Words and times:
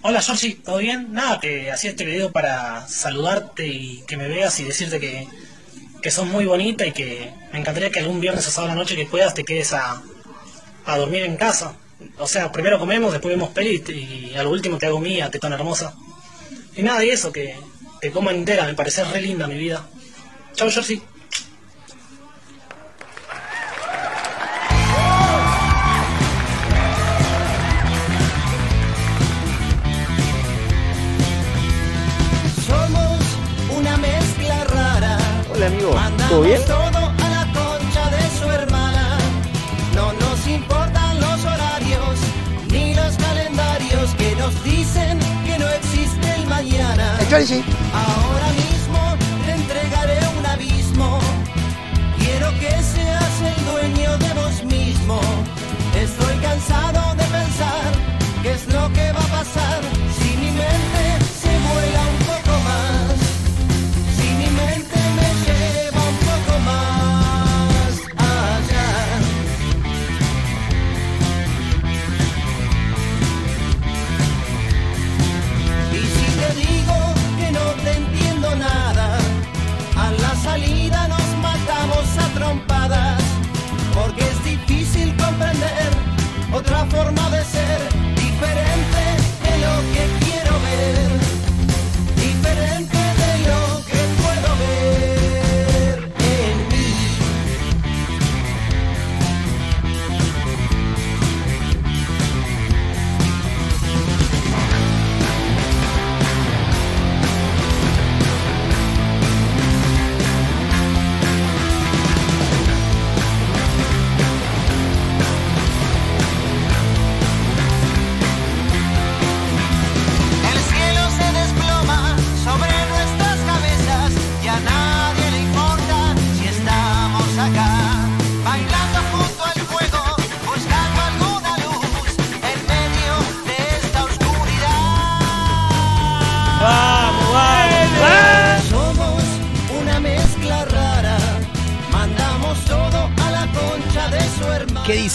Hola 0.00 0.22
Georgie, 0.22 0.54
¿todo 0.64 0.78
bien? 0.78 1.12
Nada, 1.12 1.40
te 1.40 1.72
hacía 1.72 1.90
este 1.90 2.04
video 2.04 2.30
para 2.30 2.86
saludarte 2.86 3.66
y 3.66 4.04
que 4.06 4.16
me 4.16 4.28
veas 4.28 4.60
y 4.60 4.64
decirte 4.64 5.00
que, 5.00 5.26
que 6.00 6.10
sos 6.12 6.24
muy 6.24 6.44
bonita 6.44 6.86
y 6.86 6.92
que 6.92 7.32
me 7.52 7.58
encantaría 7.58 7.90
que 7.90 7.98
algún 7.98 8.20
viernes 8.20 8.46
o 8.46 8.50
sábado 8.52 8.70
a 8.72 8.74
la 8.76 8.80
noche 8.80 8.94
que 8.94 9.06
puedas 9.06 9.34
te 9.34 9.42
quedes 9.42 9.72
a, 9.72 10.00
a 10.86 10.98
dormir 10.98 11.24
en 11.24 11.36
casa. 11.36 11.74
O 12.16 12.28
sea, 12.28 12.52
primero 12.52 12.78
comemos, 12.78 13.10
después 13.10 13.34
vemos 13.34 13.48
peli 13.50 13.82
y, 13.88 14.36
a 14.36 14.44
lo 14.44 14.50
último 14.50 14.78
te 14.78 14.86
hago 14.86 15.00
mía, 15.00 15.32
tetona 15.32 15.56
hermosa. 15.56 15.96
Y 16.76 16.82
nada, 16.84 17.04
y 17.04 17.10
eso, 17.10 17.32
que 17.32 17.56
te 18.00 18.12
como 18.12 18.30
entera, 18.30 18.66
me 18.66 18.74
parece 18.74 19.02
re 19.02 19.20
linda 19.20 19.48
mi 19.48 19.58
vida. 19.58 19.84
Chao 20.54 20.70
Georgie. 20.70 21.02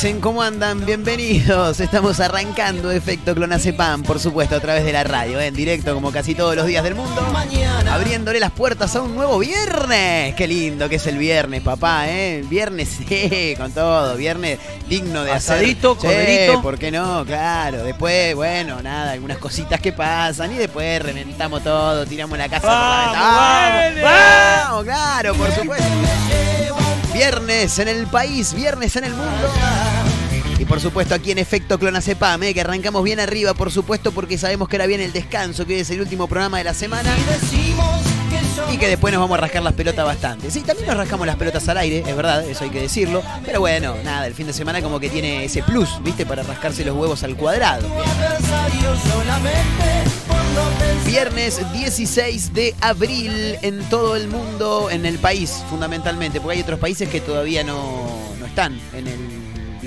Dicen? 0.03 0.19
¿Cómo 0.19 0.41
andan? 0.41 0.86
Bienvenidos. 0.86 1.80
Estamos 1.80 2.19
arrancando 2.19 2.91
Efecto 2.91 3.34
Clonazepam, 3.34 4.03
por 4.03 4.19
supuesto, 4.19 4.58
a 4.58 4.59
través 4.59 4.84
de 4.84 4.91
la 4.91 5.06
radio, 5.06 5.40
¿eh? 5.40 5.47
en 5.47 5.53
directo 5.53 5.94
como 5.94 6.12
casi 6.12 6.36
todos 6.36 6.58
los 6.58 6.66
días 6.66 6.84
del 6.84 6.96
mundo. 6.96 7.25
Abriéndole 7.90 8.42
las 8.42 8.52
puertas 8.52 8.97
a 8.97 9.02
un 9.02 9.16
nuevo 9.16 9.40
viernes. 9.40 10.36
Qué 10.36 10.46
lindo 10.46 10.90
que 10.90 10.97
es 10.97 11.08
el 11.08 11.18
viernes, 11.18 11.62
papá, 11.62 12.09
¿eh? 12.09 12.44
Viernes, 12.50 12.90
sí, 13.08 13.53
con 13.58 13.72
todo. 13.72 14.18
Viernes 14.18 14.59
digno 14.90 15.24
de 15.24 15.31
Asadito, 15.31 15.94
hacer. 15.97 16.52
Sí, 16.52 16.58
¿por 16.62 16.78
qué 16.78 16.92
no? 16.92 17.24
Claro. 17.25 17.86
Después, 17.86 18.36
bueno, 18.36 18.81
nada, 18.81 19.13
algunas 19.13 19.38
cositas 19.38 19.80
que 19.80 19.94
pasan 19.94 20.52
y 20.52 20.56
después 20.56 21.02
reventamos 21.02 21.63
todo, 21.63 22.06
tiramos 22.06 22.38
la 22.38 22.50
casa 22.50 22.68
por 22.68 22.72
la 22.72 23.22
Vamos, 23.22 23.96
ventana. 23.96 24.02
vamos. 24.02 24.63
Vamos, 24.66 24.84
claro, 24.84 25.34
por 25.36 25.52
supuesto. 25.53 25.88
Viernes 27.13 27.80
en 27.80 27.88
el 27.88 28.08
país, 28.08 28.53
viernes 28.53 28.96
en 28.97 29.06
el 29.06 29.13
mundo. 29.13 29.93
Y 30.63 30.66
por 30.66 30.79
supuesto 30.79 31.13
aquí 31.13 31.31
en 31.31 31.40
Efecto 31.40 31.78
Clonazepam, 31.78 32.41
¿eh? 32.44 32.53
que 32.53 32.62
arrancamos 32.62 33.03
bien 33.03 33.19
arriba, 33.19 33.53
por 33.53 33.69
supuesto, 33.69 34.13
porque 34.13 34.38
sabemos 34.38 34.69
que 34.69 34.78
ahora 34.78 34.85
viene 34.85 35.03
el 35.03 35.12
descanso, 35.12 35.66
que 35.66 35.74
hoy 35.74 35.81
es 35.81 35.90
el 35.90 36.00
último 36.00 36.28
programa 36.28 36.57
de 36.57 36.63
la 36.63 36.74
semana. 36.74 37.13
Y 38.72 38.78
que 38.78 38.88
después 38.88 39.13
nos 39.13 39.19
vamos 39.19 39.38
a 39.38 39.41
rascar 39.41 39.62
las 39.62 39.74
pelotas 39.74 40.06
bastante. 40.06 40.50
Sí, 40.50 40.62
también 40.62 40.88
nos 40.88 40.96
rascamos 40.96 41.28
las 41.28 41.35
pelotas 41.35 41.68
al 41.68 41.79
aire, 41.79 42.06
es 42.07 42.16
verdad, 42.16 42.47
eso 42.47 42.63
hay 42.63 42.69
que 42.69 42.79
decirlo. 42.79 43.22
Pero 43.46 43.59
bueno, 43.59 43.97
nada, 44.06 44.25
el 44.25 44.34
fin 44.34 44.47
de 44.47 44.53
semana 44.53 44.81
como 44.81 45.01
que 45.01 45.09
tiene 45.09 45.44
ese 45.44 45.63
plus, 45.63 46.01
¿viste? 46.01 46.25
Para 46.25 46.44
rascarse 46.44 46.85
los 46.85 46.95
huevos 46.95 47.24
al 47.24 47.35
cuadrado. 47.35 47.85
Viernes 51.06 51.59
16 51.74 52.53
de 52.53 52.74
abril 52.80 53.57
en 53.63 53.81
todo 53.90 54.16
el 54.16 54.30
mundo, 54.30 54.90
en 54.90 55.06
el 55.06 55.19
país 55.19 55.62
fundamentalmente, 55.69 56.40
porque 56.40 56.56
hay 56.56 56.63
otros 56.63 56.80
países 56.80 57.09
que 57.09 57.19
todavía 57.19 57.66
no, 57.66 58.07
no 58.40 58.45
están 58.45 58.80
en 58.94 59.09
el 59.09 59.33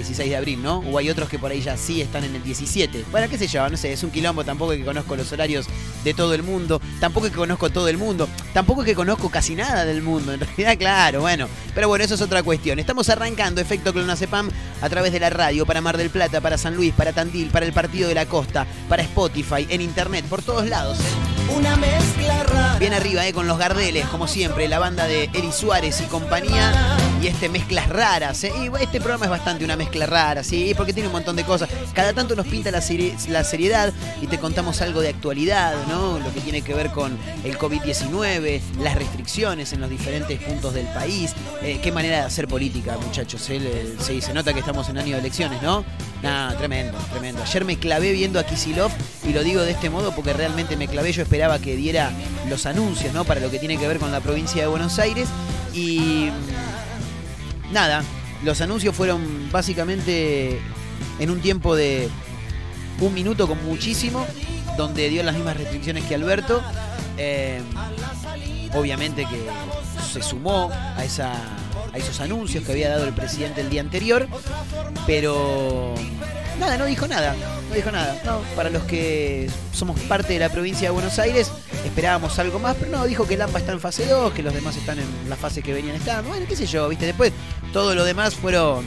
16 0.06 0.30
de 0.30 0.36
abril, 0.36 0.62
¿no? 0.62 0.78
O 0.78 0.98
hay 0.98 1.10
otros 1.10 1.28
que 1.28 1.38
por 1.38 1.50
ahí 1.50 1.60
ya 1.60 1.76
sí 1.76 2.00
están 2.00 2.24
en 2.24 2.34
el 2.34 2.42
17. 2.42 3.06
Bueno, 3.10 3.28
qué 3.28 3.36
sé 3.36 3.48
yo, 3.48 3.68
no 3.68 3.76
sé, 3.76 3.92
es 3.92 4.02
un 4.02 4.10
quilombo, 4.10 4.44
tampoco 4.44 4.72
es 4.72 4.78
que 4.78 4.84
conozco 4.84 5.16
los 5.16 5.32
horarios 5.32 5.66
de 6.04 6.14
todo 6.14 6.34
el 6.34 6.42
mundo, 6.42 6.80
tampoco 7.00 7.26
es 7.26 7.32
que 7.32 7.38
conozco 7.38 7.70
todo 7.70 7.88
el 7.88 7.98
mundo, 7.98 8.28
tampoco 8.52 8.82
es 8.82 8.86
que 8.86 8.94
conozco 8.94 9.28
casi 9.30 9.56
nada 9.56 9.84
del 9.84 10.02
mundo, 10.02 10.32
en 10.32 10.40
realidad, 10.56 10.78
claro, 10.78 11.20
bueno. 11.22 11.48
Pero 11.74 11.88
bueno, 11.88 12.04
eso 12.04 12.14
es 12.14 12.22
otra 12.22 12.42
cuestión. 12.42 12.78
Estamos 12.78 13.08
arrancando 13.08 13.60
Efecto 13.60 13.92
Clonazepam 13.92 14.48
a 14.80 14.88
través 14.88 15.12
de 15.12 15.20
la 15.20 15.30
radio, 15.30 15.66
para 15.66 15.80
Mar 15.80 15.96
del 15.96 16.10
Plata, 16.10 16.40
para 16.40 16.56
San 16.56 16.74
Luis, 16.74 16.94
para 16.94 17.12
Tandil, 17.12 17.48
para 17.48 17.66
el 17.66 17.72
Partido 17.72 18.08
de 18.08 18.14
la 18.14 18.26
Costa, 18.26 18.66
para 18.88 19.02
Spotify, 19.02 19.66
en 19.68 19.80
Internet, 19.80 20.24
por 20.26 20.42
todos 20.42 20.66
lados. 20.68 20.98
¿eh? 21.00 21.54
Una 21.54 21.76
mezcla 21.76 22.42
rara. 22.44 22.78
Bien 22.78 22.92
arriba, 22.92 23.26
eh, 23.26 23.32
con 23.32 23.46
los 23.46 23.58
Gardeles, 23.58 24.06
como 24.06 24.26
siempre, 24.26 24.68
la 24.68 24.78
banda 24.78 25.06
de 25.06 25.24
Eri 25.32 25.52
Suárez 25.52 26.00
y 26.00 26.04
compañía. 26.04 26.96
Y 27.22 27.28
este 27.28 27.48
mezclas 27.48 27.88
raras, 27.88 28.44
eh. 28.44 28.52
Y 28.58 28.82
este 28.82 29.00
programa 29.00 29.24
es 29.26 29.30
bastante 29.30 29.64
una 29.64 29.76
mezcla 29.76 29.95
rara, 30.04 30.44
sí, 30.44 30.74
porque 30.76 30.92
tiene 30.92 31.06
un 31.08 31.12
montón 31.14 31.36
de 31.36 31.44
cosas. 31.44 31.70
Cada 31.94 32.12
tanto 32.12 32.36
nos 32.36 32.46
pinta 32.46 32.70
la, 32.70 32.82
la 33.28 33.44
seriedad 33.44 33.92
y 34.20 34.26
te 34.26 34.38
contamos 34.38 34.82
algo 34.82 35.00
de 35.00 35.08
actualidad, 35.08 35.74
¿no? 35.88 36.18
Lo 36.18 36.34
que 36.34 36.40
tiene 36.40 36.60
que 36.60 36.74
ver 36.74 36.90
con 36.90 37.16
el 37.44 37.56
COVID-19, 37.56 38.60
las 38.82 38.94
restricciones 38.96 39.72
en 39.72 39.80
los 39.80 39.88
diferentes 39.88 40.38
puntos 40.42 40.74
del 40.74 40.86
país. 40.88 41.32
Eh, 41.62 41.78
qué 41.82 41.92
manera 41.92 42.16
de 42.18 42.22
hacer 42.24 42.48
política, 42.48 42.98
muchachos. 42.98 43.48
eh. 43.48 43.94
Se 44.20 44.34
nota 44.34 44.52
que 44.52 44.60
estamos 44.60 44.88
en 44.90 44.98
año 44.98 45.14
de 45.14 45.20
elecciones, 45.20 45.62
¿no? 45.62 45.84
Nah, 46.22 46.52
tremendo, 46.56 46.98
tremendo. 47.12 47.42
Ayer 47.42 47.64
me 47.64 47.78
clavé 47.78 48.12
viendo 48.12 48.40
a 48.40 48.44
Kisilov 48.44 48.90
y 49.26 49.32
lo 49.32 49.42
digo 49.44 49.62
de 49.62 49.70
este 49.70 49.88
modo 49.88 50.12
porque 50.14 50.32
realmente 50.32 50.76
me 50.76 50.88
clavé. 50.88 51.12
Yo 51.12 51.22
esperaba 51.22 51.58
que 51.60 51.76
diera 51.76 52.10
los 52.48 52.66
anuncios, 52.66 53.14
¿no? 53.14 53.24
Para 53.24 53.40
lo 53.40 53.50
que 53.50 53.58
tiene 53.58 53.78
que 53.78 53.86
ver 53.86 53.98
con 53.98 54.10
la 54.10 54.20
provincia 54.20 54.60
de 54.62 54.66
Buenos 54.68 54.98
Aires. 54.98 55.28
Y. 55.72 56.30
mm, 56.30 57.72
Nada, 57.72 58.02
los 58.42 58.60
anuncios 58.60 58.94
fueron 58.94 59.50
básicamente 59.50 60.60
en 61.18 61.30
un 61.30 61.40
tiempo 61.40 61.76
de 61.76 62.08
un 63.00 63.14
minuto 63.14 63.46
con 63.46 63.62
muchísimo, 63.64 64.26
donde 64.76 65.08
dio 65.08 65.22
las 65.22 65.34
mismas 65.34 65.56
restricciones 65.56 66.04
que 66.04 66.14
Alberto. 66.14 66.62
Eh, 67.18 67.62
obviamente 68.74 69.26
que 69.26 69.46
se 70.12 70.22
sumó 70.22 70.70
a, 70.72 71.04
esa, 71.04 71.32
a 71.92 71.96
esos 71.96 72.20
anuncios 72.20 72.64
que 72.64 72.72
había 72.72 72.90
dado 72.90 73.04
el 73.04 73.14
presidente 73.14 73.60
el 73.60 73.70
día 73.70 73.80
anterior, 73.80 74.28
pero 75.06 75.94
nada, 76.58 76.76
no 76.76 76.84
dijo 76.84 77.06
nada, 77.06 77.34
no 77.68 77.74
dijo 77.74 77.90
nada. 77.90 78.20
No, 78.24 78.40
para 78.54 78.70
los 78.70 78.84
que 78.84 79.50
somos 79.72 79.98
parte 80.00 80.34
de 80.34 80.40
la 80.40 80.50
provincia 80.50 80.88
de 80.88 80.90
Buenos 80.90 81.18
Aires, 81.18 81.50
esperábamos 81.86 82.38
algo 82.38 82.58
más, 82.58 82.76
pero 82.78 82.90
no, 82.90 83.06
dijo 83.06 83.26
que 83.26 83.34
el 83.34 83.42
AMPA 83.42 83.58
está 83.58 83.72
en 83.72 83.80
fase 83.80 84.06
2, 84.06 84.32
que 84.32 84.42
los 84.42 84.52
demás 84.52 84.76
están 84.76 84.98
en 84.98 85.06
la 85.28 85.36
fase 85.36 85.62
que 85.62 85.72
venían 85.72 85.96
estando. 85.96 86.28
Bueno, 86.28 86.46
qué 86.48 86.56
sé 86.56 86.66
yo, 86.66 86.88
viste, 86.88 87.06
después 87.06 87.32
todo 87.72 87.94
lo 87.94 88.04
demás 88.04 88.34
fueron 88.34 88.84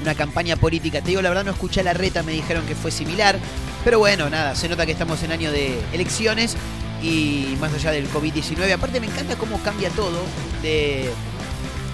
una 0.00 0.14
campaña 0.14 0.56
política. 0.56 1.00
Te 1.00 1.08
digo 1.08 1.22
la 1.22 1.28
verdad, 1.28 1.44
no 1.44 1.52
escuché 1.52 1.82
la 1.82 1.94
reta, 1.94 2.22
me 2.22 2.32
dijeron 2.32 2.66
que 2.66 2.74
fue 2.74 2.90
similar. 2.90 3.38
Pero 3.84 3.98
bueno, 3.98 4.30
nada, 4.30 4.54
se 4.54 4.68
nota 4.68 4.86
que 4.86 4.92
estamos 4.92 5.22
en 5.22 5.32
año 5.32 5.50
de 5.50 5.80
elecciones 5.92 6.56
y 7.02 7.56
más 7.60 7.72
allá 7.72 7.90
del 7.90 8.08
COVID-19. 8.10 8.72
Aparte 8.72 9.00
me 9.00 9.06
encanta 9.06 9.36
cómo 9.36 9.60
cambia 9.62 9.90
todo 9.90 10.18
de, 10.62 11.10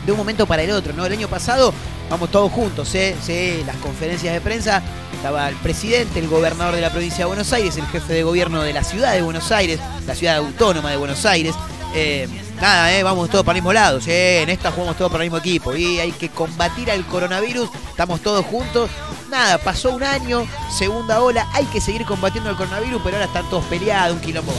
de 0.08 0.12
un 0.12 0.18
momento 0.18 0.46
para 0.46 0.62
el 0.62 0.70
otro, 0.70 0.94
¿no? 0.94 1.04
El 1.04 1.12
año 1.12 1.28
pasado 1.28 1.70
vamos 2.08 2.30
todos 2.30 2.50
juntos, 2.50 2.94
¿eh? 2.94 3.14
Sí, 3.22 3.62
las 3.66 3.76
conferencias 3.76 4.32
de 4.32 4.40
prensa, 4.40 4.82
estaba 5.12 5.46
el 5.50 5.54
presidente, 5.56 6.18
el 6.18 6.28
gobernador 6.28 6.74
de 6.74 6.80
la 6.80 6.88
provincia 6.88 7.18
de 7.18 7.24
Buenos 7.26 7.52
Aires, 7.52 7.76
el 7.76 7.84
jefe 7.88 8.14
de 8.14 8.22
gobierno 8.22 8.62
de 8.62 8.72
la 8.72 8.84
ciudad 8.84 9.12
de 9.12 9.20
Buenos 9.20 9.52
Aires, 9.52 9.78
la 10.06 10.14
ciudad 10.14 10.36
autónoma 10.36 10.90
de 10.90 10.96
Buenos 10.96 11.26
Aires. 11.26 11.54
Eh, 11.94 12.26
nada, 12.58 12.90
eh, 12.96 13.02
vamos 13.02 13.28
todos 13.28 13.44
para 13.44 13.58
el 13.58 13.62
mismo 13.62 13.74
lado. 13.74 14.00
Sí, 14.00 14.10
en 14.10 14.48
esta 14.48 14.70
jugamos 14.70 14.96
todos 14.96 15.12
para 15.12 15.24
el 15.24 15.30
mismo 15.30 15.40
equipo. 15.40 15.76
Y 15.76 16.00
hay 16.00 16.12
que 16.12 16.30
combatir 16.30 16.90
al 16.90 17.04
coronavirus. 17.04 17.68
Estamos 17.90 18.22
todos 18.22 18.46
juntos. 18.46 18.88
Nada, 19.28 19.58
pasó 19.58 19.90
un 19.90 20.04
año, 20.04 20.46
segunda 20.74 21.20
ola. 21.20 21.46
Hay 21.52 21.66
que 21.66 21.82
seguir 21.82 22.06
combatiendo 22.06 22.48
el 22.48 22.56
coronavirus, 22.56 23.02
pero 23.04 23.16
ahora 23.16 23.26
están 23.26 23.48
todos 23.50 23.64
peleados, 23.66 24.14
un 24.14 24.22
quilombo. 24.22 24.54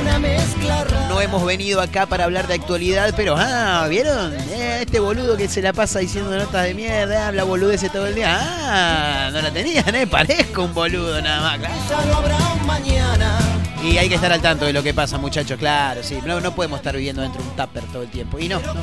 Una 0.00 0.18
mezcla 0.18 0.84
rara. 0.84 1.08
No 1.08 1.20
hemos 1.20 1.44
venido 1.44 1.80
acá 1.80 2.06
para 2.06 2.24
hablar 2.24 2.46
de 2.46 2.54
actualidad, 2.54 3.14
pero 3.16 3.34
ah, 3.36 3.86
¿vieron? 3.88 4.34
Eh, 4.34 4.80
este 4.82 5.00
boludo 5.00 5.36
que 5.36 5.48
se 5.48 5.62
la 5.62 5.72
pasa 5.72 5.98
diciendo 5.98 6.36
notas 6.36 6.64
de 6.64 6.74
mierda, 6.74 7.28
habla 7.28 7.44
boludeces 7.44 7.90
todo 7.90 8.06
el 8.06 8.14
día. 8.14 8.36
Ah, 8.38 9.30
no 9.32 9.40
la 9.40 9.50
tenían, 9.50 9.94
¿eh? 9.94 10.06
Parezco 10.06 10.64
un 10.64 10.74
boludo 10.74 11.20
nada 11.20 11.40
más, 11.40 11.58
claro. 11.58 11.74
Ya 11.88 12.04
no 12.04 12.16
habrá 12.16 12.36
un 12.36 12.66
mañana. 12.66 13.38
Y 13.82 13.98
hay 13.98 14.08
que 14.08 14.16
estar 14.16 14.32
al 14.32 14.40
tanto 14.40 14.64
de 14.64 14.72
lo 14.72 14.82
que 14.82 14.92
pasa, 14.92 15.16
muchachos, 15.16 15.58
claro, 15.58 16.02
sí. 16.02 16.18
No, 16.24 16.40
no 16.40 16.54
podemos 16.54 16.78
estar 16.78 16.96
viviendo 16.96 17.22
dentro 17.22 17.40
de 17.42 17.48
un 17.48 17.56
tupper 17.56 17.84
todo 17.84 18.02
el 18.02 18.08
tiempo. 18.08 18.38
Y 18.38 18.48
no. 18.48 18.58
Vos 18.58 18.74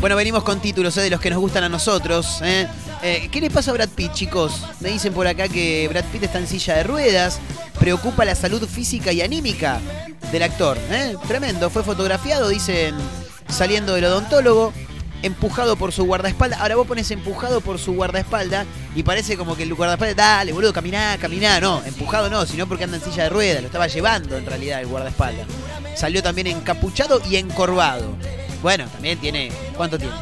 Bueno, 0.00 0.16
venimos 0.16 0.42
con 0.44 0.60
títulos 0.60 0.96
¿eh? 0.96 1.02
de 1.02 1.10
los 1.10 1.20
que 1.20 1.28
nos 1.28 1.38
gustan 1.38 1.64
a 1.64 1.68
nosotros. 1.68 2.40
¿eh? 2.42 2.66
Eh, 3.02 3.28
¿Qué 3.30 3.40
les 3.40 3.52
pasa 3.52 3.70
a 3.70 3.74
Brad 3.74 3.88
Pitt, 3.90 4.12
chicos? 4.12 4.62
Me 4.80 4.88
dicen 4.90 5.12
por 5.12 5.26
acá 5.26 5.48
que 5.48 5.86
Brad 5.88 6.04
Pitt 6.04 6.22
está 6.22 6.38
en 6.38 6.46
silla 6.46 6.76
de 6.76 6.84
ruedas. 6.84 7.38
Preocupa 7.86 8.24
la 8.24 8.34
salud 8.34 8.66
física 8.66 9.12
y 9.12 9.22
anímica 9.22 9.78
del 10.32 10.42
actor. 10.42 10.76
¿eh? 10.90 11.14
Tremendo. 11.28 11.70
Fue 11.70 11.84
fotografiado, 11.84 12.48
dicen, 12.48 12.96
saliendo 13.48 13.94
del 13.94 14.06
odontólogo. 14.06 14.72
Empujado 15.22 15.76
por 15.76 15.92
su 15.92 16.04
guardaespaldas. 16.04 16.60
Ahora 16.60 16.74
vos 16.74 16.88
pones 16.88 17.08
empujado 17.12 17.60
por 17.60 17.78
su 17.78 17.94
guardaespaldas 17.94 18.66
y 18.96 19.04
parece 19.04 19.36
como 19.36 19.54
que 19.56 19.62
el 19.62 19.72
guardaespaldas, 19.72 20.16
dale, 20.16 20.52
boludo, 20.52 20.72
caminá, 20.72 21.16
caminá. 21.20 21.60
No, 21.60 21.80
empujado 21.84 22.28
no, 22.28 22.44
sino 22.44 22.66
porque 22.66 22.82
anda 22.82 22.96
en 22.96 23.04
silla 23.04 23.22
de 23.22 23.28
ruedas. 23.28 23.60
Lo 23.60 23.66
estaba 23.68 23.86
llevando 23.86 24.36
en 24.36 24.46
realidad 24.46 24.80
el 24.80 24.88
guardaespaldas. 24.88 25.46
Salió 25.94 26.24
también 26.24 26.48
encapuchado 26.48 27.22
y 27.30 27.36
encorvado. 27.36 28.16
Bueno, 28.62 28.86
también 28.88 29.16
tiene. 29.20 29.52
¿Cuánto 29.76 29.96
tiene? 29.96 30.12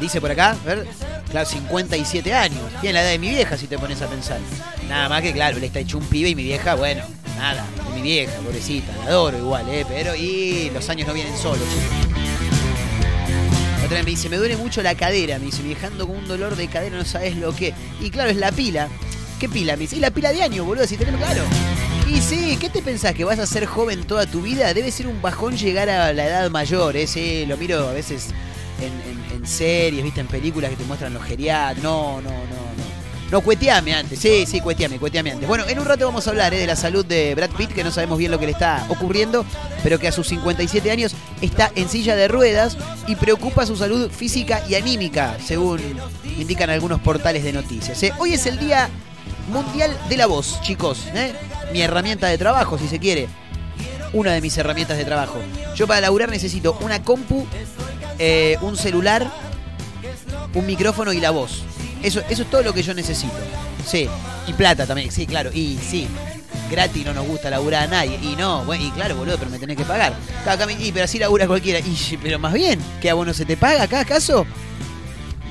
Dice 0.00 0.22
por 0.22 0.30
acá, 0.30 0.52
a 0.52 0.64
ver, 0.64 0.86
claro, 1.30 1.48
57 1.48 2.34
años. 2.34 2.60
Tiene 2.80 2.94
la 2.94 3.02
edad 3.02 3.10
de 3.10 3.18
mi 3.18 3.30
vieja 3.30 3.56
si 3.56 3.66
te 3.66 3.78
pones 3.78 4.00
a 4.02 4.06
pensar. 4.08 4.38
Nada 4.88 5.08
más 5.08 5.22
que, 5.22 5.32
claro, 5.32 5.56
él 5.56 5.64
está 5.64 5.80
hecho 5.80 5.98
un 5.98 6.04
pibe 6.04 6.30
y 6.30 6.34
mi 6.34 6.44
vieja, 6.44 6.74
bueno, 6.74 7.02
nada, 7.36 7.64
de 7.88 7.94
mi 7.94 8.02
vieja, 8.02 8.32
pobrecita, 8.40 8.92
la 9.04 9.10
adoro 9.10 9.38
igual, 9.38 9.68
¿eh? 9.68 9.84
Pero, 9.88 10.14
y 10.14 10.70
los 10.70 10.88
años 10.88 11.06
no 11.06 11.14
vienen 11.14 11.36
solos. 11.36 11.66
Otra 13.84 13.96
vez 13.96 14.04
me 14.04 14.10
dice, 14.10 14.28
me 14.28 14.36
duele 14.36 14.56
mucho 14.56 14.82
la 14.82 14.94
cadera, 14.94 15.38
me 15.38 15.46
dice, 15.46 15.62
viajando 15.62 16.06
con 16.06 16.16
un 16.16 16.28
dolor 16.28 16.56
de 16.56 16.68
cadera, 16.68 16.96
no 16.96 17.04
sabes 17.04 17.36
lo 17.36 17.54
que. 17.54 17.74
Y 18.00 18.10
claro, 18.10 18.30
es 18.30 18.36
la 18.36 18.52
pila. 18.52 18.88
¿Qué 19.40 19.48
pila? 19.48 19.76
Me 19.76 19.82
dice, 19.82 19.96
y 19.96 20.00
la 20.00 20.10
pila 20.10 20.32
de 20.32 20.42
años, 20.42 20.66
boludo, 20.66 20.86
si 20.86 20.96
tenemos 20.96 21.20
claro. 21.20 21.42
Y 22.06 22.20
sí, 22.20 22.56
¿qué 22.60 22.70
te 22.70 22.82
pensás? 22.82 23.14
¿Que 23.14 23.24
vas 23.24 23.38
a 23.38 23.46
ser 23.46 23.66
joven 23.66 24.04
toda 24.04 24.26
tu 24.26 24.42
vida? 24.42 24.72
Debe 24.74 24.90
ser 24.90 25.06
un 25.06 25.22
bajón 25.22 25.56
llegar 25.56 25.88
a 25.90 26.12
la 26.12 26.26
edad 26.26 26.50
mayor, 26.50 26.96
¿eh? 26.96 27.06
Sí, 27.06 27.44
lo 27.46 27.56
miro 27.56 27.86
a 27.88 27.92
veces 27.92 28.28
en, 28.80 29.46
series, 29.46 30.02
viste, 30.02 30.20
en 30.20 30.26
películas 30.26 30.70
que 30.70 30.76
te 30.76 30.84
muestran 30.84 31.14
los 31.14 31.22
geriatres. 31.22 31.82
No, 31.82 32.20
no, 32.20 32.30
no, 32.30 32.36
no. 32.36 32.78
No, 33.30 33.42
cueteame 33.42 33.92
antes. 33.92 34.18
Sí, 34.18 34.46
sí, 34.46 34.60
cueteame, 34.60 34.98
cueteame 34.98 35.32
antes. 35.32 35.46
Bueno, 35.46 35.64
en 35.68 35.78
un 35.78 35.84
rato 35.84 36.06
vamos 36.06 36.26
a 36.26 36.30
hablar 36.30 36.54
¿eh? 36.54 36.58
de 36.58 36.66
la 36.66 36.76
salud 36.76 37.04
de 37.04 37.34
Brad 37.34 37.50
Pitt, 37.50 37.72
que 37.72 37.84
no 37.84 37.90
sabemos 37.90 38.16
bien 38.18 38.30
lo 38.30 38.38
que 38.38 38.46
le 38.46 38.52
está 38.52 38.86
ocurriendo, 38.88 39.44
pero 39.82 39.98
que 39.98 40.08
a 40.08 40.12
sus 40.12 40.28
57 40.28 40.90
años 40.90 41.14
está 41.42 41.70
en 41.74 41.90
silla 41.90 42.16
de 42.16 42.26
ruedas 42.26 42.78
y 43.06 43.16
preocupa 43.16 43.66
su 43.66 43.76
salud 43.76 44.10
física 44.10 44.62
y 44.66 44.76
anímica, 44.76 45.36
según 45.44 45.78
indican 46.38 46.70
algunos 46.70 47.00
portales 47.00 47.44
de 47.44 47.52
noticias. 47.52 48.02
¿eh? 48.02 48.14
Hoy 48.18 48.32
es 48.32 48.46
el 48.46 48.58
Día 48.58 48.88
Mundial 49.52 49.94
de 50.08 50.16
la 50.16 50.26
Voz, 50.26 50.60
chicos. 50.62 51.04
¿eh? 51.14 51.34
Mi 51.72 51.82
herramienta 51.82 52.28
de 52.28 52.38
trabajo, 52.38 52.78
si 52.78 52.88
se 52.88 52.98
quiere. 52.98 53.28
Una 54.14 54.32
de 54.32 54.40
mis 54.40 54.56
herramientas 54.56 54.96
de 54.96 55.04
trabajo. 55.04 55.38
Yo 55.74 55.86
para 55.86 56.00
laburar 56.00 56.30
necesito 56.30 56.78
una 56.80 57.02
compu, 57.02 57.46
eh, 58.18 58.56
un 58.60 58.76
celular, 58.76 59.30
un 60.54 60.66
micrófono 60.66 61.12
y 61.12 61.20
la 61.20 61.30
voz. 61.30 61.62
Eso, 62.02 62.20
eso 62.28 62.42
es 62.42 62.50
todo 62.50 62.62
lo 62.62 62.72
que 62.72 62.82
yo 62.82 62.94
necesito. 62.94 63.34
Sí. 63.86 64.08
Y 64.46 64.52
plata 64.52 64.86
también, 64.86 65.10
sí, 65.10 65.26
claro. 65.26 65.50
Y 65.52 65.78
sí. 65.78 66.08
Gratis 66.70 67.04
no 67.04 67.14
nos 67.14 67.26
gusta 67.26 67.50
laburar 67.50 67.84
a 67.84 67.86
nadie. 67.86 68.18
Y 68.22 68.36
no, 68.36 68.64
bueno, 68.64 68.84
y 68.84 68.90
claro, 68.90 69.16
boludo, 69.16 69.38
pero 69.38 69.50
me 69.50 69.58
tenés 69.58 69.76
que 69.76 69.84
pagar. 69.84 70.14
Y, 70.80 70.92
pero 70.92 71.04
así 71.04 71.18
labura 71.18 71.46
cualquiera. 71.46 71.78
Y, 71.80 72.18
pero 72.22 72.38
más 72.38 72.52
bien, 72.52 72.78
que 73.00 73.10
a 73.10 73.14
vos 73.14 73.26
no 73.26 73.34
se 73.34 73.44
te 73.44 73.56
paga 73.56 73.84
acá, 73.84 74.00
¿acaso? 74.00 74.46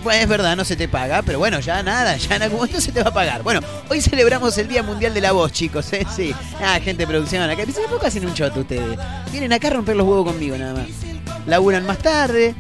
Pues 0.04 0.22
es 0.22 0.28
verdad, 0.28 0.56
no 0.56 0.64
se 0.64 0.76
te 0.76 0.88
paga, 0.88 1.22
pero 1.24 1.40
bueno, 1.40 1.60
ya 1.60 1.82
nada, 1.84 2.16
ya 2.18 2.36
en 2.36 2.44
algún 2.44 2.60
momento 2.60 2.80
se 2.80 2.92
te 2.92 3.02
va 3.02 3.10
a 3.10 3.14
pagar. 3.14 3.44
Bueno, 3.44 3.62
hoy 3.90 4.00
celebramos 4.00 4.58
el 4.58 4.68
Día 4.68 4.84
Mundial 4.84 5.14
de 5.14 5.22
la 5.22 5.32
Voz, 5.32 5.52
chicos, 5.52 5.92
¿eh? 5.92 6.06
Sí. 6.16 6.34
Ah, 6.64 6.80
gente 6.80 7.04
de 7.04 7.08
producción 7.08 7.42
acá. 7.42 7.64
¿por 7.90 8.00
qué 8.00 8.08
hacen 8.08 8.26
un 8.26 8.34
choto 8.34 8.62
ustedes? 8.62 8.98
Vienen 9.32 9.52
acá 9.54 9.68
a 9.68 9.72
romper 9.72 9.96
los 9.96 10.08
huevos 10.08 10.32
conmigo 10.32 10.58
nada 10.58 10.76
más. 10.76 11.17
Laburan 11.48 11.86
más 11.86 11.98
tarde, 12.00 12.54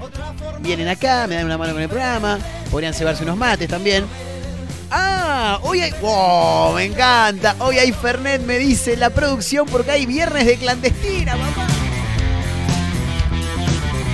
vienen 0.61 0.87
acá, 0.87 1.27
me 1.27 1.35
dan 1.35 1.45
una 1.45 1.57
mano 1.57 1.73
con 1.73 1.81
el 1.81 1.89
programa, 1.89 2.39
podrían 2.71 2.93
cebarse 2.93 3.23
unos 3.23 3.37
mates 3.37 3.67
también. 3.67 4.05
Ah, 4.89 5.59
hoy 5.63 5.81
hay. 5.81 5.91
¡Wow! 6.01 6.75
Me 6.75 6.85
encanta. 6.85 7.55
Hoy 7.59 7.77
hay 7.77 7.91
Fernet, 7.91 8.41
me 8.43 8.57
dice 8.57 8.95
la 8.95 9.09
producción, 9.09 9.67
porque 9.67 9.91
hay 9.91 10.05
viernes 10.05 10.45
de 10.45 10.55
clandestina, 10.55 11.35
mamá. 11.35 11.67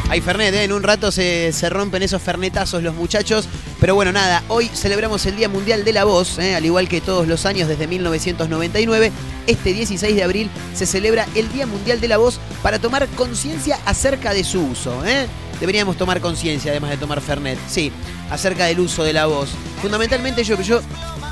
Hay 0.10 0.22
Fernet, 0.22 0.54
¿eh? 0.54 0.64
en 0.64 0.74
un 0.74 0.84
rato 0.84 1.12
se, 1.12 1.52
se 1.54 1.70
rompen 1.70 2.04
esos 2.04 2.22
fernetazos 2.22 2.82
los 2.84 2.96
muchachos. 2.96 3.48
Pero 3.84 3.96
bueno, 3.96 4.14
nada, 4.14 4.42
hoy 4.48 4.70
celebramos 4.70 5.26
el 5.26 5.36
Día 5.36 5.50
Mundial 5.50 5.84
de 5.84 5.92
la 5.92 6.06
Voz, 6.06 6.40
¿eh? 6.40 6.56
al 6.56 6.64
igual 6.64 6.88
que 6.88 7.02
todos 7.02 7.28
los 7.28 7.46
años 7.46 7.68
desde 7.68 7.86
1999. 7.86 9.12
Este 9.46 9.74
16 9.74 10.16
de 10.16 10.24
abril 10.24 10.50
se 10.74 10.86
celebra 10.86 11.28
el 11.36 11.52
Día 11.52 11.68
Mundial 11.68 12.00
de 12.00 12.08
la 12.08 12.16
Voz 12.16 12.40
para 12.62 12.80
tomar 12.80 13.10
conciencia 13.10 13.78
acerca 13.86 14.34
de 14.34 14.46
su 14.46 14.62
uso. 14.62 15.06
¿eh? 15.06 15.28
Deberíamos 15.60 15.98
tomar 15.98 16.22
conciencia, 16.22 16.72
además 16.72 16.92
de 16.92 16.98
tomar 16.98 17.20
Fernet, 17.20 17.60
sí, 17.68 17.92
acerca 18.32 18.68
del 18.68 18.80
uso 18.80 19.04
de 19.04 19.12
la 19.12 19.26
voz. 19.26 19.50
Fundamentalmente 19.82 20.46
yo, 20.46 20.62
yo, 20.62 20.80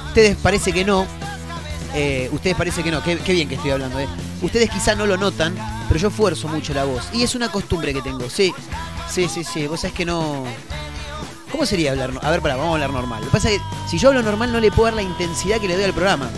ustedes 0.07 0.35
parece 0.35 0.73
que 0.73 0.83
no, 0.83 1.07
eh, 1.95 2.27
ustedes 2.33 2.57
parece 2.57 2.83
que 2.83 2.91
no, 2.91 3.01
qué, 3.01 3.17
qué 3.19 3.31
bien 3.31 3.47
que 3.47 3.55
estoy 3.55 3.71
hablando, 3.71 3.97
¿eh? 3.97 4.09
Ustedes 4.41 4.69
quizá 4.69 4.93
no 4.93 5.05
lo 5.05 5.15
notan, 5.15 5.55
pero 5.87 6.01
yo 6.01 6.09
esfuerzo 6.09 6.49
mucho 6.49 6.73
la 6.73 6.83
voz. 6.83 7.07
Y 7.13 7.23
es 7.23 7.33
una 7.33 7.49
costumbre 7.49 7.93
que 7.93 8.01
tengo, 8.01 8.29
sí. 8.29 8.53
Sí, 9.09 9.29
sí, 9.29 9.45
sí. 9.45 9.67
Vos 9.67 9.79
sabés 9.79 9.95
que 9.95 10.03
no. 10.03 10.43
¿Cómo 11.51 11.65
sería 11.65 11.91
hablar? 11.91 12.11
A 12.21 12.31
ver, 12.31 12.41
pará, 12.41 12.55
vamos 12.55 12.71
a 12.71 12.73
hablar 12.75 12.91
normal. 12.91 13.19
Lo 13.19 13.27
que 13.27 13.31
pasa 13.31 13.51
es 13.51 13.59
que 13.59 13.63
si 13.89 13.97
yo 13.97 14.09
hablo 14.09 14.23
normal 14.23 14.51
no 14.51 14.59
le 14.59 14.71
puedo 14.71 14.85
dar 14.85 14.93
la 14.93 15.01
intensidad 15.01 15.59
que 15.59 15.67
le 15.67 15.75
doy 15.75 15.83
al 15.83 15.93
programa. 15.93 16.29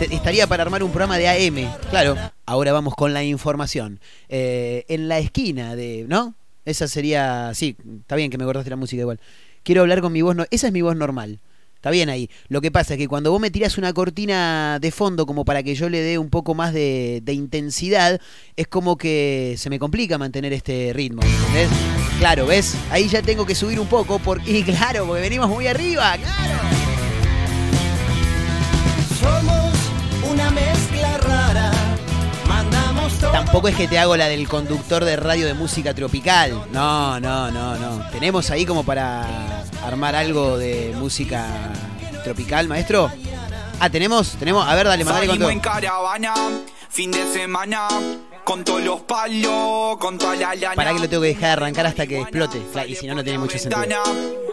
Estaría 0.00 0.46
para 0.46 0.62
armar 0.62 0.82
un 0.82 0.90
programa 0.90 1.18
de 1.18 1.28
AM. 1.28 1.70
Claro. 1.90 2.16
Ahora 2.46 2.72
vamos 2.72 2.94
con 2.94 3.12
la 3.12 3.22
información. 3.22 4.00
Eh, 4.28 4.84
en 4.88 5.08
la 5.08 5.18
esquina 5.18 5.76
de. 5.76 6.06
¿No? 6.08 6.34
Esa 6.64 6.88
sería. 6.88 7.52
Sí, 7.54 7.76
está 8.00 8.16
bien 8.16 8.30
que 8.30 8.38
me 8.38 8.44
cortaste 8.44 8.70
la 8.70 8.76
música 8.76 9.02
igual. 9.02 9.20
Quiero 9.62 9.82
hablar 9.82 10.00
con 10.00 10.12
mi 10.12 10.22
voz. 10.22 10.34
No... 10.34 10.44
Esa 10.50 10.68
es 10.68 10.72
mi 10.72 10.82
voz 10.82 10.96
normal. 10.96 11.40
Está 11.82 11.90
bien 11.90 12.10
ahí. 12.10 12.30
Lo 12.46 12.60
que 12.60 12.70
pasa 12.70 12.94
es 12.94 12.98
que 12.98 13.08
cuando 13.08 13.32
vos 13.32 13.40
me 13.40 13.50
tirás 13.50 13.76
una 13.76 13.92
cortina 13.92 14.78
de 14.80 14.92
fondo 14.92 15.26
como 15.26 15.44
para 15.44 15.64
que 15.64 15.74
yo 15.74 15.88
le 15.88 16.00
dé 16.00 16.16
un 16.16 16.30
poco 16.30 16.54
más 16.54 16.72
de, 16.72 17.20
intensidad, 17.26 18.20
es 18.54 18.68
como 18.68 18.96
que 18.96 19.56
se 19.58 19.68
me 19.68 19.80
complica 19.80 20.16
mantener 20.16 20.52
este 20.52 20.92
ritmo. 20.94 21.22
¿Entendés? 21.24 21.68
Claro, 22.20 22.46
¿ves? 22.46 22.76
Ahí 22.92 23.08
ya 23.08 23.20
tengo 23.20 23.44
que 23.44 23.56
subir 23.56 23.80
un 23.80 23.88
poco 23.88 24.20
porque, 24.20 24.58
y 24.58 24.62
claro, 24.62 25.06
porque 25.08 25.22
venimos 25.22 25.48
muy 25.48 25.66
arriba, 25.66 26.16
claro. 26.18 26.81
Tampoco 33.30 33.68
es 33.68 33.76
que 33.76 33.86
te 33.86 33.98
hago 33.98 34.16
la 34.16 34.28
del 34.28 34.48
conductor 34.48 35.04
de 35.04 35.16
radio 35.16 35.46
de 35.46 35.54
música 35.54 35.94
tropical. 35.94 36.66
No, 36.72 37.20
no, 37.20 37.50
no, 37.50 37.76
no. 37.76 38.10
Tenemos 38.10 38.50
ahí 38.50 38.66
como 38.66 38.84
para 38.84 39.62
armar 39.84 40.14
algo 40.14 40.58
de 40.58 40.94
música 40.96 41.46
tropical, 42.24 42.68
maestro. 42.68 43.10
Ah, 43.80 43.90
tenemos, 43.90 44.32
tenemos. 44.32 44.66
A 44.66 44.74
ver, 44.74 44.86
dale, 44.86 45.04
mandale 45.04 45.26
con 45.26 45.38
todo. 45.38 45.50
En 45.50 45.60
caravana, 45.60 46.34
fin 46.88 47.10
de 47.10 47.24
semana, 47.32 47.88
con 48.44 48.64
todos 48.64 48.82
los 48.82 49.00
palos, 49.02 49.96
con 49.98 50.18
toda 50.18 50.36
la 50.36 50.54
lana. 50.54 50.74
Para 50.74 50.92
que 50.92 51.00
lo 51.00 51.08
tengo 51.08 51.22
que 51.22 51.28
dejar 51.28 51.42
de 51.42 51.52
arrancar 51.52 51.86
hasta 51.86 52.06
que 52.06 52.20
explote. 52.20 52.62
Y 52.86 52.94
si 52.94 53.06
no, 53.06 53.14
no 53.14 53.22
tiene 53.22 53.38
mucho 53.38 53.58
sentido. 53.58 54.02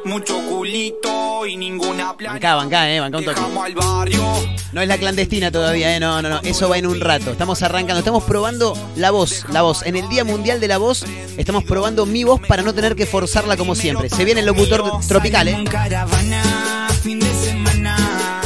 Mucho 0.06 0.40
culito 0.48 1.46
y 1.46 1.58
ninguna 1.58 2.16
plana. 2.16 2.34
Bancá, 2.34 2.56
bancá, 2.56 2.92
eh, 2.92 3.00
bancá 3.00 3.18
un 3.18 3.26
toque. 3.26 3.40
Dejamos 3.40 3.66
al 3.66 3.76
barrio. 3.76 4.24
No 4.72 4.82
es 4.82 4.88
la 4.88 4.98
clandestina 4.98 5.52
todavía, 5.52 5.96
¿eh? 5.96 6.00
No, 6.00 6.22
no, 6.22 6.30
no. 6.30 6.40
Eso 6.44 6.70
va 6.70 6.78
en 6.78 6.88
un 6.88 7.00
rato. 7.02 7.32
Estamos 7.32 7.62
arrancando. 7.64 8.00
Estamos 8.00 8.24
probando 8.24 8.78
la 8.96 9.12
voz. 9.12 9.46
La 9.52 9.62
voz. 9.62 9.86
En 9.86 9.96
el 9.96 10.08
Día 10.10 10.24
Mundial 10.24 10.60
de 10.60 10.68
la 10.68 10.78
Voz, 10.78 11.06
estamos 11.38 11.64
probando 11.64 12.06
mi 12.06 12.24
voz 12.24 12.40
para 12.48 12.64
no 12.64 12.74
tener 12.74 12.96
que 12.96 13.06
forzarla 13.06 13.58
como 13.58 13.76
siempre. 13.76 14.10
Se 14.10 14.26
viene 14.26 14.40
el 14.40 14.46
locutor 14.46 14.84
tropical, 15.08 15.48
¿eh? 15.48 15.64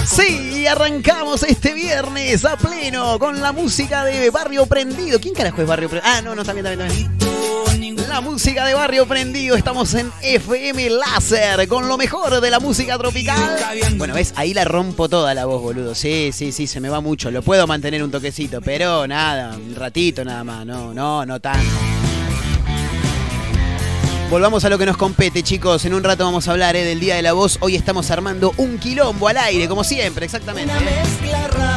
Sí. 0.05 0.49
Arrancamos 0.63 1.43
este 1.43 1.73
viernes 1.73 2.45
a 2.45 2.55
pleno 2.55 3.19
con 3.19 3.41
la 3.41 3.51
música 3.51 4.05
de 4.05 4.29
Barrio 4.31 4.65
Prendido. 4.65 5.19
¿Quién 5.19 5.35
carajo 5.35 5.61
es 5.61 5.67
Barrio 5.67 5.89
Prendido? 5.89 6.11
Ah, 6.11 6.21
no, 6.21 6.33
no, 6.33 6.43
también, 6.43 6.65
también, 6.65 6.89
también. 6.89 7.42
Música 8.21 8.65
de 8.65 8.75
Barrio 8.75 9.07
Prendido. 9.07 9.55
Estamos 9.55 9.93
en 9.95 10.11
FM 10.21 10.89
Láser 10.91 11.67
con 11.67 11.87
lo 11.87 11.97
mejor 11.97 12.41
de 12.41 12.51
la 12.51 12.59
música 12.59 12.97
tropical. 12.97 13.57
Bueno, 13.97 14.13
ves, 14.13 14.33
ahí 14.35 14.53
la 14.53 14.65
rompo 14.65 15.09
toda 15.09 15.33
la 15.33 15.45
voz, 15.45 15.61
boludo. 15.61 15.95
Sí, 15.95 16.29
sí, 16.31 16.51
sí, 16.51 16.67
se 16.67 16.79
me 16.79 16.89
va 16.89 17.01
mucho. 17.01 17.31
Lo 17.31 17.41
puedo 17.41 17.65
mantener 17.65 18.03
un 18.03 18.11
toquecito, 18.11 18.61
pero 18.61 19.07
nada, 19.07 19.55
un 19.55 19.75
ratito 19.75 20.23
nada 20.23 20.43
más. 20.43 20.65
No, 20.65 20.93
no, 20.93 21.25
no 21.25 21.39
tanto. 21.39 21.71
Volvamos 24.29 24.63
a 24.65 24.69
lo 24.69 24.77
que 24.77 24.85
nos 24.85 24.97
compete, 24.97 25.41
chicos. 25.43 25.85
En 25.85 25.93
un 25.93 26.03
rato 26.03 26.23
vamos 26.23 26.47
a 26.47 26.51
hablar 26.51 26.75
eh, 26.75 26.83
del 26.83 26.99
Día 26.99 27.15
de 27.15 27.21
la 27.21 27.33
Voz. 27.33 27.57
Hoy 27.61 27.75
estamos 27.75 28.09
armando 28.11 28.53
un 28.57 28.77
quilombo 28.77 29.27
al 29.27 29.37
aire, 29.37 29.67
como 29.67 29.83
siempre, 29.83 30.25
exactamente. 30.25 30.71
Una 30.71 30.81
mezcla 30.81 31.47
rara. 31.47 31.72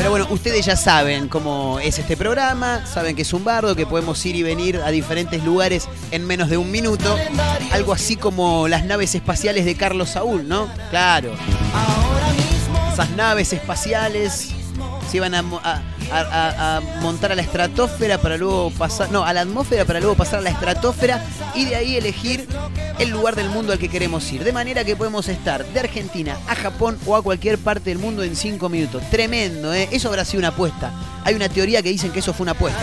Pero 0.00 0.12
bueno, 0.12 0.26
ustedes 0.30 0.64
ya 0.64 0.76
saben 0.76 1.28
cómo 1.28 1.78
es 1.78 1.98
este 1.98 2.16
programa, 2.16 2.86
saben 2.86 3.14
que 3.14 3.20
es 3.20 3.34
un 3.34 3.44
bardo, 3.44 3.76
que 3.76 3.84
podemos 3.84 4.24
ir 4.24 4.34
y 4.34 4.42
venir 4.42 4.78
a 4.82 4.90
diferentes 4.90 5.44
lugares 5.44 5.86
en 6.10 6.26
menos 6.26 6.48
de 6.48 6.56
un 6.56 6.70
minuto. 6.70 7.18
Algo 7.70 7.92
así 7.92 8.16
como 8.16 8.66
las 8.66 8.86
naves 8.86 9.14
espaciales 9.14 9.66
de 9.66 9.74
Carlos 9.74 10.08
Saúl, 10.08 10.48
¿no? 10.48 10.68
Claro. 10.88 11.34
Esas 12.90 13.10
naves 13.10 13.52
espaciales 13.52 14.48
se 15.10 15.16
iban 15.18 15.34
a- 15.34 15.82
a- 16.12 16.80
montar 17.00 17.32
a 17.32 17.34
la 17.34 17.42
estratosfera 17.42 18.18
para 18.18 18.36
luego 18.36 18.70
pasar, 18.70 19.10
no, 19.10 19.24
a 19.24 19.32
la 19.32 19.42
atmósfera 19.42 19.84
para 19.84 20.00
luego 20.00 20.14
pasar 20.14 20.38
a 20.40 20.42
la 20.42 20.50
estratosfera 20.50 21.24
y 21.54 21.64
de 21.64 21.76
ahí 21.76 21.96
elegir 21.96 22.46
el 22.98 23.10
lugar 23.10 23.36
del 23.36 23.48
mundo 23.50 23.72
al 23.72 23.78
que 23.78 23.88
queremos 23.88 24.30
ir. 24.32 24.44
De 24.44 24.52
manera 24.52 24.84
que 24.84 24.96
podemos 24.96 25.28
estar 25.28 25.64
de 25.64 25.80
Argentina 25.80 26.36
a 26.48 26.54
Japón 26.54 26.98
o 27.06 27.16
a 27.16 27.22
cualquier 27.22 27.58
parte 27.58 27.90
del 27.90 27.98
mundo 27.98 28.22
en 28.22 28.36
cinco 28.36 28.68
minutos. 28.68 29.02
Tremendo, 29.10 29.72
¿eh? 29.72 29.88
Eso 29.92 30.08
habrá 30.08 30.24
sido 30.24 30.40
una 30.40 30.48
apuesta. 30.48 30.92
Hay 31.24 31.34
una 31.34 31.48
teoría 31.48 31.82
que 31.82 31.88
dicen 31.90 32.10
que 32.12 32.18
eso 32.20 32.32
fue 32.32 32.44
una 32.44 32.52
apuesta. 32.52 32.80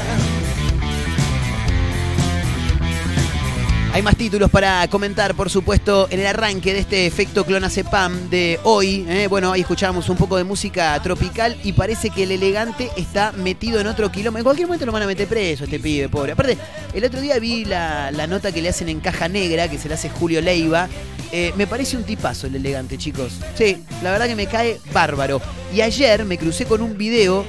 Hay 3.97 4.03
más 4.03 4.15
títulos 4.15 4.51
para 4.51 4.87
comentar, 4.89 5.33
por 5.33 5.49
supuesto, 5.49 6.07
en 6.11 6.19
el 6.19 6.27
arranque 6.27 6.71
de 6.71 6.81
este 6.81 7.07
efecto 7.07 7.43
Clonacepam 7.47 8.29
de 8.29 8.59
hoy. 8.61 9.03
¿eh? 9.09 9.25
Bueno, 9.27 9.51
ahí 9.51 9.61
escuchábamos 9.61 10.07
un 10.09 10.17
poco 10.17 10.37
de 10.37 10.43
música 10.43 11.01
tropical 11.01 11.57
y 11.63 11.73
parece 11.73 12.11
que 12.11 12.21
el 12.21 12.31
elegante 12.31 12.91
está 12.95 13.31
metido 13.31 13.81
en 13.81 13.87
otro 13.87 14.11
kilómetro. 14.11 14.37
En 14.37 14.43
cualquier 14.43 14.67
momento 14.67 14.85
lo 14.85 14.91
van 14.91 15.01
a 15.01 15.07
meter 15.07 15.27
preso 15.27 15.63
este 15.63 15.79
pibe, 15.79 16.09
pobre. 16.09 16.33
Aparte, 16.33 16.59
el 16.93 17.05
otro 17.05 17.19
día 17.19 17.39
vi 17.39 17.65
la, 17.65 18.11
la 18.11 18.27
nota 18.27 18.51
que 18.51 18.61
le 18.61 18.69
hacen 18.69 18.87
en 18.87 18.99
caja 18.99 19.29
negra, 19.29 19.67
que 19.67 19.79
se 19.79 19.87
le 19.87 19.95
hace 19.95 20.11
Julio 20.11 20.41
Leiva. 20.41 20.87
Eh, 21.31 21.51
me 21.57 21.65
parece 21.65 21.97
un 21.97 22.03
tipazo 22.03 22.45
el 22.45 22.55
elegante, 22.55 22.99
chicos. 22.99 23.33
Sí, 23.55 23.83
la 24.03 24.11
verdad 24.11 24.27
que 24.27 24.35
me 24.35 24.45
cae 24.45 24.79
bárbaro. 24.93 25.41
Y 25.73 25.81
ayer 25.81 26.23
me 26.23 26.37
crucé 26.37 26.65
con 26.65 26.83
un 26.83 26.99
video 26.99 27.45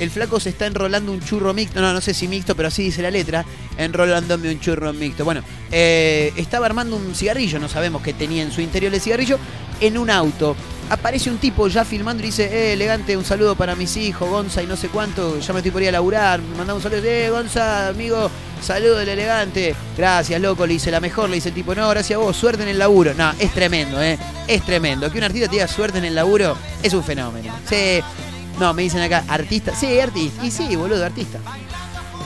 el 0.00 0.10
flaco 0.10 0.40
se 0.40 0.48
está 0.48 0.66
enrolando 0.66 1.12
un 1.12 1.20
churro 1.20 1.54
mixto, 1.54 1.80
no, 1.80 1.92
no 1.92 2.00
sé 2.00 2.14
si 2.14 2.26
mixto, 2.26 2.56
pero 2.56 2.68
así 2.68 2.84
dice 2.84 3.02
la 3.02 3.10
letra, 3.10 3.44
enrolándome 3.76 4.50
un 4.50 4.58
churro 4.58 4.92
mixto. 4.92 5.24
Bueno, 5.24 5.42
eh, 5.70 6.32
estaba 6.36 6.66
armando 6.66 6.96
un 6.96 7.14
cigarrillo, 7.14 7.58
no 7.58 7.68
sabemos 7.68 8.02
qué 8.02 8.14
tenía 8.14 8.42
en 8.42 8.50
su 8.50 8.60
interior 8.60 8.92
el 8.92 9.00
cigarrillo, 9.00 9.38
en 9.80 9.98
un 9.98 10.10
auto. 10.10 10.56
Aparece 10.88 11.30
un 11.30 11.38
tipo 11.38 11.68
ya 11.68 11.84
filmando 11.84 12.22
y 12.22 12.26
dice, 12.26 12.46
eh, 12.46 12.72
elegante, 12.72 13.16
un 13.16 13.24
saludo 13.24 13.54
para 13.54 13.76
mis 13.76 13.96
hijos, 13.96 14.28
Gonza 14.28 14.62
y 14.62 14.66
no 14.66 14.76
sé 14.76 14.88
cuánto, 14.88 15.38
ya 15.38 15.52
me 15.52 15.60
estoy 15.60 15.70
por 15.70 15.82
ir 15.82 15.88
a 15.90 15.92
laburar, 15.92 16.40
mandaba 16.56 16.74
un 16.74 16.82
saludo, 16.82 17.02
eh, 17.04 17.30
Gonza, 17.30 17.88
amigo, 17.88 18.28
saludo 18.60 18.96
del 18.96 19.10
elegante, 19.10 19.76
gracias, 19.96 20.40
loco, 20.40 20.66
le 20.66 20.72
dice 20.72 20.90
la 20.90 20.98
mejor, 20.98 21.28
le 21.28 21.36
dice 21.36 21.50
el 21.50 21.54
tipo, 21.54 21.74
no, 21.74 21.88
gracias 21.90 22.16
a 22.16 22.22
vos, 22.22 22.36
suerte 22.36 22.64
en 22.64 22.70
el 22.70 22.78
laburo. 22.78 23.14
No, 23.14 23.32
es 23.38 23.52
tremendo, 23.52 24.02
eh, 24.02 24.18
es 24.48 24.64
tremendo. 24.64 25.12
Que 25.12 25.18
un 25.18 25.24
artista 25.24 25.46
te 25.46 25.56
diga 25.56 25.68
suerte 25.68 25.98
en 25.98 26.06
el 26.06 26.14
laburo 26.14 26.56
es 26.82 26.92
un 26.92 27.04
fenómeno. 27.04 27.54
Sí, 27.68 28.00
no, 28.60 28.74
me 28.74 28.82
dicen 28.82 29.00
acá, 29.00 29.24
artista. 29.26 29.74
Sí, 29.74 29.98
artista. 29.98 30.44
Y 30.44 30.50
sí, 30.50 30.76
boludo, 30.76 31.04
artista. 31.04 31.38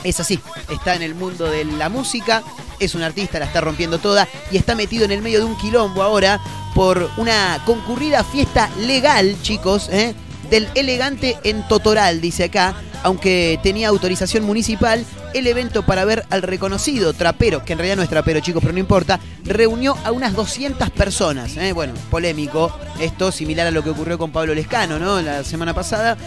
Es 0.03 0.19
así, 0.19 0.39
está 0.69 0.93
en 0.93 1.01
el 1.01 1.15
mundo 1.15 1.45
de 1.45 1.65
la 1.65 1.89
música, 1.89 2.43
es 2.79 2.93
un 2.93 3.01
artista, 3.01 3.39
la 3.39 3.45
está 3.45 3.61
rompiendo 3.61 3.97
toda 3.97 4.27
y 4.51 4.57
está 4.57 4.75
metido 4.75 5.05
en 5.05 5.11
el 5.11 5.21
medio 5.21 5.39
de 5.39 5.45
un 5.45 5.57
quilombo 5.57 6.03
ahora 6.03 6.39
por 6.75 7.09
una 7.17 7.59
concurrida 7.65 8.23
fiesta 8.23 8.69
legal, 8.81 9.35
chicos, 9.41 9.89
¿eh? 9.89 10.13
Del 10.49 10.67
elegante 10.75 11.37
en 11.43 11.67
Totoral, 11.67 12.21
dice 12.21 12.45
acá, 12.45 12.75
aunque 13.03 13.59
tenía 13.61 13.89
autorización 13.89 14.43
municipal, 14.43 15.05
el 15.33 15.47
evento 15.47 15.85
para 15.85 16.05
ver 16.05 16.25
al 16.29 16.41
reconocido 16.41 17.13
trapero, 17.13 17.63
que 17.63 17.73
en 17.73 17.79
realidad 17.79 17.97
no 17.97 18.03
es 18.03 18.09
trapero, 18.09 18.39
chicos, 18.39 18.61
pero 18.61 18.73
no 18.73 18.79
importa, 18.79 19.19
reunió 19.43 19.95
a 20.03 20.11
unas 20.11 20.33
200 20.33 20.89
personas. 20.91 21.55
¿eh? 21.57 21.73
Bueno, 21.73 21.93
polémico, 22.09 22.75
esto 22.99 23.31
similar 23.31 23.67
a 23.67 23.71
lo 23.71 23.83
que 23.83 23.91
ocurrió 23.91 24.17
con 24.17 24.31
Pablo 24.31 24.55
Lescano, 24.55 24.97
¿no? 24.97 25.21
La 25.21 25.43
semana 25.43 25.73
pasada. 25.73 26.17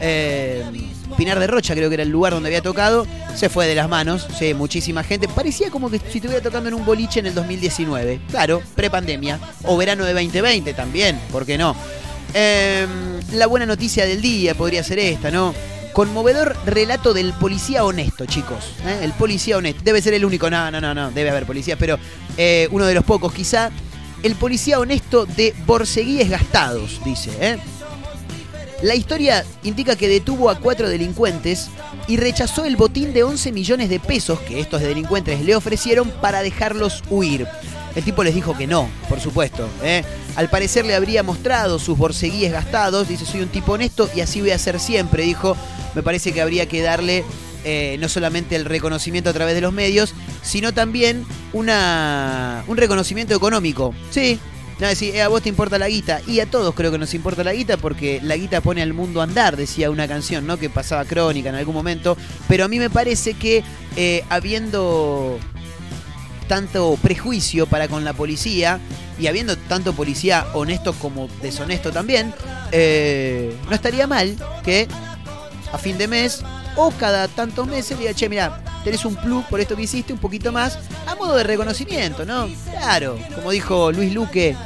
Eh, 0.00 0.62
Pinar 1.16 1.40
de 1.40 1.46
Rocha 1.46 1.74
creo 1.74 1.88
que 1.88 1.94
era 1.94 2.02
el 2.02 2.10
lugar 2.10 2.32
donde 2.34 2.48
había 2.48 2.62
tocado, 2.62 3.06
se 3.34 3.48
fue 3.48 3.66
de 3.66 3.74
las 3.74 3.88
manos, 3.88 4.28
sí, 4.38 4.54
muchísima 4.54 5.02
gente. 5.02 5.26
Parecía 5.26 5.70
como 5.70 5.90
que 5.90 5.98
si 5.98 6.18
estuviera 6.18 6.42
tocando 6.42 6.68
en 6.68 6.74
un 6.74 6.84
boliche 6.84 7.20
en 7.20 7.26
el 7.26 7.34
2019, 7.34 8.20
claro, 8.30 8.62
prepandemia, 8.76 9.40
o 9.64 9.76
verano 9.76 10.04
de 10.04 10.12
2020 10.12 10.74
también, 10.74 11.18
¿por 11.32 11.46
qué 11.46 11.58
no? 11.58 11.74
Eh, 12.34 12.86
la 13.32 13.46
buena 13.46 13.66
noticia 13.66 14.06
del 14.06 14.20
día 14.20 14.54
podría 14.54 14.82
ser 14.82 14.98
esta, 14.98 15.30
¿no? 15.30 15.54
Conmovedor 15.92 16.56
relato 16.66 17.12
del 17.12 17.32
policía 17.32 17.84
honesto, 17.84 18.26
chicos. 18.26 18.72
¿eh? 18.86 19.00
El 19.02 19.12
policía 19.12 19.56
honesto. 19.56 19.82
Debe 19.82 20.00
ser 20.00 20.14
el 20.14 20.24
único. 20.24 20.48
No, 20.48 20.70
no, 20.70 20.80
no, 20.80 20.94
no. 20.94 21.10
Debe 21.10 21.30
haber 21.30 21.46
policías, 21.46 21.78
pero 21.78 21.98
eh, 22.36 22.68
uno 22.70 22.86
de 22.86 22.94
los 22.94 23.04
pocos, 23.04 23.32
quizá. 23.32 23.70
El 24.22 24.34
policía 24.34 24.80
honesto 24.80 25.26
de 25.26 25.54
Borseguíes 25.66 26.28
Gastados, 26.28 27.00
dice. 27.04 27.30
¿eh? 27.40 27.58
La 28.82 28.94
historia 28.94 29.44
indica 29.64 29.96
que 29.96 30.08
detuvo 30.08 30.50
a 30.50 30.58
cuatro 30.60 30.88
delincuentes 30.88 31.68
y 32.06 32.16
rechazó 32.16 32.64
el 32.64 32.76
botín 32.76 33.12
de 33.12 33.24
11 33.24 33.50
millones 33.52 33.88
de 33.88 33.98
pesos 33.98 34.38
que 34.40 34.60
estos 34.60 34.80
delincuentes 34.80 35.40
le 35.40 35.56
ofrecieron 35.56 36.10
para 36.20 36.42
dejarlos 36.42 37.02
huir. 37.10 37.48
El 37.94 38.04
tipo 38.04 38.22
les 38.22 38.34
dijo 38.34 38.56
que 38.56 38.66
no, 38.66 38.88
por 39.08 39.20
supuesto. 39.20 39.68
¿eh? 39.82 40.04
Al 40.36 40.48
parecer 40.48 40.84
le 40.84 40.94
habría 40.94 41.22
mostrado 41.22 41.78
sus 41.78 41.98
borseguíes 41.98 42.52
gastados. 42.52 43.08
Dice, 43.08 43.24
soy 43.24 43.40
un 43.40 43.48
tipo 43.48 43.72
honesto 43.72 44.08
y 44.14 44.20
así 44.20 44.40
voy 44.40 44.50
a 44.50 44.58
ser 44.58 44.78
siempre, 44.78 45.24
dijo. 45.24 45.56
Me 45.94 46.02
parece 46.02 46.32
que 46.32 46.40
habría 46.40 46.66
que 46.66 46.82
darle 46.82 47.24
eh, 47.64 47.96
no 48.00 48.08
solamente 48.08 48.54
el 48.56 48.64
reconocimiento 48.64 49.30
a 49.30 49.32
través 49.32 49.54
de 49.54 49.60
los 49.60 49.72
medios, 49.72 50.14
sino 50.42 50.72
también 50.72 51.24
una, 51.52 52.62
un 52.68 52.76
reconocimiento 52.76 53.34
económico. 53.34 53.94
Sí, 54.10 54.38
no, 54.78 54.86
decir, 54.86 55.14
eh, 55.16 55.22
a 55.22 55.28
vos 55.28 55.42
te 55.42 55.48
importa 55.48 55.76
la 55.78 55.88
guita. 55.88 56.20
Y 56.26 56.40
a 56.40 56.46
todos 56.46 56.74
creo 56.74 56.92
que 56.92 56.98
nos 56.98 57.12
importa 57.14 57.42
la 57.42 57.52
guita 57.52 57.76
porque 57.76 58.20
la 58.22 58.36
guita 58.36 58.60
pone 58.60 58.80
al 58.80 58.92
mundo 58.92 59.20
a 59.20 59.24
andar, 59.24 59.56
decía 59.56 59.90
una 59.90 60.06
canción, 60.06 60.46
¿no? 60.46 60.56
Que 60.56 60.70
pasaba 60.70 61.04
crónica 61.04 61.48
en 61.48 61.56
algún 61.56 61.74
momento. 61.74 62.16
Pero 62.46 62.64
a 62.64 62.68
mí 62.68 62.78
me 62.78 62.90
parece 62.90 63.34
que 63.34 63.64
eh, 63.96 64.24
habiendo 64.28 65.38
tanto 66.48 66.98
prejuicio 67.00 67.66
para 67.66 67.86
con 67.86 68.04
la 68.04 68.12
policía 68.12 68.80
y 69.18 69.26
habiendo 69.26 69.56
tanto 69.56 69.92
policía 69.92 70.46
honesto 70.54 70.92
como 70.94 71.28
deshonesto 71.42 71.92
también, 71.92 72.34
eh, 72.72 73.54
no 73.68 73.74
estaría 73.74 74.06
mal 74.06 74.34
que 74.64 74.88
a 75.72 75.78
fin 75.78 75.98
de 75.98 76.08
mes 76.08 76.42
o 76.76 76.90
cada 76.92 77.28
tantos 77.28 77.66
meses 77.66 77.98
diga, 77.98 78.14
che, 78.14 78.28
mira, 78.28 78.62
tenés 78.84 79.04
un 79.04 79.16
plus 79.16 79.44
por 79.46 79.60
esto 79.60 79.76
que 79.76 79.82
hiciste, 79.82 80.12
un 80.12 80.18
poquito 80.18 80.52
más, 80.52 80.78
a 81.06 81.14
modo 81.14 81.36
de 81.36 81.44
reconocimiento, 81.44 82.24
¿no? 82.24 82.48
Claro, 82.70 83.18
como 83.34 83.50
dijo 83.50 83.92
Luis 83.92 84.12
Luque 84.14 84.56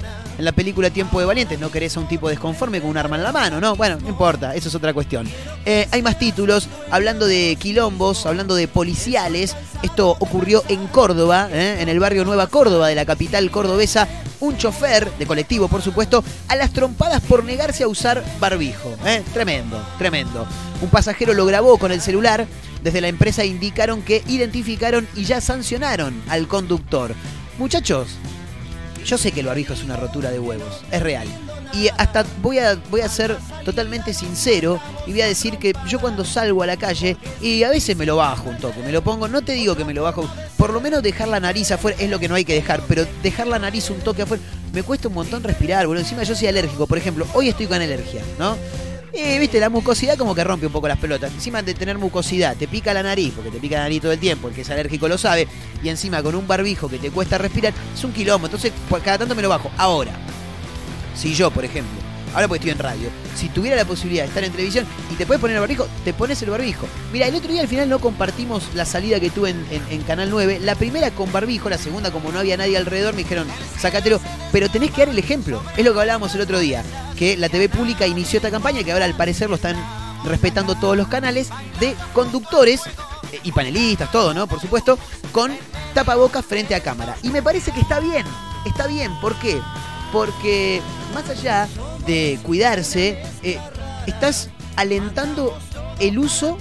en 0.43 0.47
la 0.47 0.51
película 0.51 0.91
Tiempo 0.91 1.21
de 1.21 1.25
Valientes, 1.25 1.61
no 1.61 1.71
querés 1.71 1.97
a 1.97 2.01
un 2.01 2.09
tipo 2.09 2.29
desconforme 2.29 2.81
con 2.81 2.91
un 2.91 2.97
arma 2.97 3.15
en 3.15 3.23
la 3.23 3.31
mano, 3.31 3.61
¿no? 3.61 3.77
Bueno, 3.77 3.99
no 4.03 4.09
importa, 4.09 4.57
eso 4.57 4.69
es 4.69 4.75
otra 4.75 4.93
cuestión. 4.93 5.29
Eh, 5.65 5.87
hay 5.93 6.03
más 6.03 6.19
títulos, 6.19 6.69
hablando 6.91 7.27
de 7.27 7.57
quilombos, 7.61 8.27
hablando 8.27 8.57
de 8.57 8.67
policiales. 8.67 9.55
Esto 9.85 10.17
ocurrió 10.19 10.65
en 10.67 10.89
Córdoba, 10.89 11.49
¿eh? 11.53 11.77
en 11.79 11.89
el 11.89 12.01
barrio 12.01 12.25
Nueva 12.25 12.49
Córdoba 12.49 12.89
de 12.89 12.97
la 12.97 13.05
capital 13.05 13.53
cordobesa. 13.53 14.09
Un 14.41 14.57
chofer 14.57 15.09
de 15.13 15.27
colectivo, 15.27 15.69
por 15.69 15.81
supuesto, 15.81 16.25
a 16.49 16.57
las 16.57 16.73
trompadas 16.73 17.23
por 17.23 17.45
negarse 17.45 17.85
a 17.85 17.89
usar 17.89 18.25
barbijo. 18.41 18.97
¿eh? 19.07 19.23
Tremendo, 19.33 19.81
tremendo. 19.97 20.45
Un 20.81 20.89
pasajero 20.89 21.35
lo 21.35 21.47
grabó 21.47 21.79
con 21.79 21.93
el 21.93 22.01
celular. 22.01 22.49
Desde 22.83 23.01
la 23.01 23.07
empresa 23.07 23.45
indicaron 23.45 24.03
que 24.03 24.25
identificaron 24.27 25.07
y 25.15 25.23
ya 25.23 25.41
sancionaron 25.41 26.21
al 26.29 26.49
conductor. 26.49 27.15
Muchachos, 27.59 28.09
yo 29.05 29.19
sé 29.19 29.33
que 29.33 29.41
el 29.41 29.47
barbijo 29.47 29.73
es 29.73 29.83
una 29.83 29.97
rotura 29.97 30.31
de 30.31 30.39
huevos, 30.39 30.83
es 30.91 31.03
real. 31.03 31.29
Y 31.75 31.89
hasta 31.89 32.25
voy 32.43 32.59
a, 32.59 32.77
voy 32.91 33.01
a 33.01 33.09
ser 33.09 33.37
totalmente 33.65 34.13
sincero 34.13 34.81
y 35.07 35.13
voy 35.13 35.23
a 35.23 35.27
decir 35.27 35.59
que 35.59 35.73
yo 35.89 36.01
cuando 36.01 36.25
salgo 36.25 36.63
a 36.63 36.67
la 36.67 36.77
calle, 36.77 37.17
y 37.41 37.63
a 37.63 37.71
veces 37.71 37.97
me 37.97 38.05
lo 38.05 38.17
bajo 38.17 38.51
un 38.51 38.59
toque, 38.59 38.81
me 38.81 38.93
lo 38.93 39.03
pongo, 39.03 39.29
no 39.29 39.43
te 39.43 39.53
digo 39.53 39.75
que 39.75 39.85
me 39.85 39.95
lo 39.95 40.03
bajo, 40.03 40.29
por 40.57 40.73
lo 40.73 40.81
menos 40.81 41.03
dejar 41.03 41.29
la 41.29 41.41
nariz 41.41 41.71
afuera 41.71 41.97
es 41.99 42.11
lo 42.11 42.19
que 42.19 42.29
no 42.29 42.35
hay 42.35 42.45
que 42.45 42.55
dejar, 42.55 42.83
pero 42.87 43.07
dejar 43.23 43.47
la 43.47 43.59
nariz 43.59 43.89
un 43.91 44.01
toque 44.01 44.23
afuera, 44.23 44.43
me 44.73 44.83
cuesta 44.83 45.09
un 45.09 45.15
montón 45.15 45.43
respirar, 45.43 45.87
boludo. 45.87 46.03
Encima 46.03 46.23
yo 46.23 46.35
soy 46.35 46.49
alérgico, 46.49 46.87
por 46.87 46.99
ejemplo, 46.99 47.27
hoy 47.35 47.49
estoy 47.49 47.67
con 47.67 47.81
alergia, 47.81 48.23
¿no? 48.39 48.57
Y 49.15 49.39
viste, 49.39 49.61
la 49.61 49.69
mucosidad 49.69 50.17
como 50.17 50.35
que 50.35 50.43
rompe 50.43 50.67
un 50.67 50.73
poco 50.73 50.89
las 50.89 50.99
pelotas. 50.99 51.33
Encima 51.33 51.61
de 51.63 51.75
tener 51.75 51.99
mucosidad, 51.99 52.57
te 52.57 52.67
pica 52.67 52.95
la 52.95 53.03
nariz, 53.03 53.35
porque 53.35 53.51
te 53.51 53.59
pica 53.59 53.77
la 53.77 53.83
nariz 53.83 54.01
todo 54.01 54.13
el 54.13 54.19
tiempo, 54.19 54.49
el 54.49 54.55
que 54.55 54.63
es 54.63 54.71
alérgico 54.71 55.07
lo 55.07 55.19
sabe, 55.19 55.47
y 55.83 55.91
encima 55.91 56.23
con 56.23 56.35
un 56.35 56.47
barbijo 56.47 56.89
que 56.89 56.99
te 56.99 57.11
cuesta 57.11 57.37
respirar, 57.37 57.75
es 57.95 58.05
un 58.05 58.13
quilombo. 58.13 58.47
Entonces, 58.47 58.73
por 58.89 59.03
cada 59.03 59.19
tanto 59.19 59.35
me 59.35 59.43
lo 59.43 59.51
bajo. 59.51 59.71
Ahora, 59.77 60.13
si 61.15 61.35
yo, 61.35 61.51
por 61.51 61.65
ejemplo, 61.65 62.02
Ahora 62.35 62.49
porque 62.49 62.59
estoy 62.59 62.71
en 62.73 62.79
radio. 62.79 63.09
Si 63.37 63.49
tuviera 63.49 63.77
la 63.77 63.85
posibilidad 63.85 64.23
de 64.23 64.29
estar 64.29 64.45
en 64.45 64.53
televisión 64.53 64.87
y 65.11 65.15
te 65.15 65.27
puedes 65.27 65.41
poner 65.41 65.57
el 65.57 65.61
barbijo, 65.61 65.87
te 66.05 66.13
pones 66.15 66.41
el 66.43 66.51
barbijo. 66.51 66.87
Mira, 67.13 67.27
el 67.27 67.35
otro 67.35 67.53
día 67.53 67.61
al 67.61 67.69
final 67.69 67.89
no 67.89 67.99
compartimos 67.99 68.75
la 68.75 68.85
salida 68.85 69.21
que 69.21 69.31
tuve 69.31 69.51
en, 69.51 70.03
Canal 70.03 70.31
9. 70.31 70.61
La 70.61 70.75
primera 70.75 71.11
con 71.11 71.31
barbijo, 71.31 71.69
la 71.69 71.79
segunda 71.79 72.11
como 72.11 72.33
no 72.33 72.39
había 72.39 72.57
nadie 72.57 72.77
alrededor, 72.77 73.15
me 73.15 73.23
dijeron, 73.23 73.47
sácatelo. 73.79 74.21
Pero 74.51 74.71
tenés 74.71 74.91
que 74.91 75.03
dar 75.03 75.09
el 75.11 75.19
ejemplo. 75.19 75.63
Es 75.77 75.85
lo 75.85 75.93
que 75.93 76.01
hablábamos 76.01 76.35
el 76.35 76.41
otro 76.41 76.59
día. 76.59 76.83
Que 77.17 77.37
la 77.37 77.49
TV 77.49 77.69
pública 77.69 78.07
inició 78.07 78.39
esta 78.39 78.51
campaña, 78.51 78.83
que 78.83 78.93
ahora 78.93 79.05
al 79.05 79.15
parecer 79.15 79.49
lo 79.51 79.57
están 79.57 79.77
respetando 80.25 80.75
todos 80.75 80.97
los 80.97 81.09
canales, 81.09 81.51
de 81.81 81.95
conductores 82.13 82.83
eh, 83.33 83.41
y 83.43 83.53
panelistas, 83.53 84.11
todo, 84.11 84.33
¿no? 84.33 84.47
Por 84.47 84.61
supuesto, 84.61 84.99
con 85.33 85.53
tapabocas 85.95 86.45
frente 86.45 86.75
a 86.75 86.81
cámara. 86.81 87.17
Y 87.23 87.29
me 87.29 87.43
parece 87.43 87.73
que 87.73 87.81
está 87.81 88.01
bien, 88.01 88.25
está 88.65 88.87
bien. 88.87 89.13
¿Por 89.21 89.35
qué? 89.37 89.61
Porque 90.13 90.81
más 91.15 91.29
allá 91.29 91.69
de 92.07 92.39
cuidarse, 92.43 93.23
eh, 93.43 93.59
estás 94.07 94.51
alentando 94.77 95.57
el 96.01 96.19
uso 96.19 96.59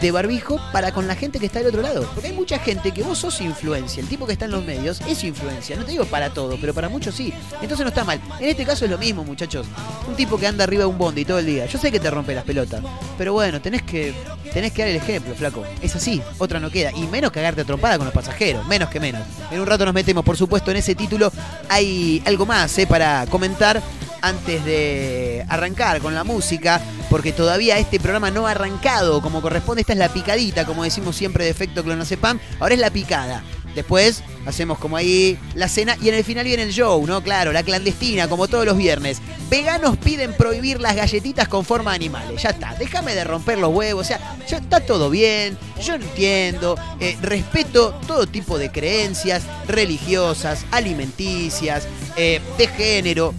de 0.00 0.10
barbijo 0.12 0.60
para 0.72 0.92
con 0.92 1.08
la 1.08 1.16
gente 1.16 1.38
que 1.38 1.46
está 1.46 1.58
del 1.58 1.68
otro 1.68 1.82
lado. 1.82 2.08
Porque 2.14 2.28
hay 2.28 2.34
mucha 2.34 2.58
gente 2.58 2.92
que 2.92 3.02
vos 3.02 3.18
sos 3.18 3.40
influencia. 3.40 4.00
El 4.00 4.08
tipo 4.08 4.26
que 4.26 4.32
está 4.32 4.44
en 4.44 4.52
los 4.52 4.64
medios 4.64 5.00
es 5.08 5.24
influencia. 5.24 5.76
No 5.76 5.84
te 5.84 5.92
digo 5.92 6.04
para 6.04 6.30
todo, 6.30 6.56
pero 6.60 6.72
para 6.74 6.88
muchos 6.88 7.14
sí. 7.14 7.32
Entonces 7.60 7.80
no 7.80 7.88
está 7.88 8.04
mal. 8.04 8.20
En 8.38 8.48
este 8.48 8.64
caso 8.64 8.84
es 8.84 8.90
lo 8.90 8.98
mismo, 8.98 9.24
muchachos. 9.24 9.66
Un 10.06 10.14
tipo 10.14 10.38
que 10.38 10.46
anda 10.46 10.64
arriba 10.64 10.82
de 10.82 10.90
un 10.90 10.98
bondi 10.98 11.24
todo 11.24 11.38
el 11.38 11.46
día. 11.46 11.66
Yo 11.66 11.78
sé 11.78 11.90
que 11.90 12.00
te 12.00 12.10
rompe 12.10 12.34
las 12.34 12.44
pelotas. 12.44 12.82
Pero 13.16 13.32
bueno, 13.32 13.60
tenés 13.60 13.82
que, 13.82 14.14
tenés 14.52 14.72
que 14.72 14.82
dar 14.82 14.88
el 14.90 14.96
ejemplo, 14.96 15.34
flaco. 15.34 15.64
Es 15.82 15.96
así. 15.96 16.22
Otra 16.38 16.60
no 16.60 16.70
queda. 16.70 16.92
Y 16.92 17.06
menos 17.06 17.32
cagarte 17.32 17.62
a 17.62 17.64
trompada 17.64 17.96
con 17.96 18.06
los 18.06 18.14
pasajeros. 18.14 18.66
Menos 18.66 18.88
que 18.90 19.00
menos. 19.00 19.22
En 19.50 19.60
un 19.60 19.66
rato 19.66 19.84
nos 19.84 19.94
metemos, 19.94 20.24
por 20.24 20.36
supuesto, 20.36 20.70
en 20.70 20.76
ese 20.76 20.94
título. 20.94 21.32
Hay 21.68 22.22
algo 22.24 22.46
más 22.46 22.76
eh, 22.78 22.86
para 22.86 23.26
comentar 23.26 23.82
antes 24.22 24.64
de 24.64 25.44
arrancar 25.48 26.00
con 26.00 26.14
la 26.14 26.24
música, 26.24 26.80
porque 27.10 27.32
todavía 27.32 27.78
este 27.78 28.00
programa 28.00 28.30
no 28.30 28.46
ha 28.46 28.52
arrancado 28.52 29.20
como 29.22 29.42
corresponde. 29.42 29.82
Esta 29.82 29.92
es 29.94 29.98
la 29.98 30.08
picadita, 30.08 30.64
como 30.64 30.84
decimos 30.84 31.16
siempre 31.16 31.44
de 31.44 31.50
efecto 31.50 31.82
clonazepam. 31.84 32.38
Ahora 32.60 32.74
es 32.74 32.80
la 32.80 32.90
picada. 32.90 33.42
Después 33.74 34.24
hacemos 34.44 34.78
como 34.78 34.96
ahí 34.96 35.38
la 35.54 35.68
cena 35.68 35.96
y 36.02 36.08
en 36.08 36.14
el 36.16 36.24
final 36.24 36.44
viene 36.44 36.64
el 36.64 36.72
show, 36.72 37.06
¿no? 37.06 37.22
Claro, 37.22 37.52
la 37.52 37.62
clandestina, 37.62 38.26
como 38.26 38.48
todos 38.48 38.64
los 38.64 38.76
viernes. 38.76 39.20
Veganos 39.50 39.96
piden 39.98 40.32
prohibir 40.32 40.80
las 40.80 40.96
galletitas 40.96 41.46
con 41.46 41.64
forma 41.64 41.92
de 41.92 41.96
animales. 41.96 42.42
Ya 42.42 42.50
está, 42.50 42.74
déjame 42.78 43.14
de 43.14 43.24
romper 43.24 43.58
los 43.58 43.72
huevos. 43.72 44.04
O 44.04 44.08
sea, 44.08 44.36
ya 44.48 44.56
está 44.56 44.80
todo 44.80 45.10
bien. 45.10 45.56
Yo 45.80 45.94
entiendo. 45.94 46.76
eh, 46.98 47.16
respeto 47.22 47.94
todo 48.06 48.26
tipo 48.26 48.58
de 48.58 48.72
creencias 48.72 49.44
religiosas, 49.68 50.64
alimenticias, 50.72 51.86
eh, 52.16 52.40
de 52.56 52.66
género. 52.66 53.32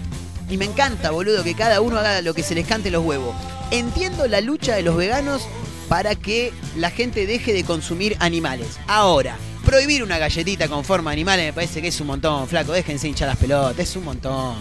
Y 0.49 0.57
me 0.57 0.65
encanta, 0.65 1.11
boludo, 1.11 1.43
que 1.43 1.53
cada 1.53 1.79
uno 1.81 1.97
haga 1.97 2.21
lo 2.21 2.33
que 2.33 2.43
se 2.43 2.55
les 2.55 2.65
cante 2.65 2.89
los 2.89 3.05
huevos. 3.05 3.35
Entiendo 3.71 4.27
la 4.27 4.41
lucha 4.41 4.75
de 4.75 4.81
los 4.81 4.95
veganos 4.95 5.47
para 5.87 6.15
que 6.15 6.51
la 6.75 6.89
gente 6.89 7.25
deje 7.27 7.53
de 7.53 7.63
consumir 7.63 8.17
animales. 8.19 8.79
Ahora, 8.87 9.37
prohibir 9.65 10.03
una 10.03 10.17
galletita 10.17 10.67
con 10.67 10.83
forma 10.83 11.11
de 11.11 11.15
animales 11.15 11.45
me 11.45 11.53
parece 11.53 11.81
que 11.81 11.89
es 11.89 12.01
un 12.01 12.07
montón, 12.07 12.47
flaco. 12.47 12.71
Déjense 12.71 13.07
hinchar 13.07 13.27
las 13.27 13.37
pelotas, 13.37 13.79
es 13.79 13.95
un 13.95 14.05
montón. 14.05 14.55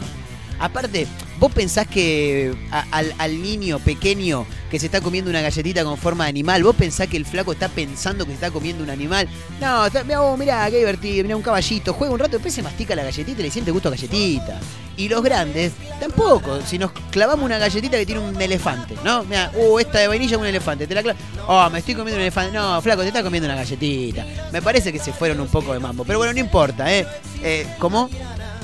Aparte, 0.59 1.07
¿vos 1.39 1.53
pensás 1.53 1.87
que 1.87 2.55
al, 2.71 3.43
niño 3.43 3.79
pequeño 3.79 4.47
que 4.71 4.79
se 4.79 4.87
está 4.87 5.01
comiendo 5.01 5.31
una 5.31 5.41
galletita 5.41 5.85
con 5.85 5.97
forma 5.97 6.25
de 6.25 6.31
animal, 6.31 6.63
vos 6.65 6.77
pensás 6.77 7.07
que 7.07 7.17
el 7.17 7.25
flaco 7.25 7.53
está 7.53 7.69
pensando 7.69 8.25
que 8.25 8.31
se 8.31 8.35
está 8.35 8.51
comiendo 8.51 8.83
un 8.83 8.91
animal? 8.91 9.29
No, 9.61 9.87
está, 9.87 10.05
mirá 10.05 10.21
vos, 10.21 10.39
mirá, 10.39 10.69
qué 10.71 10.79
divertido, 10.79 11.23
mirá 11.25 11.37
un 11.37 11.43
caballito, 11.43 11.93
juega 11.93 12.13
un 12.13 12.19
rato, 12.19 12.33
después 12.33 12.53
se 12.53 12.63
mastica 12.63 12.95
la 12.95 13.05
galletita 13.05 13.41
y 13.41 13.45
le 13.45 13.51
siente 13.51 13.71
gusto 13.71 13.91
galletita. 13.91 14.61
Y 14.97 15.09
los 15.09 15.23
grandes, 15.23 15.75
tampoco. 16.01 16.61
Si 16.67 16.77
nos 16.77 16.91
clavamos 17.13 17.45
una 17.45 17.57
galletita 17.57 17.97
que 17.97 18.05
tiene 18.05 18.21
un 18.21 18.43
elefante, 18.43 18.97
¿no? 19.05 19.23
Mira, 19.23 19.53
uh, 19.55 19.79
esta 19.79 20.01
de 20.01 20.09
vainilla 20.09 20.35
es 20.35 20.41
un 20.41 20.47
elefante. 20.47 20.89
Te 20.89 20.95
la 20.97 21.05
cla- 21.05 21.15
Oh, 21.47 21.71
me 21.71 21.79
estoy 21.79 21.95
comiendo 21.95 22.17
un 22.17 22.23
elefante. 22.23 22.53
No, 22.53 22.83
flaco, 22.83 23.03
te 23.03 23.09
estás 23.09 23.23
comiendo 23.23 23.47
una 23.47 23.55
galletita. 23.55 24.27
Me 24.53 24.61
parece 24.61 24.93
que 24.93 24.99
se 24.99 25.13
fueron 25.13 25.39
un 25.39 25.47
poco 25.47 25.73
de 25.73 25.79
mambo. 25.79 26.05
Pero 26.05 26.19
bueno, 26.19 26.33
no 26.33 26.41
importa, 26.41 26.93
¿eh? 26.93 27.07
eh 27.45 27.65
¿Cómo? 27.79 28.11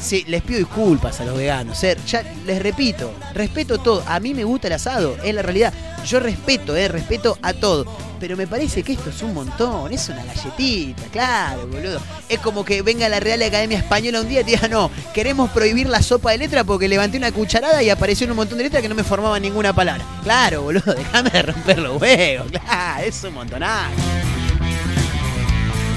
Sí, 0.04 0.22
les 0.28 0.42
pido 0.42 0.58
disculpas 0.58 1.18
a 1.20 1.24
los 1.24 1.34
veganos. 1.34 1.82
eh. 1.82 1.96
Ya 2.06 2.22
les 2.44 2.62
repito, 2.62 3.10
respeto 3.32 3.78
todo. 3.78 4.04
A 4.06 4.20
mí 4.20 4.34
me 4.34 4.44
gusta 4.44 4.66
el 4.66 4.74
asado, 4.74 5.16
es 5.24 5.34
la 5.34 5.40
realidad. 5.40 5.72
Yo 6.06 6.20
respeto, 6.20 6.76
eh, 6.76 6.88
respeto 6.88 7.38
a 7.40 7.54
todo. 7.54 7.86
Pero 8.20 8.36
me 8.36 8.46
parece 8.46 8.82
que 8.82 8.92
esto 8.92 9.08
es 9.08 9.22
un 9.22 9.32
montón, 9.32 9.90
es 9.94 10.06
una 10.10 10.22
galletita, 10.22 11.04
claro, 11.10 11.66
boludo. 11.66 12.00
Es 12.28 12.38
como 12.40 12.66
que 12.66 12.82
venga 12.82 13.08
la 13.08 13.18
Real 13.18 13.40
Academia 13.42 13.78
Española 13.78 14.20
un 14.20 14.28
día 14.28 14.42
y 14.42 14.44
diga, 14.44 14.68
no, 14.68 14.90
queremos 15.14 15.48
prohibir 15.50 15.88
la 15.88 16.02
sopa 16.02 16.32
de 16.32 16.38
letra 16.38 16.64
porque 16.64 16.86
levanté 16.86 17.16
una 17.16 17.32
cucharada 17.32 17.82
y 17.82 17.88
apareció 17.88 18.26
un 18.26 18.36
montón 18.36 18.58
de 18.58 18.64
letras 18.64 18.82
que 18.82 18.90
no 18.90 18.94
me 18.94 19.04
formaban 19.04 19.40
ninguna 19.40 19.72
palabra. 19.74 20.04
Claro, 20.22 20.62
boludo, 20.62 20.92
déjame 20.94 21.30
romper 21.42 21.78
los 21.78 22.00
huevos, 22.00 22.50
claro, 22.50 23.04
es 23.04 23.24
un 23.24 23.32
montonazo. 23.34 23.94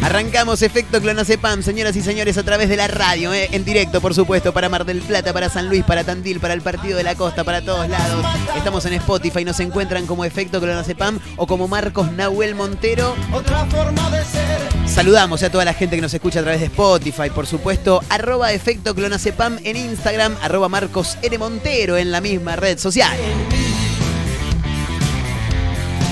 Arrancamos 0.02 0.62
efecto 0.62 1.02
clonazepam, 1.02 1.62
señoras 1.62 1.96
y 1.96 2.02
señores, 2.02 2.38
a 2.38 2.44
través 2.44 2.70
de 2.70 2.78
la 2.78 2.88
radio, 2.88 3.34
eh, 3.34 3.50
en 3.52 3.66
directo, 3.66 4.00
por 4.00 4.14
supuesto, 4.14 4.54
para 4.54 4.70
Mar 4.70 4.86
del 4.86 5.02
Plata, 5.02 5.34
para 5.34 5.50
San 5.50 5.68
Luis, 5.68 5.84
para 5.84 6.04
Tandil, 6.04 6.40
para 6.40 6.54
el 6.54 6.62
Partido 6.62 6.98
de 6.98 7.04
la 7.04 7.16
Costa, 7.16 7.44
para 7.44 7.62
todos 7.62 7.90
lados. 7.90 8.26
Estamos 8.56 8.86
en 8.86 8.94
Spotify, 8.94 9.44
nos 9.44 9.60
encuentran 9.60 10.06
como 10.06 10.24
efecto 10.24 10.62
clonazepam 10.62 11.20
o 11.36 11.48
como 11.48 11.68
Marcos 11.68 12.12
Nahuel 12.12 12.56
Montero. 12.56 13.16
Otra 13.34 13.66
forma 13.66 14.10
de 14.12 14.24
ser. 14.24 14.88
Saludamos 14.88 15.44
a 15.44 15.50
toda 15.50 15.66
la 15.66 15.74
gente 15.74 15.96
que 15.96 16.02
nos 16.02 16.14
escucha 16.14 16.40
a 16.40 16.44
través 16.44 16.62
de 16.62 16.68
Spotify, 16.68 17.30
por 17.34 17.48
supuesto, 17.48 18.02
arroba 18.10 18.54
efecto 18.54 18.96
clonazepam 18.96 19.58
en 19.64 19.76
Instagram, 19.76 20.36
arroba 20.42 20.70
Marcos 20.70 21.18
N. 21.22 21.38
Montero 21.38 21.98
en 21.98 22.12
la 22.12 22.22
misma 22.22 22.56
red 22.56 22.78
social. 22.78 23.18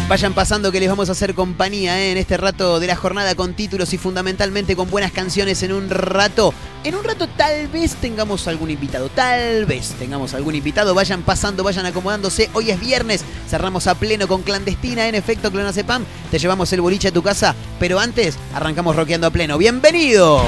Vayan 0.08 0.36
pasando 0.36 0.72
que 0.72 0.80
les 0.80 0.88
vamos 0.88 1.10
a 1.10 1.14
hacer 1.14 1.34
compañía 1.34 2.00
¿eh? 2.00 2.12
en 2.12 2.20
este 2.20 2.38
rato 2.38 2.80
de 2.80 2.86
la 2.86 2.96
jornada 2.96 3.34
con 3.34 3.56
títulos 3.56 3.92
y 3.92 3.98
fundamentalmente 3.98 4.76
con 4.76 4.92
buenas 4.92 5.12
canciones 5.12 5.64
en 5.64 5.74
un 5.74 5.90
rato. 5.90 6.54
En 6.84 6.94
un 6.94 7.04
rato 7.04 7.28
tal 7.28 7.68
vez 7.70 7.96
tengamos 7.96 8.48
algún 8.48 8.70
invitado, 8.70 9.10
tal 9.10 9.66
vez 9.66 9.96
tengamos 9.98 10.36
algún 10.36 10.54
invitado. 10.54 10.94
Vayan 10.94 11.24
pasando, 11.24 11.64
vayan 11.64 11.88
acomodándose. 11.88 12.52
Hoy 12.54 12.70
es 12.70 12.80
viernes, 12.80 13.26
cerramos 13.50 13.88
a 13.88 13.96
pleno 13.96 14.28
con 14.28 14.44
clandestina 14.44 15.08
en 15.08 15.16
efecto 15.16 15.52
clonazepam. 15.52 16.06
Te 16.30 16.38
llevamos 16.38 16.72
el 16.72 16.82
boliche 16.82 17.08
a 17.08 17.12
tu 17.12 17.24
casa, 17.24 17.56
pero 17.80 18.00
antes 18.00 18.38
arrancamos 18.54 18.96
rockeando 18.96 19.26
a 19.26 19.32
pleno. 19.32 19.58
¡Bienvenidos! 19.58 20.44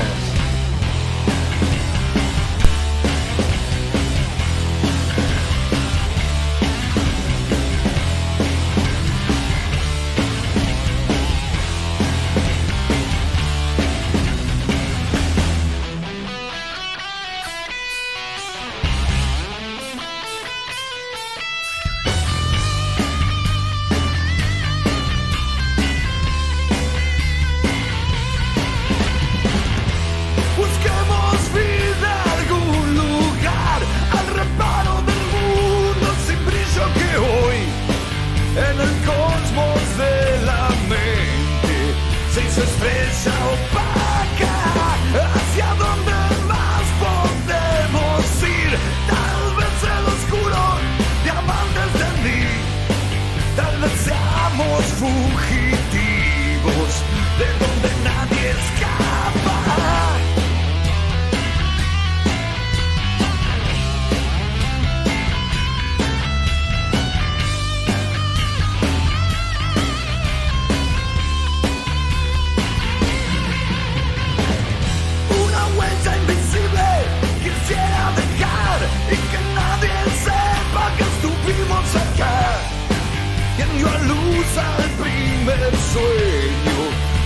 el 84.56 84.90
primer 84.92 85.76
sueño 85.94 86.80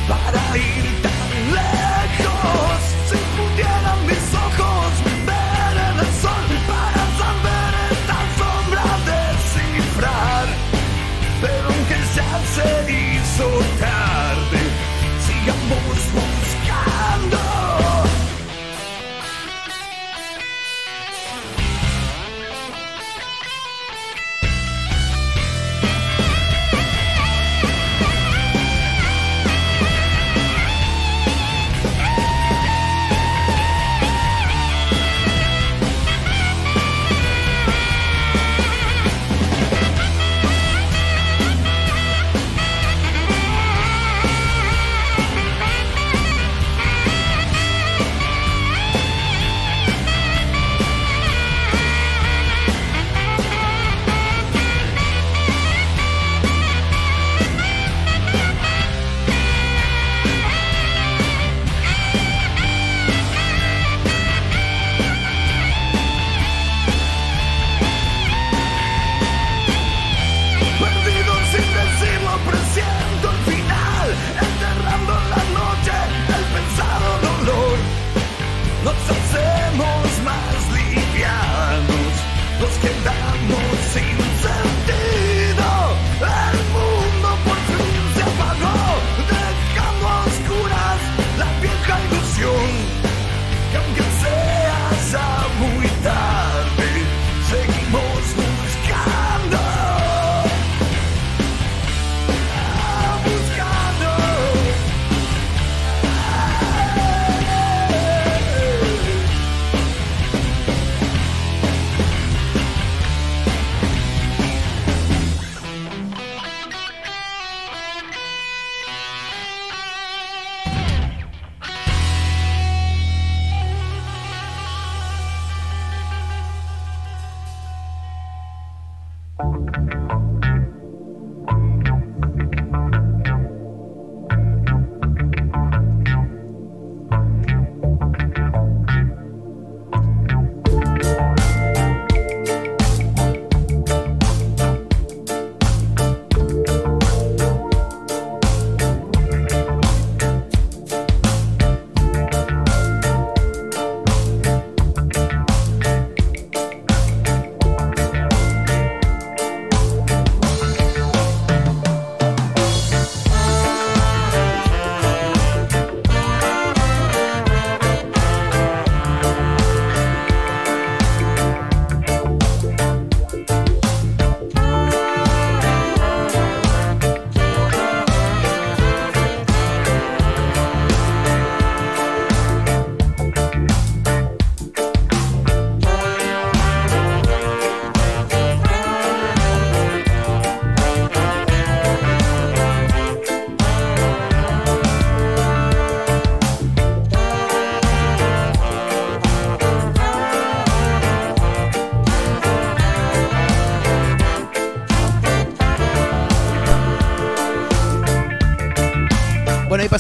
para 0.08 0.58
ir 0.58 0.91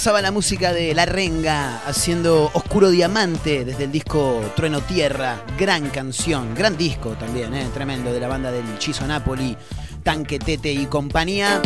pasaba 0.01 0.23
la 0.23 0.31
música 0.31 0.73
de 0.73 0.95
La 0.95 1.05
Renga 1.05 1.79
haciendo 1.85 2.49
Oscuro 2.55 2.89
Diamante 2.89 3.63
desde 3.63 3.83
el 3.83 3.91
disco 3.91 4.41
Trueno 4.55 4.81
Tierra. 4.81 5.45
Gran 5.59 5.91
canción, 5.91 6.55
gran 6.55 6.75
disco 6.75 7.11
también, 7.11 7.53
¿eh? 7.53 7.69
tremendo, 7.71 8.11
de 8.11 8.19
la 8.19 8.27
banda 8.27 8.51
del 8.51 8.79
Chizo 8.79 9.05
Napoli, 9.05 9.55
Tanque 10.01 10.39
Tete 10.39 10.73
y 10.73 10.87
compañía. 10.87 11.61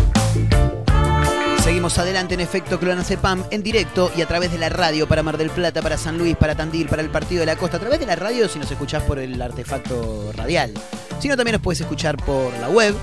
Seguimos 1.64 1.98
adelante 1.98 2.34
en 2.34 2.42
efecto 2.42 2.78
Clonacepam 2.78 3.42
en 3.52 3.64
directo 3.64 4.12
y 4.18 4.22
a 4.22 4.28
través 4.28 4.52
de 4.52 4.58
la 4.58 4.68
radio 4.68 5.08
para 5.08 5.24
Mar 5.24 5.38
del 5.38 5.50
Plata, 5.50 5.82
para 5.82 5.98
San 5.98 6.18
Luis, 6.18 6.36
para 6.36 6.56
Tandil, 6.56 6.90
para 6.90 7.02
el 7.02 7.10
Partido 7.10 7.40
de 7.40 7.46
la 7.46 7.56
Costa. 7.56 7.78
A 7.78 7.80
través 7.80 8.02
de 8.02 8.06
la 8.06 8.18
radio 8.18 8.50
si 8.50 8.60
nos 8.60 8.70
escuchás 8.70 9.04
por 9.04 9.18
el 9.18 9.42
artefacto 9.42 10.34
radial. 10.36 10.74
Si 11.22 11.30
no, 11.30 11.38
también 11.38 11.54
nos 11.54 11.62
puedes 11.62 11.80
escuchar 11.80 12.18
por 12.18 12.52
la 12.60 12.68
web. 12.68 12.96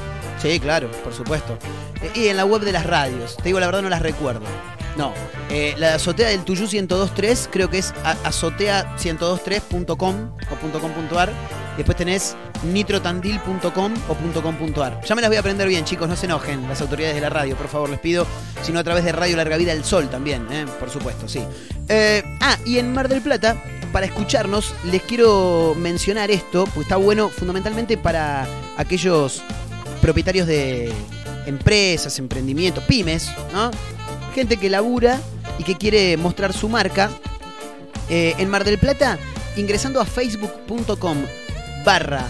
Sí, 0.43 0.61
claro, 0.61 0.91
por 1.03 1.15
supuesto. 1.15 1.57
Eh, 2.03 2.11
y 2.17 2.29
en 2.29 2.37
la 2.37 2.45
web 2.45 2.61
de 2.61 2.73
las 2.73 2.85
radios. 2.85 3.39
Te 3.39 3.45
digo 3.45 3.61
la 3.61 3.65
verdad, 3.65 3.81
no 3.81 3.89
las 3.89 4.03
recuerdo. 4.03 4.45
No, 4.97 5.13
eh, 5.51 5.75
la 5.79 5.95
azotea 5.95 6.29
del 6.29 6.45
Tuyú 6.45 6.69
1023 6.71 7.49
creo 7.51 7.71
que 7.71 7.79
es 7.79 7.93
a- 8.05 8.15
azotea1023.com 8.25 10.15
o 10.51 10.81
.com.ar. 10.81 11.33
Después 11.77 11.97
tenés 11.97 12.37
nitrotandil.com 12.65 13.95
o. 14.09 14.17
Ya 15.07 15.15
me 15.15 15.23
las 15.23 15.31
voy 15.31 15.37
a 15.37 15.41
aprender 15.41 15.67
bien, 15.69 15.85
chicos, 15.85 16.09
no 16.09 16.15
se 16.17 16.27
enojen 16.27 16.69
las 16.69 16.81
autoridades 16.83 17.15
de 17.15 17.21
la 17.23 17.31
radio, 17.31 17.57
por 17.57 17.69
favor, 17.69 17.89
les 17.89 17.99
pido. 18.01 18.27
Sino 18.63 18.79
a 18.79 18.85
través 18.85 19.05
de 19.05 19.13
Radio 19.13 19.37
Larga 19.37 19.57
Vida 19.57 19.73
del 19.73 19.85
Sol 19.85 20.09
también, 20.11 20.47
¿eh? 20.53 20.67
por 20.79 20.91
supuesto, 20.91 21.27
sí. 21.29 21.43
Eh, 21.89 22.23
ah, 22.41 22.59
y 22.67 22.79
en 22.79 22.93
Mar 22.93 23.09
del 23.09 23.23
Plata, 23.23 23.57
para 23.93 24.05
escucharnos, 24.07 24.75
les 24.85 25.03
quiero 25.03 25.75
mencionar 25.77 26.31
esto, 26.31 26.65
porque 26.65 26.81
está 26.83 26.97
bueno 26.97 27.29
fundamentalmente 27.31 27.97
para 27.97 28.47
aquellos 28.77 29.43
propietarios 30.03 30.47
de 30.47 30.93
empresas, 31.47 32.19
emprendimientos, 32.19 32.85
pymes, 32.85 33.31
¿no? 33.53 33.71
Gente 34.35 34.57
que 34.57 34.71
labura 34.71 35.21
y 35.59 35.65
que 35.65 35.77
quiere 35.77 36.17
mostrar 36.17 36.53
su 36.53 36.69
marca. 36.69 37.11
Eh, 38.09 38.35
en 38.39 38.49
Mar 38.51 38.65
del 38.65 38.79
Plata, 38.79 39.19
ingresando 39.57 40.01
a 40.01 40.05
facebook.com 40.05 41.19
barra 41.85 42.29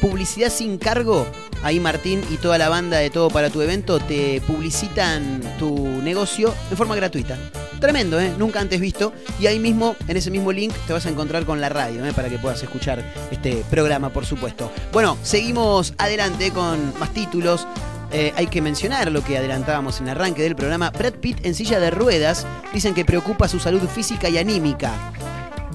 publicidad 0.00 0.50
sin 0.50 0.76
cargo, 0.76 1.26
ahí 1.62 1.80
Martín 1.80 2.22
y 2.30 2.36
toda 2.36 2.58
la 2.58 2.68
banda 2.68 2.98
de 2.98 3.08
Todo 3.08 3.30
para 3.30 3.48
tu 3.48 3.62
evento 3.62 3.98
te 3.98 4.42
publicitan 4.46 5.40
tu 5.58 5.74
negocio 6.02 6.54
de 6.68 6.76
forma 6.76 6.94
gratuita. 6.94 7.38
Tremendo, 7.80 8.20
¿eh? 8.20 8.32
Nunca 8.38 8.60
antes 8.60 8.80
visto. 8.80 9.12
Y 9.40 9.46
ahí 9.46 9.58
mismo, 9.58 9.96
en 10.06 10.16
ese 10.16 10.30
mismo 10.30 10.52
link, 10.52 10.72
te 10.86 10.92
vas 10.92 11.06
a 11.06 11.08
encontrar 11.08 11.44
con 11.44 11.60
la 11.60 11.68
radio, 11.68 12.04
¿eh? 12.04 12.12
Para 12.12 12.28
que 12.28 12.38
puedas 12.38 12.62
escuchar 12.62 13.02
este 13.30 13.64
programa, 13.70 14.10
por 14.10 14.26
supuesto. 14.26 14.70
Bueno, 14.92 15.16
seguimos 15.22 15.94
adelante 15.98 16.50
con 16.50 16.98
más 16.98 17.12
títulos. 17.12 17.66
Eh, 18.12 18.32
hay 18.36 18.46
que 18.46 18.60
mencionar 18.60 19.10
lo 19.10 19.24
que 19.24 19.38
adelantábamos 19.38 20.00
en 20.00 20.08
el 20.08 20.12
arranque 20.12 20.42
del 20.42 20.56
programa. 20.56 20.90
Brad 20.90 21.14
Pitt 21.14 21.44
en 21.44 21.54
silla 21.54 21.80
de 21.80 21.90
ruedas. 21.90 22.46
Dicen 22.72 22.94
que 22.94 23.04
preocupa 23.04 23.48
su 23.48 23.58
salud 23.58 23.86
física 23.88 24.28
y 24.28 24.38
anímica. 24.38 24.92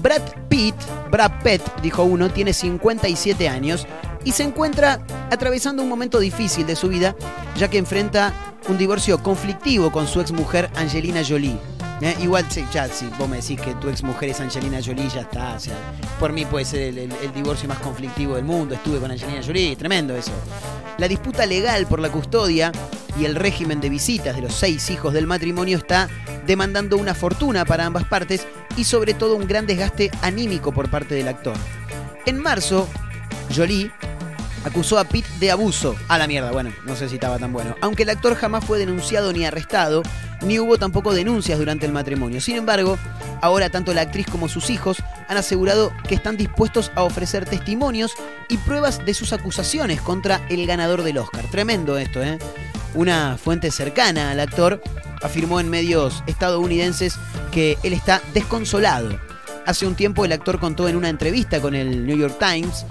Brad 0.02 0.22
Pitt, 0.48 0.74
Brad 1.10 1.32
Pitt, 1.42 1.62
dijo 1.82 2.02
uno, 2.02 2.30
tiene 2.30 2.52
57 2.52 3.48
años 3.48 3.86
y 4.24 4.32
se 4.32 4.42
encuentra 4.42 5.04
atravesando 5.30 5.82
un 5.82 5.88
momento 5.88 6.18
difícil 6.18 6.66
de 6.66 6.76
su 6.76 6.88
vida, 6.88 7.14
ya 7.56 7.68
que 7.68 7.78
enfrenta 7.78 8.32
un 8.68 8.78
divorcio 8.78 9.22
conflictivo 9.22 9.90
con 9.92 10.06
su 10.06 10.20
exmujer 10.20 10.70
Angelina 10.76 11.22
Jolie. 11.26 11.79
Eh, 12.00 12.16
Igual, 12.22 12.46
ya, 12.72 12.88
si 12.88 13.06
vos 13.18 13.28
me 13.28 13.36
decís 13.36 13.60
que 13.60 13.74
tu 13.74 13.88
exmujer 13.88 14.30
es 14.30 14.40
Angelina 14.40 14.78
Jolie, 14.84 15.08
ya 15.08 15.20
está. 15.20 15.54
O 15.54 15.60
sea, 15.60 15.76
por 16.18 16.32
mí 16.32 16.46
puede 16.46 16.64
ser 16.64 16.98
el 16.98 17.32
divorcio 17.34 17.68
más 17.68 17.78
conflictivo 17.78 18.36
del 18.36 18.44
mundo. 18.44 18.74
Estuve 18.74 18.98
con 18.98 19.10
Angelina 19.10 19.42
Jolie, 19.44 19.76
tremendo 19.76 20.16
eso. 20.16 20.32
La 20.96 21.08
disputa 21.08 21.44
legal 21.44 21.86
por 21.86 22.00
la 22.00 22.10
custodia 22.10 22.72
y 23.18 23.24
el 23.24 23.34
régimen 23.34 23.80
de 23.80 23.90
visitas 23.90 24.34
de 24.34 24.42
los 24.42 24.54
seis 24.54 24.88
hijos 24.90 25.12
del 25.12 25.26
matrimonio 25.26 25.76
está 25.76 26.08
demandando 26.46 26.96
una 26.96 27.14
fortuna 27.14 27.64
para 27.64 27.84
ambas 27.84 28.04
partes 28.04 28.46
y 28.76 28.84
sobre 28.84 29.14
todo 29.14 29.36
un 29.36 29.46
gran 29.46 29.66
desgaste 29.66 30.10
anímico 30.22 30.72
por 30.72 30.90
parte 30.90 31.14
del 31.14 31.28
actor. 31.28 31.56
En 32.26 32.38
marzo, 32.38 32.88
Jolie 33.54 33.90
acusó 34.64 34.98
a 34.98 35.04
Pitt 35.04 35.26
de 35.38 35.50
abuso. 35.50 35.96
A 36.08 36.18
la 36.18 36.26
mierda, 36.26 36.50
bueno, 36.50 36.72
no 36.84 36.96
sé 36.96 37.08
si 37.08 37.14
estaba 37.16 37.38
tan 37.38 37.52
bueno. 37.52 37.76
Aunque 37.80 38.02
el 38.04 38.10
actor 38.10 38.34
jamás 38.34 38.64
fue 38.64 38.78
denunciado 38.78 39.32
ni 39.32 39.44
arrestado, 39.44 40.02
ni 40.42 40.58
hubo 40.58 40.78
tampoco 40.78 41.12
denuncias 41.12 41.58
durante 41.58 41.86
el 41.86 41.92
matrimonio. 41.92 42.40
Sin 42.40 42.56
embargo, 42.56 42.98
ahora 43.42 43.70
tanto 43.70 43.92
la 43.94 44.02
actriz 44.02 44.26
como 44.26 44.48
sus 44.48 44.70
hijos 44.70 45.02
han 45.28 45.36
asegurado 45.36 45.92
que 46.08 46.14
están 46.14 46.36
dispuestos 46.36 46.90
a 46.94 47.02
ofrecer 47.02 47.44
testimonios 47.44 48.12
y 48.48 48.56
pruebas 48.58 49.04
de 49.04 49.14
sus 49.14 49.32
acusaciones 49.32 50.00
contra 50.00 50.40
el 50.48 50.66
ganador 50.66 51.02
del 51.02 51.18
Oscar. 51.18 51.44
Tremendo 51.50 51.98
esto, 51.98 52.22
¿eh? 52.22 52.38
Una 52.94 53.38
fuente 53.42 53.70
cercana 53.70 54.32
al 54.32 54.40
actor 54.40 54.82
afirmó 55.22 55.60
en 55.60 55.70
medios 55.70 56.24
estadounidenses 56.26 57.16
que 57.52 57.78
él 57.82 57.92
está 57.92 58.20
desconsolado. 58.34 59.18
Hace 59.66 59.86
un 59.86 59.94
tiempo 59.94 60.24
el 60.24 60.32
actor 60.32 60.58
contó 60.58 60.88
en 60.88 60.96
una 60.96 61.08
entrevista 61.08 61.60
con 61.60 61.74
el 61.74 62.06
New 62.06 62.16
York 62.16 62.36
Times 62.40 62.86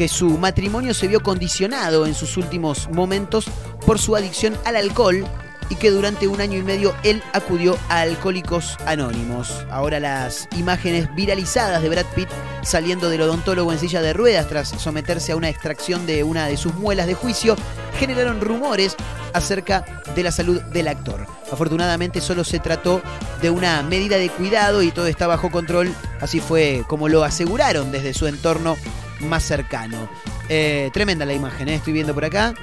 que 0.00 0.08
su 0.08 0.38
matrimonio 0.38 0.94
se 0.94 1.08
vio 1.08 1.22
condicionado 1.22 2.06
en 2.06 2.14
sus 2.14 2.38
últimos 2.38 2.88
momentos 2.88 3.44
por 3.84 3.98
su 3.98 4.16
adicción 4.16 4.56
al 4.64 4.76
alcohol 4.76 5.26
y 5.68 5.74
que 5.74 5.90
durante 5.90 6.26
un 6.26 6.40
año 6.40 6.56
y 6.56 6.62
medio 6.62 6.94
él 7.02 7.22
acudió 7.34 7.76
a 7.90 8.00
Alcohólicos 8.00 8.78
Anónimos. 8.86 9.66
Ahora 9.70 10.00
las 10.00 10.48
imágenes 10.56 11.14
viralizadas 11.14 11.82
de 11.82 11.90
Brad 11.90 12.06
Pitt 12.14 12.30
saliendo 12.62 13.10
del 13.10 13.20
odontólogo 13.20 13.72
en 13.72 13.78
silla 13.78 14.00
de 14.00 14.14
ruedas 14.14 14.48
tras 14.48 14.70
someterse 14.70 15.32
a 15.32 15.36
una 15.36 15.50
extracción 15.50 16.06
de 16.06 16.24
una 16.24 16.46
de 16.46 16.56
sus 16.56 16.74
muelas 16.76 17.06
de 17.06 17.12
juicio 17.12 17.54
generaron 17.98 18.40
rumores 18.40 18.96
acerca 19.34 19.84
de 20.14 20.22
la 20.22 20.32
salud 20.32 20.62
del 20.62 20.88
actor. 20.88 21.26
Afortunadamente 21.52 22.22
solo 22.22 22.44
se 22.44 22.58
trató 22.58 23.02
de 23.42 23.50
una 23.50 23.82
medida 23.82 24.16
de 24.16 24.30
cuidado 24.30 24.82
y 24.82 24.92
todo 24.92 25.08
está 25.08 25.26
bajo 25.26 25.50
control, 25.50 25.94
así 26.22 26.40
fue 26.40 26.84
como 26.88 27.10
lo 27.10 27.22
aseguraron 27.22 27.92
desde 27.92 28.14
su 28.14 28.26
entorno 28.26 28.78
más 29.20 29.42
cercano. 29.42 30.08
Eh, 30.48 30.90
tremenda 30.92 31.24
la 31.24 31.32
imagen, 31.32 31.68
¿eh? 31.68 31.76
estoy 31.76 31.92
viendo 31.92 32.14
por 32.14 32.24
acá. 32.24 32.54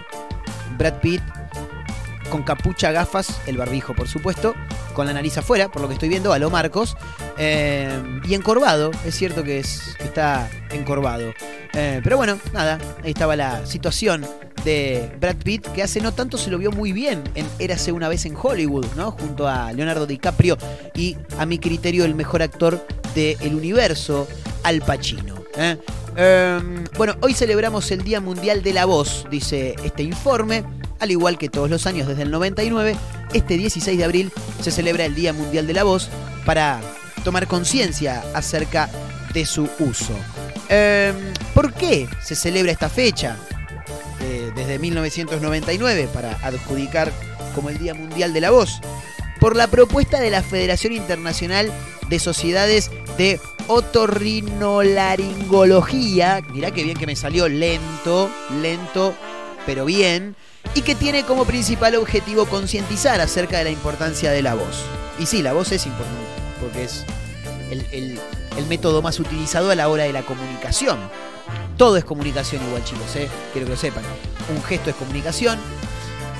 Brad 0.77 0.99
Pitt 0.99 1.21
con 2.29 2.43
capucha, 2.43 2.91
gafas, 2.91 3.39
el 3.47 3.57
barbijo 3.57 3.95
por 3.95 4.07
supuesto, 4.07 4.53
con 4.93 5.07
la 5.07 5.13
nariz 5.13 5.37
afuera, 5.37 5.69
por 5.69 5.81
lo 5.81 5.87
que 5.87 5.93
estoy 5.93 6.09
viendo, 6.09 6.33
a 6.33 6.39
lo 6.39 6.49
Marcos, 6.49 6.97
eh, 7.37 7.89
y 8.25 8.33
encorvado, 8.33 8.91
es 9.05 9.15
cierto 9.15 9.43
que, 9.43 9.59
es, 9.59 9.95
está 9.99 10.49
encorvado. 10.71 11.33
Pero 11.71 12.17
bueno, 12.17 12.39
nada, 12.53 12.79
ahí 13.03 13.11
estaba 13.11 13.35
la 13.35 13.63
situación 13.67 14.25
de 14.67 15.09
Brad 15.19 15.37
Pitt, 15.37 15.67
que 15.67 15.83
hace 15.83 16.01
no 16.01 16.11
tanto 16.11 16.37
se 16.37 16.49
lo 16.49 16.57
vio 16.57 16.71
muy 16.71 16.91
bien 16.91 17.23
en 17.35 17.47
Érase 17.57 17.91
una 17.91 18.09
vez 18.09 18.25
en 18.25 18.35
Hollywood, 18.35 18.85
¿no? 18.95 19.11
Junto 19.11 19.47
a 19.47 19.71
Leonardo 19.71 20.05
DiCaprio 20.05 20.57
y 20.93 21.15
a 21.37 21.45
mi 21.45 21.57
criterio 21.57 22.03
el 22.03 22.15
mejor 22.15 22.41
actor 22.41 22.85
del 23.15 23.55
universo, 23.55 24.27
Al 24.63 24.81
Pacino. 24.81 25.35
Em, 26.17 26.83
bueno, 26.97 27.15
hoy 27.21 27.33
celebramos 27.33 27.89
el 27.91 28.03
Día 28.03 28.19
Mundial 28.19 28.63
de 28.63 28.73
la 28.73 28.85
Voz, 28.85 29.25
dice 29.29 29.75
este 29.83 30.03
informe. 30.03 30.63
Al 30.99 31.11
igual 31.11 31.37
que 31.37 31.47
todos 31.47 31.69
los 31.69 31.85
años 31.85 32.07
desde 32.07 32.23
el 32.23 32.31
99, 32.31 32.95
este 33.33 33.55
16 33.55 33.97
de 33.97 34.03
abril 34.03 34.31
se 34.61 34.71
celebra 34.71 35.05
el 35.05 35.13
Día 35.13 35.31
Mundial 35.31 35.67
de 35.67 35.73
la 35.73 35.83
Voz 35.83 36.09
para 36.45 36.81
tomar 37.23 37.47
conciencia 37.47 38.23
acerca 38.33 38.89
de 39.33 39.45
su 39.45 39.69
uso. 39.79 40.13
Em, 40.69 41.15
¿Por 41.53 41.73
qué 41.73 42.09
se 42.23 42.35
celebra 42.35 42.71
esta 42.71 42.89
fecha? 42.89 43.37
eh, 44.21 44.51
desde 44.55 44.79
1999 44.79 46.09
para 46.13 46.33
adjudicar 46.45 47.11
como 47.55 47.69
el 47.69 47.77
Día 47.77 47.93
Mundial 47.93 48.33
de 48.33 48.41
la 48.41 48.51
Voz, 48.51 48.81
por 49.39 49.55
la 49.55 49.67
propuesta 49.67 50.19
de 50.19 50.29
la 50.29 50.41
Federación 50.41 50.93
Internacional 50.93 51.71
de 52.09 52.19
Sociedades 52.19 52.91
de 53.17 53.39
Otorrinolaringología, 53.67 56.41
mirá 56.51 56.71
que 56.71 56.83
bien 56.83 56.97
que 56.97 57.05
me 57.05 57.15
salió 57.15 57.47
lento, 57.49 58.31
lento, 58.61 59.13
pero 59.65 59.85
bien, 59.85 60.35
y 60.73 60.81
que 60.81 60.95
tiene 60.95 61.23
como 61.23 61.45
principal 61.45 61.95
objetivo 61.95 62.45
concientizar 62.45 63.21
acerca 63.21 63.57
de 63.57 63.65
la 63.65 63.71
importancia 63.71 64.31
de 64.31 64.41
la 64.41 64.55
voz. 64.55 64.85
Y 65.19 65.25
sí, 65.25 65.41
la 65.41 65.53
voz 65.53 65.71
es 65.71 65.85
importante, 65.85 66.25
porque 66.61 66.83
es 66.83 67.05
el 67.69 68.19
método 68.67 69.01
más 69.01 69.19
utilizado 69.19 69.71
a 69.71 69.75
la 69.75 69.89
hora 69.89 70.03
de 70.03 70.13
la 70.13 70.23
comunicación. 70.23 70.97
Todo 71.77 71.97
es 71.97 72.03
comunicación 72.03 72.65
igual, 72.65 72.83
chicos, 72.83 73.15
¿eh? 73.15 73.29
quiero 73.53 73.67
que 73.67 73.73
lo 73.73 73.77
sepan. 73.77 74.03
Un 74.49 74.63
gesto 74.63 74.89
es 74.89 74.95
comunicación. 74.95 75.59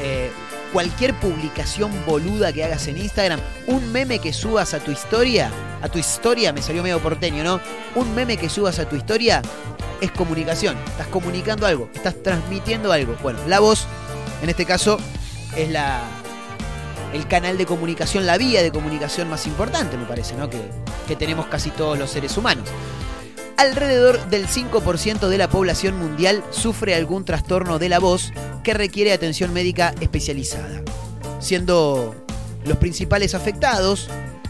Eh, 0.02 0.32
cualquier 0.72 1.14
publicación 1.20 1.92
boluda 2.06 2.52
que 2.54 2.64
hagas 2.64 2.88
en 2.88 2.98
Instagram, 2.98 3.40
un 3.68 3.92
meme 3.92 4.20
que 4.20 4.34
subas 4.34 4.74
a 4.74 4.80
tu 4.80 4.92
historia, 4.92 5.52
a 5.82 5.90
tu 5.90 6.00
historia, 6.00 6.54
me 6.54 6.62
salió 6.62 6.84
medio 6.84 7.00
porteño, 7.00 7.44
¿no? 7.44 7.60
Un 7.96 8.14
meme 8.14 8.38
que 8.38 8.50
subas 8.50 8.80
a 8.80 8.88
tu 8.88 8.96
historia 8.96 9.42
es 10.02 10.12
comunicación. 10.12 10.78
Estás 10.88 11.08
comunicando 11.08 11.66
algo, 11.66 11.90
estás 11.94 12.22
transmitiendo 12.22 12.92
algo. 12.92 13.16
Bueno, 13.22 13.40
la 13.48 13.60
voz, 13.60 13.88
en 14.42 14.50
este 14.50 14.66
caso, 14.66 14.98
es 15.56 15.70
la 15.70 16.02
el 17.14 17.28
canal 17.28 17.58
de 17.58 17.66
comunicación, 17.66 18.26
la 18.26 18.38
vía 18.38 18.62
de 18.62 18.72
comunicación 18.72 19.30
más 19.30 19.48
importante, 19.48 19.98
me 19.98 20.06
parece, 20.06 20.36
¿no? 20.36 20.50
Que, 20.50 20.60
que 21.08 21.16
tenemos 21.16 21.48
casi 21.48 21.70
todos 21.72 21.98
los 21.98 22.10
seres 22.10 22.38
humanos. 22.38 22.68
Alrededor 23.58 24.30
del 24.30 24.48
5% 24.48 25.30
de 25.30 25.38
la 25.38 25.50
población 25.50 25.98
mundial 25.98 26.44
sufre 26.52 26.94
algún 26.94 27.26
trastorno 27.26 27.80
de 27.80 27.90
la 27.90 27.98
voz 27.98 28.32
que 28.64 28.76
requiere 28.76 29.12
atención 29.12 29.52
médica 29.52 29.96
especializada, 30.00 30.84
siendo 31.40 32.16
los 32.66 32.78
principales 32.78 33.34
afectados 33.34 34.10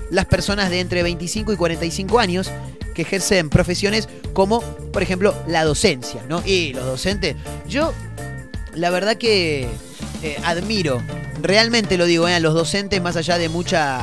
las 0.09 0.25
personas 0.25 0.69
de 0.69 0.81
entre 0.81 1.03
25 1.03 1.53
y 1.53 1.55
45 1.55 2.19
años 2.19 2.51
que 2.93 3.03
ejercen 3.03 3.49
profesiones 3.49 4.09
como, 4.33 4.61
por 4.61 5.03
ejemplo, 5.03 5.35
la 5.47 5.63
docencia, 5.63 6.23
¿no? 6.27 6.41
Y 6.45 6.73
los 6.73 6.85
docentes, 6.85 7.35
yo 7.67 7.93
la 8.73 8.89
verdad 8.89 9.17
que 9.17 9.67
eh, 10.23 10.37
admiro, 10.43 11.01
realmente 11.41 11.97
lo 11.97 12.05
digo, 12.05 12.27
eh, 12.27 12.33
a 12.33 12.39
los 12.39 12.53
docentes 12.53 13.01
más 13.01 13.15
allá 13.15 13.37
de 13.37 13.49
mucha 13.49 14.01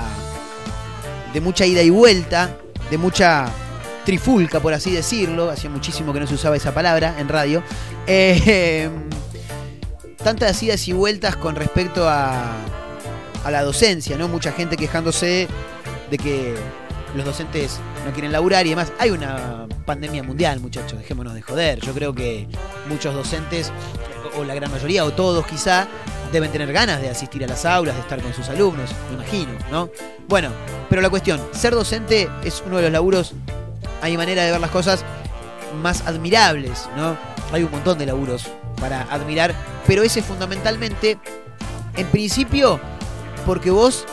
de 1.33 1.41
mucha 1.41 1.67
ida 1.67 1.83
y 1.83 1.91
vuelta, 1.91 2.57
de 2.91 2.99
mucha 2.99 3.51
trifulca, 4.05 4.61
por 4.61 4.75
así 4.75 4.93
decirlo, 4.93 5.51
hacía 5.51 5.71
muchísimo 5.71 6.13
que 6.13 6.21
no 6.21 6.27
se 6.27 6.35
usaba 6.35 6.57
esa 6.57 6.73
palabra 6.73 7.17
en 7.19 7.29
radio, 7.29 7.63
eh, 8.07 8.89
tantas 10.23 10.63
idas 10.63 10.87
y 10.89 10.93
vueltas 10.93 11.37
con 11.37 11.57
respecto 11.57 12.09
a, 12.09 12.53
a 13.45 13.51
la 13.51 13.63
docencia, 13.63 14.17
¿no? 14.17 14.29
Mucha 14.29 14.53
gente 14.53 14.77
quejándose 14.77 15.49
de 16.11 16.19
que 16.19 16.55
los 17.15 17.25
docentes 17.25 17.79
no 18.05 18.13
quieren 18.13 18.33
laburar 18.33 18.67
y 18.67 18.71
demás. 18.71 18.93
Hay 18.99 19.11
una 19.11 19.67
pandemia 19.87 20.23
mundial, 20.23 20.61
muchachos, 20.61 20.99
dejémonos 20.99 21.35
de 21.35 21.43
joder. 21.43 21.81
Yo 21.81 21.93
creo 21.95 22.15
que 22.15 22.49
muchos 22.89 23.15
docentes, 23.15 23.73
o 24.37 24.45
la 24.45 24.55
gran 24.55 24.71
mayoría, 24.71 25.05
o 25.05 25.13
todos 25.13 25.47
quizá, 25.47 25.87
deben 26.33 26.51
tener 26.51 26.73
ganas 26.73 27.01
de 27.01 27.09
asistir 27.09 27.45
a 27.45 27.47
las 27.47 27.65
aulas, 27.65 27.95
de 27.95 28.01
estar 28.01 28.21
con 28.21 28.35
sus 28.35 28.49
alumnos, 28.49 28.91
me 29.09 29.15
imagino, 29.15 29.53
¿no? 29.71 29.91
Bueno, 30.29 30.51
pero 30.91 31.01
la 31.01 31.11
cuestión, 31.11 31.41
ser 31.53 31.75
docente 31.75 32.29
es 32.45 32.63
uno 32.67 32.79
de 32.79 32.83
los 32.85 32.93
laburos, 32.93 33.35
mi 34.07 34.17
manera 34.17 34.45
de 34.45 34.51
ver 34.51 34.61
las 34.61 34.71
cosas, 34.71 35.05
más 35.83 36.03
admirables, 36.07 36.89
¿no? 36.97 37.17
Hay 37.53 37.63
un 37.63 37.71
montón 37.71 37.99
de 37.99 38.07
laburos 38.07 38.47
para 38.81 39.03
admirar, 39.03 39.55
pero 39.87 40.03
ese 40.03 40.23
fundamentalmente, 40.23 41.19
en 41.97 42.07
principio, 42.09 42.81
porque 43.47 43.71
vos 43.71 44.07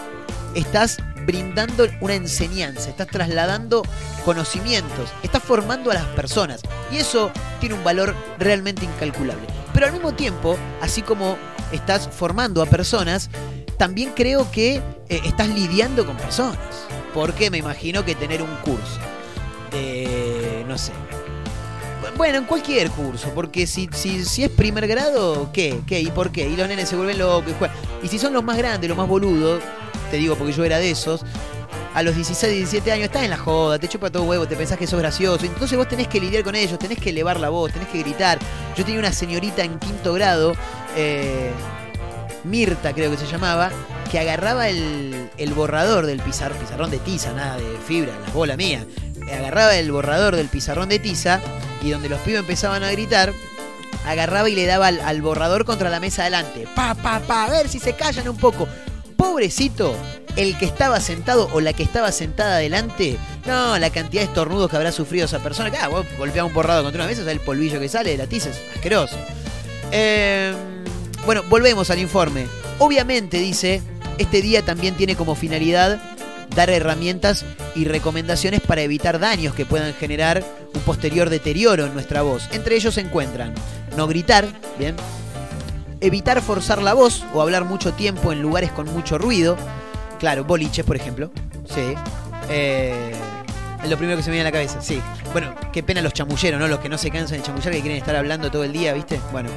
estás 0.56 0.98
brindando 1.26 1.88
una 2.02 2.16
enseñanza, 2.16 2.90
estás 2.90 3.08
trasladando 3.08 3.84
conocimientos, 4.26 5.10
estás 5.24 5.44
formando 5.44 5.92
a 5.92 5.96
las 5.96 6.06
personas 6.08 6.62
y 6.92 6.98
eso 6.98 7.32
tiene 7.60 7.76
un 7.76 7.84
valor 7.84 8.16
realmente 8.40 8.86
incalculable. 8.86 9.46
Pero 9.74 9.86
al 9.86 9.94
mismo 9.94 10.14
tiempo, 10.14 10.58
así 10.82 11.02
como 11.02 11.38
estás 11.72 12.10
formando 12.12 12.62
a 12.62 12.66
personas, 12.66 13.30
también 13.78 14.12
creo 14.16 14.50
que 14.52 14.76
eh, 14.76 15.22
estás 15.26 15.48
lidiando 15.48 16.06
con 16.06 16.18
personas. 16.18 16.58
Porque 17.14 17.50
me 17.50 17.58
imagino 17.58 18.06
que 18.06 18.16
tener 18.16 18.42
un 18.42 18.56
curso 18.58 19.00
no 20.72 20.78
sé, 20.78 20.94
bueno, 22.16 22.38
en 22.38 22.46
cualquier 22.46 22.90
curso, 22.92 23.30
porque 23.36 23.68
si, 23.68 23.90
si, 23.94 24.24
si 24.24 24.44
es 24.44 24.50
primer 24.50 24.88
grado, 24.88 25.50
¿qué? 25.52 25.82
¿Qué? 25.86 26.00
¿Y 26.00 26.08
por 26.08 26.32
qué? 26.32 26.48
Y 26.48 26.56
los 26.56 26.68
nenes 26.68 26.88
se 26.88 26.96
vuelven 26.96 27.20
locos 27.20 27.52
y 27.52 27.54
juegan. 27.58 27.76
Y 28.02 28.08
si 28.08 28.18
son 28.18 28.32
los 28.34 28.44
más 28.44 28.58
grandes, 28.58 28.88
los 28.88 28.98
más 28.98 29.08
boludos, 29.08 29.62
te 30.10 30.18
digo 30.18 30.36
porque 30.36 30.54
yo 30.54 30.64
era 30.64 30.78
de 30.78 30.92
esos, 30.92 31.26
a 31.94 32.04
los 32.04 32.16
16, 32.16 32.54
17 32.54 32.92
años 32.92 33.06
estás 33.06 33.24
en 33.24 33.32
la 33.32 33.38
joda, 33.38 33.80
te 33.80 33.90
chupa 33.90 34.10
todo 34.10 34.24
huevo, 34.24 34.48
te 34.48 34.56
pensás 34.56 34.78
que 34.78 34.88
sos 34.88 35.00
gracioso. 35.00 35.46
Entonces 35.46 35.78
vos 35.78 35.90
tenés 35.90 36.08
que 36.08 36.22
lidiar 36.22 36.44
con 36.44 36.56
ellos, 36.56 36.80
tenés 36.80 37.00
que 37.00 37.10
elevar 37.10 37.38
la 37.38 37.50
voz, 37.50 37.74
tenés 37.74 37.90
que 37.90 38.00
gritar. 38.00 38.40
Yo 38.78 38.86
tenía 38.86 39.00
una 39.00 39.12
señorita 39.12 39.64
en 39.64 39.78
quinto 39.78 40.14
grado, 40.14 40.54
eh, 40.96 41.52
Mirta 42.46 42.94
creo 42.94 43.12
que 43.12 43.18
se 43.18 43.28
llamaba, 43.28 43.72
que 44.10 44.20
agarraba 44.20 44.70
el, 44.70 45.30
el 45.38 45.54
borrador 45.54 46.06
del 46.06 46.22
pizar, 46.22 46.54
pizarrón 46.54 46.92
de 46.92 47.00
tiza, 47.00 47.34
nada 47.34 47.58
de 47.58 47.78
fibra, 47.86 48.14
la 48.26 48.34
bola 48.34 48.56
mía. 48.56 48.86
Agarraba 49.32 49.76
el 49.76 49.92
borrador 49.92 50.36
del 50.36 50.48
pizarrón 50.48 50.90
de 50.90 51.00
tiza 51.00 51.42
y 51.82 51.90
donde 51.90 52.10
los 52.10 52.20
pibes 52.22 52.42
empezaban 52.42 52.84
a 52.84 52.92
gritar, 52.92 53.34
agarraba 54.06 54.50
y 54.50 54.56
le 54.56 54.66
daba 54.66 54.88
al, 54.88 55.22
borrador 55.22 55.66
contra 55.66 55.90
la 55.90 56.00
mesa 56.00 56.24
adelante. 56.24 56.68
Pa, 56.76 56.96
pa, 56.96 57.20
pa, 57.20 57.46
a 57.46 57.50
ver 57.50 57.70
si 57.70 57.80
se 57.80 57.94
callan 57.94 58.28
un 58.28 58.38
poco. 58.38 58.68
Pobrecito, 59.16 59.96
el 60.36 60.58
que 60.58 60.66
estaba 60.66 61.00
sentado 61.00 61.50
o 61.54 61.62
la 61.62 61.74
que 61.74 61.84
estaba 61.84 62.12
sentada 62.12 62.56
adelante, 62.56 63.18
no, 63.46 63.78
la 63.78 63.90
cantidad 63.90 64.22
de 64.22 64.28
estornudos 64.28 64.70
que 64.70 64.78
habrá 64.78 64.92
sufrido 64.92 65.26
esa 65.26 65.40
persona. 65.40 65.70
Que, 65.72 65.78
ah, 65.78 65.88
vos 65.88 66.06
un 66.20 66.54
borrador 66.54 66.84
contra 66.84 67.02
una 67.02 67.10
mesa, 67.10 67.22
sale 67.22 67.34
el 67.34 67.40
polvillo 67.40 67.80
que 67.80 67.90
sale 67.90 68.12
de 68.12 68.18
la 68.18 68.28
tiza, 68.28 68.50
es 68.50 68.60
asqueroso. 68.76 69.16
Eh, 69.92 70.54
bueno, 71.26 71.44
volvemos 71.50 71.90
al 71.90 72.00
informe. 72.00 72.48
Obviamente, 72.80 73.38
dice, 73.38 73.82
este 74.18 74.42
día 74.42 74.64
también 74.64 74.96
tiene 74.96 75.16
como 75.16 75.36
finalidad 75.36 76.00
dar 76.56 76.70
herramientas 76.70 77.46
y 77.76 77.86
recomendaciones 77.86 78.62
para 78.62 78.82
evitar 78.82 79.20
daños 79.20 79.56
que 79.56 79.66
puedan 79.66 79.94
generar 79.94 80.44
un 80.74 80.82
posterior 80.82 81.30
deterioro 81.30 81.86
en 81.86 81.94
nuestra 81.94 82.22
voz. 82.22 82.48
Entre 82.52 82.76
ellos 82.76 82.96
se 82.96 83.02
encuentran 83.02 83.54
no 83.96 84.08
gritar, 84.08 84.48
bien, 84.78 84.96
evitar 86.00 86.42
forzar 86.42 86.82
la 86.82 86.94
voz 86.94 87.24
o 87.34 87.42
hablar 87.42 87.66
mucho 87.66 87.94
tiempo 87.94 88.32
en 88.32 88.42
lugares 88.42 88.72
con 88.72 88.92
mucho 88.92 89.18
ruido. 89.18 89.58
Claro, 90.20 90.44
boliches, 90.44 90.86
por 90.86 90.96
ejemplo. 90.96 91.32
Sí. 91.66 91.96
Eh, 92.50 93.14
lo 93.90 93.98
primero 93.98 94.18
que 94.18 94.24
se 94.24 94.30
me 94.30 94.36
viene 94.36 94.48
a 94.48 94.52
la 94.52 94.52
cabeza, 94.52 94.82
sí. 94.82 95.02
Bueno, 95.32 95.54
qué 95.72 95.84
pena 95.84 96.02
los 96.02 96.14
chamulleros, 96.14 96.60
¿no? 96.60 96.68
Los 96.68 96.80
que 96.80 96.90
no 96.90 96.98
se 96.98 97.10
cansan 97.10 97.38
de 97.38 97.44
chamullar, 97.44 97.72
que 97.74 97.82
quieren 97.82 97.98
estar 97.98 98.16
hablando 98.16 98.52
todo 98.52 98.64
el 98.64 98.74
día, 98.74 98.94
¿viste? 98.94 99.20
Bueno. 99.32 99.50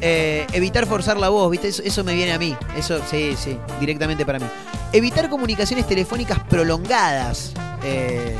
Eh, 0.00 0.46
evitar 0.52 0.86
forzar 0.86 1.16
la 1.16 1.28
voz, 1.28 1.50
¿viste? 1.50 1.68
Eso, 1.68 1.82
eso 1.82 2.04
me 2.04 2.14
viene 2.14 2.32
a 2.32 2.38
mí. 2.38 2.56
Eso, 2.76 3.00
sí, 3.10 3.34
sí, 3.36 3.58
directamente 3.80 4.24
para 4.24 4.38
mí. 4.38 4.46
Evitar 4.92 5.28
comunicaciones 5.28 5.86
telefónicas 5.86 6.38
prolongadas. 6.48 7.52
Eh, 7.84 8.34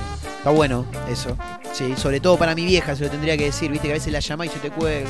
bueno 0.51 0.87
eso. 1.11 1.37
Sí, 1.73 1.95
sobre 1.97 2.21
todo 2.21 2.37
para 2.37 2.55
mi 2.55 2.65
vieja 2.65 2.97
se 2.97 3.05
lo 3.05 3.11
tendría 3.11 3.37
que 3.37 3.45
decir, 3.45 3.71
viste 3.71 3.89
que 3.89 3.93
a 3.93 3.97
veces 3.97 4.13
la 4.13 4.21
llama 4.21 4.47
y 4.47 4.49
se 4.49 4.59
te 4.59 4.71
cuelga. 4.71 5.09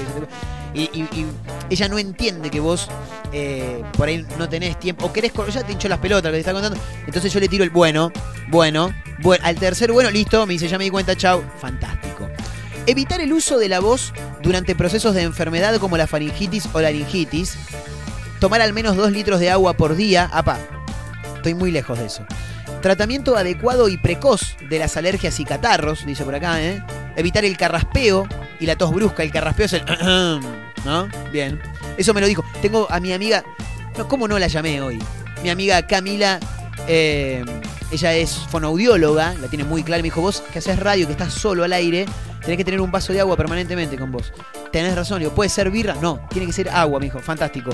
y. 0.74 0.81
Y, 0.83 1.27
ella 1.70 1.88
no 1.88 1.98
entiende 1.98 2.51
que 2.51 2.61
vos 2.61 2.88
eh, 3.33 3.83
por 3.96 4.09
ahí 4.09 4.27
no 4.38 4.48
tenés 4.48 4.79
tiempo. 4.79 5.07
O 5.07 5.12
querés, 5.12 5.33
ya 5.53 5.62
te 5.62 5.72
hinchó 5.72 5.88
las 5.88 5.98
pelotas 5.98 6.31
lo 6.31 6.37
que 6.37 6.40
está 6.40 6.53
contando. 6.53 6.79
Entonces 7.07 7.33
yo 7.33 7.40
le 7.40 7.48
tiro 7.48 7.64
el 7.64 7.70
bueno, 7.70 8.11
bueno, 8.48 8.94
bueno. 9.20 9.44
Al 9.44 9.57
tercer 9.57 9.92
bueno, 9.92 10.11
listo, 10.11 10.46
me 10.46 10.55
dice, 10.55 10.68
ya 10.68 10.79
me 10.79 10.85
di 10.85 10.90
cuenta, 10.90 11.16
chau. 11.16 11.42
Fantástico. 11.61 12.29
Evitar 12.87 13.20
el 13.20 13.33
uso 13.33 13.59
de 13.59 13.68
la 13.68 13.81
voz 13.81 14.14
durante 14.42 14.74
procesos 14.74 15.14
de 15.14 15.22
enfermedad 15.22 15.77
como 15.79 15.96
la 15.96 16.07
faringitis 16.07 16.68
o 16.72 16.81
laringitis. 16.81 17.57
Tomar 18.40 18.62
al 18.62 18.72
menos 18.72 18.96
2 18.96 19.12
litros 19.12 19.40
de 19.40 19.51
agua 19.51 19.74
por 19.74 19.94
día. 19.94 20.31
Apa, 20.33 20.59
estoy 21.37 21.55
muy 21.55 21.70
lejos 21.70 21.98
de 21.98 22.07
eso. 22.07 22.24
Tratamiento 22.80 23.36
adecuado 23.36 23.88
y 23.88 23.96
precoz 23.96 24.56
de 24.68 24.78
las 24.78 24.96
alergias 24.96 25.38
y 25.40 25.44
catarros, 25.44 26.06
dice 26.06 26.24
por 26.24 26.34
acá, 26.34 26.62
¿eh? 26.62 26.82
Evitar 27.16 27.44
el 27.44 27.56
carraspeo 27.56 28.26
y 28.60 28.66
la 28.66 28.76
tos 28.76 28.92
brusca. 28.92 29.22
El 29.22 29.32
carraspeo 29.32 29.66
es 29.66 29.72
el... 29.72 29.84
¿No? 30.84 31.08
Bien. 31.32 31.60
Eso 31.96 32.14
me 32.14 32.20
lo 32.20 32.26
dijo. 32.28 32.44
Tengo 32.62 32.86
a 32.90 33.00
mi 33.00 33.12
amiga... 33.12 33.42
No, 33.96 34.06
¿Cómo 34.06 34.28
no 34.28 34.38
la 34.38 34.46
llamé 34.46 34.80
hoy? 34.80 34.98
Mi 35.42 35.50
amiga 35.50 35.86
Camila... 35.86 36.38
Eh, 36.86 37.44
ella 37.90 38.14
es 38.14 38.36
fonoaudióloga, 38.50 39.34
la 39.34 39.48
tiene 39.48 39.64
muy 39.64 39.82
clara. 39.82 40.02
Me 40.02 40.04
dijo, 40.04 40.20
vos 40.20 40.42
que 40.52 40.58
haces 40.58 40.78
radio, 40.78 41.06
que 41.06 41.12
estás 41.12 41.32
solo 41.32 41.64
al 41.64 41.72
aire, 41.72 42.06
tenés 42.42 42.58
que 42.58 42.64
tener 42.64 42.80
un 42.80 42.90
vaso 42.90 43.12
de 43.12 43.20
agua 43.20 43.36
permanentemente 43.36 43.96
con 43.96 44.12
vos. 44.12 44.32
Tenés 44.70 44.94
razón, 44.94 45.20
digo, 45.20 45.34
¿puede 45.34 45.48
ser 45.48 45.70
birra? 45.70 45.96
No, 46.00 46.20
tiene 46.30 46.46
que 46.46 46.52
ser 46.52 46.68
agua, 46.68 47.00
me 47.00 47.06
dijo. 47.06 47.18
Fantástico. 47.20 47.70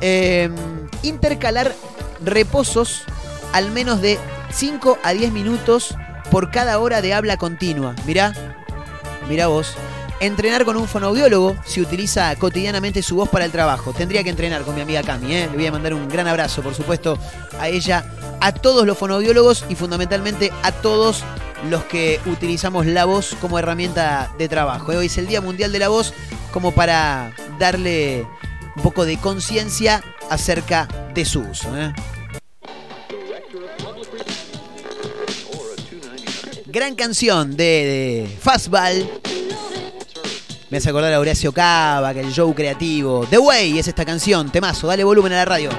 Em, 0.00 0.54
intercalar 1.02 1.74
reposos 2.24 3.02
al 3.52 3.70
menos 3.70 4.00
de 4.00 4.18
5 4.50 4.98
a 5.02 5.12
10 5.12 5.32
minutos 5.32 5.96
por 6.30 6.50
cada 6.50 6.78
hora 6.78 7.00
de 7.00 7.14
habla 7.14 7.36
continua. 7.36 7.94
Mirá, 8.06 8.32
mirá 9.28 9.46
vos. 9.46 9.74
Entrenar 10.20 10.64
con 10.64 10.76
un 10.76 10.88
fonoaudiólogo 10.88 11.56
si 11.64 11.80
utiliza 11.80 12.34
cotidianamente 12.36 13.02
su 13.02 13.14
voz 13.14 13.28
para 13.28 13.44
el 13.44 13.52
trabajo. 13.52 13.92
Tendría 13.92 14.24
que 14.24 14.30
entrenar 14.30 14.62
con 14.62 14.74
mi 14.74 14.80
amiga 14.80 15.02
Cami, 15.02 15.32
¿eh? 15.32 15.48
le 15.48 15.56
voy 15.56 15.66
a 15.66 15.72
mandar 15.72 15.94
un 15.94 16.08
gran 16.08 16.26
abrazo, 16.26 16.60
por 16.60 16.74
supuesto, 16.74 17.16
a 17.60 17.68
ella, 17.68 18.04
a 18.40 18.52
todos 18.52 18.84
los 18.84 18.98
fonoaudiólogos 18.98 19.64
y 19.68 19.76
fundamentalmente 19.76 20.50
a 20.64 20.72
todos 20.72 21.22
los 21.70 21.84
que 21.84 22.20
utilizamos 22.26 22.86
la 22.86 23.04
voz 23.04 23.36
como 23.40 23.60
herramienta 23.60 24.32
de 24.38 24.48
trabajo. 24.48 24.92
¿eh? 24.92 24.96
Hoy 24.96 25.06
es 25.06 25.18
el 25.18 25.28
Día 25.28 25.40
Mundial 25.40 25.70
de 25.70 25.78
la 25.78 25.88
Voz 25.88 26.12
como 26.52 26.72
para 26.72 27.32
darle 27.58 28.26
un 28.74 28.82
poco 28.82 29.04
de 29.04 29.18
conciencia 29.18 30.02
acerca 30.30 30.88
de 31.14 31.24
su 31.24 31.40
uso. 31.40 31.76
¿eh? 31.76 31.92
Gran 36.70 36.96
canción 36.96 37.56
de, 37.56 38.28
Fastball. 38.42 39.08
Me 40.68 40.76
hace 40.76 40.90
acordar 40.90 41.14
a 41.14 41.18
Horacio 41.18 41.50
Cava, 41.50 42.12
que 42.12 42.20
el 42.20 42.30
show 42.30 42.54
creativo. 42.54 43.26
The 43.30 43.38
Way 43.38 43.78
es 43.78 43.88
esta 43.88 44.04
canción, 44.04 44.52
temazo, 44.52 44.86
dale 44.86 45.02
volumen 45.02 45.32
a 45.32 45.36
la 45.36 45.44
radio. 45.46 45.70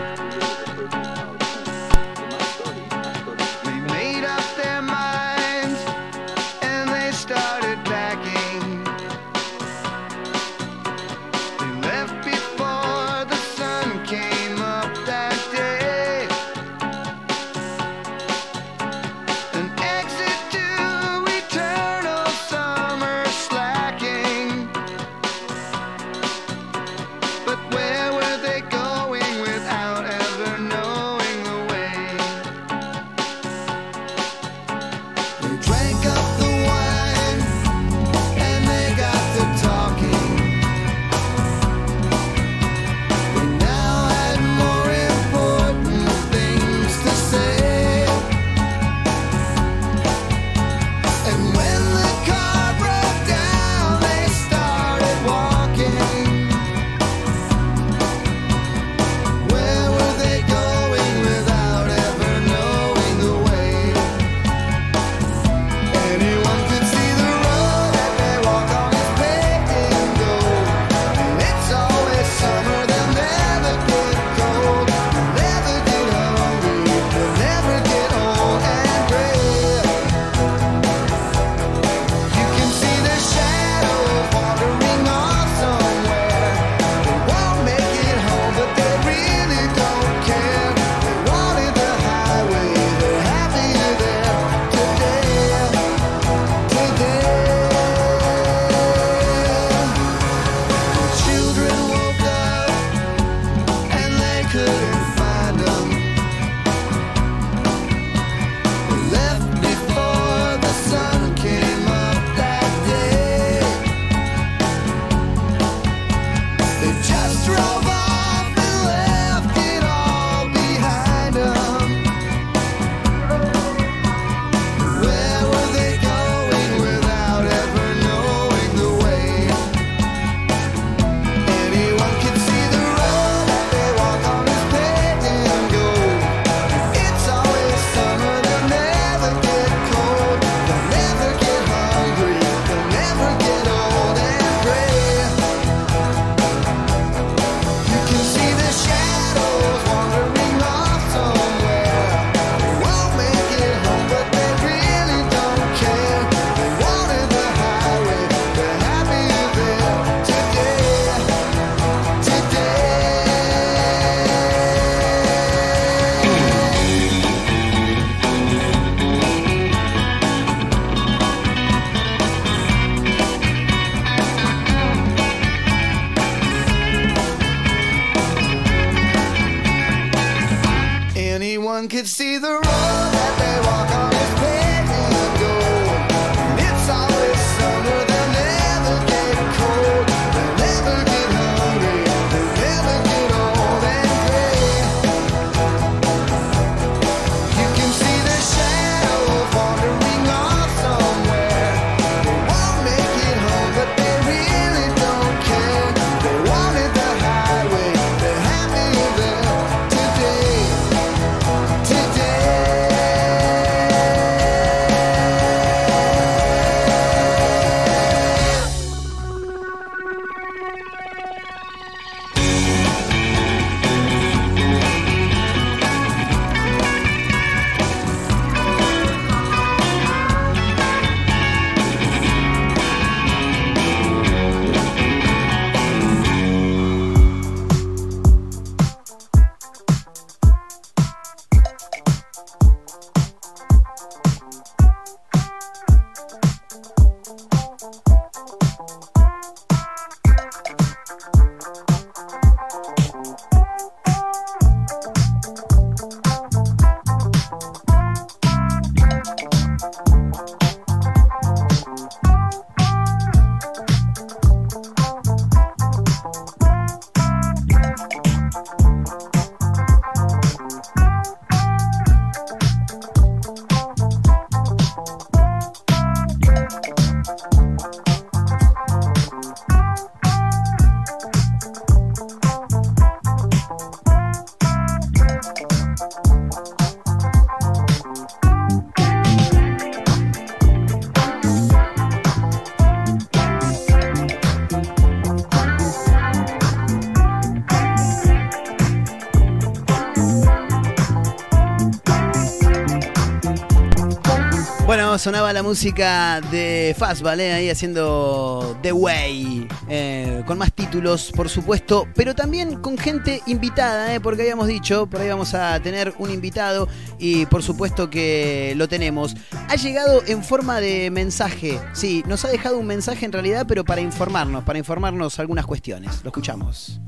Sonaba 305.30 305.54
la 305.54 305.62
música 305.62 306.42
de 306.42 306.96
Fastball, 306.98 307.40
¿eh? 307.40 307.54
ahí 307.54 307.70
haciendo 307.70 308.76
The 308.82 308.92
Way, 308.92 309.68
eh, 309.88 310.42
con 310.48 310.58
más 310.58 310.74
títulos, 310.74 311.32
por 311.36 311.50
supuesto, 311.50 312.08
pero 312.16 312.34
también 312.34 312.82
con 312.82 312.98
gente 312.98 313.44
invitada, 313.46 314.16
¿eh? 314.16 314.20
porque 314.20 314.42
habíamos 314.42 314.66
dicho, 314.66 315.06
por 315.06 315.22
ahí 315.22 315.30
vamos 315.30 315.54
a 315.54 315.80
tener 315.84 316.16
un 316.18 316.32
invitado 316.32 316.88
y 317.20 317.46
por 317.46 317.62
supuesto 317.62 318.10
que 318.10 318.74
lo 318.76 318.88
tenemos. 318.88 319.36
Ha 319.68 319.76
llegado 319.76 320.24
en 320.26 320.44
forma 320.44 320.82
de 320.82 321.12
mensaje, 321.12 321.80
sí, 321.94 322.24
nos 322.26 322.44
ha 322.46 322.48
dejado 322.48 322.80
un 322.80 322.88
mensaje 322.88 323.24
en 323.24 323.32
realidad, 323.32 323.66
pero 323.68 323.86
para 323.86 324.02
informarnos, 324.02 324.64
para 324.64 324.80
informarnos 324.80 325.38
algunas 325.38 325.68
cuestiones. 325.68 326.24
Lo 326.24 326.30
escuchamos. 326.30 327.00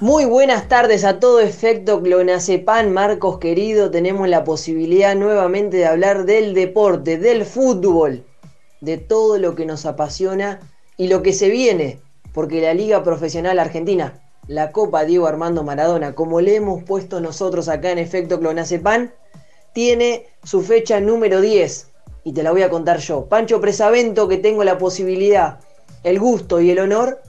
Muy 0.00 0.26
buenas 0.26 0.68
tardes 0.68 1.04
a 1.04 1.20
todo 1.20 1.40
efecto 1.40 2.02
Clonacepan, 2.02 2.92
Marcos 2.92 3.38
querido. 3.38 3.90
Tenemos 3.90 4.28
la 4.28 4.44
posibilidad 4.44 5.16
nuevamente 5.16 5.78
de 5.78 5.86
hablar 5.86 6.26
del 6.26 6.52
deporte, 6.52 7.16
del 7.16 7.46
fútbol, 7.46 8.22
de 8.82 8.98
todo 8.98 9.38
lo 9.38 9.54
que 9.54 9.64
nos 9.64 9.86
apasiona 9.86 10.60
y 10.98 11.08
lo 11.08 11.22
que 11.22 11.32
se 11.32 11.48
viene, 11.48 11.98
porque 12.34 12.60
la 12.60 12.74
Liga 12.74 13.02
Profesional 13.02 13.58
Argentina, 13.58 14.20
la 14.48 14.70
Copa 14.70 15.06
Diego 15.06 15.28
Armando 15.28 15.62
Maradona, 15.62 16.14
como 16.14 16.42
le 16.42 16.56
hemos 16.56 16.82
puesto 16.82 17.22
nosotros 17.22 17.70
acá 17.70 17.90
en 17.90 17.98
efecto 17.98 18.38
Clonacepan, 18.38 19.14
tiene 19.72 20.26
su 20.44 20.60
fecha 20.60 21.00
número 21.00 21.40
10 21.40 21.90
y 22.22 22.34
te 22.34 22.42
la 22.42 22.52
voy 22.52 22.60
a 22.60 22.68
contar 22.68 22.98
yo. 22.98 23.30
Pancho 23.30 23.62
Presavento, 23.62 24.28
que 24.28 24.36
tengo 24.36 24.62
la 24.62 24.76
posibilidad, 24.76 25.60
el 26.04 26.20
gusto 26.20 26.60
y 26.60 26.70
el 26.70 26.80
honor 26.80 27.22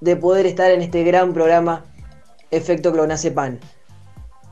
de 0.00 0.16
poder 0.16 0.46
estar 0.46 0.70
en 0.70 0.80
este 0.80 1.04
gran 1.04 1.34
programa 1.34 1.84
efecto 2.56 2.92
clonazepam. 2.92 3.58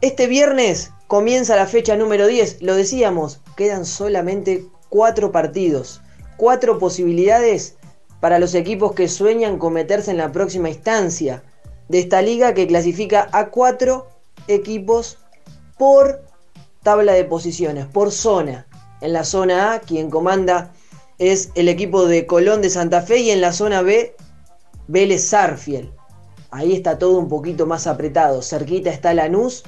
Este 0.00 0.26
viernes 0.26 0.90
comienza 1.06 1.56
la 1.56 1.66
fecha 1.66 1.96
número 1.96 2.26
10, 2.26 2.62
lo 2.62 2.74
decíamos, 2.74 3.40
quedan 3.56 3.84
solamente 3.86 4.66
cuatro 4.88 5.30
partidos, 5.30 6.00
cuatro 6.36 6.78
posibilidades 6.78 7.76
para 8.20 8.38
los 8.38 8.54
equipos 8.54 8.92
que 8.94 9.08
sueñan 9.08 9.58
con 9.58 9.72
meterse 9.72 10.10
en 10.10 10.16
la 10.16 10.32
próxima 10.32 10.68
instancia 10.68 11.42
de 11.88 11.98
esta 11.98 12.22
liga 12.22 12.54
que 12.54 12.66
clasifica 12.66 13.28
a 13.32 13.50
cuatro 13.50 14.08
equipos 14.48 15.18
por 15.78 16.24
tabla 16.82 17.12
de 17.12 17.24
posiciones, 17.24 17.86
por 17.86 18.10
zona. 18.10 18.66
En 19.00 19.12
la 19.12 19.24
zona 19.24 19.72
A, 19.72 19.80
quien 19.80 20.10
comanda 20.10 20.72
es 21.18 21.50
el 21.54 21.68
equipo 21.68 22.06
de 22.06 22.26
Colón 22.26 22.62
de 22.62 22.70
Santa 22.70 23.02
Fe 23.02 23.18
y 23.18 23.30
en 23.30 23.40
la 23.40 23.52
zona 23.52 23.82
B, 23.82 24.14
Vélez 24.88 25.28
Sarfield. 25.28 25.92
Ahí 26.52 26.74
está 26.74 26.98
todo 26.98 27.18
un 27.18 27.30
poquito 27.30 27.64
más 27.64 27.86
apretado. 27.86 28.42
Cerquita 28.42 28.90
está 28.90 29.14
Lanús, 29.14 29.64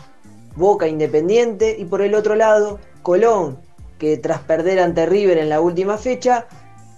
Boca 0.55 0.87
Independiente 0.87 1.77
y 1.79 1.87
por 1.87 2.03
el 2.03 2.15
otro 2.15 2.35
lado 2.35 2.79
Colón, 3.03 3.59
que 3.99 4.19
tras 4.19 4.41
perder 4.41 4.79
ante 4.81 5.07
River 5.07 5.39
en 5.39 5.49
la 5.49 5.63
última 5.63 5.97
fecha, 5.97 6.47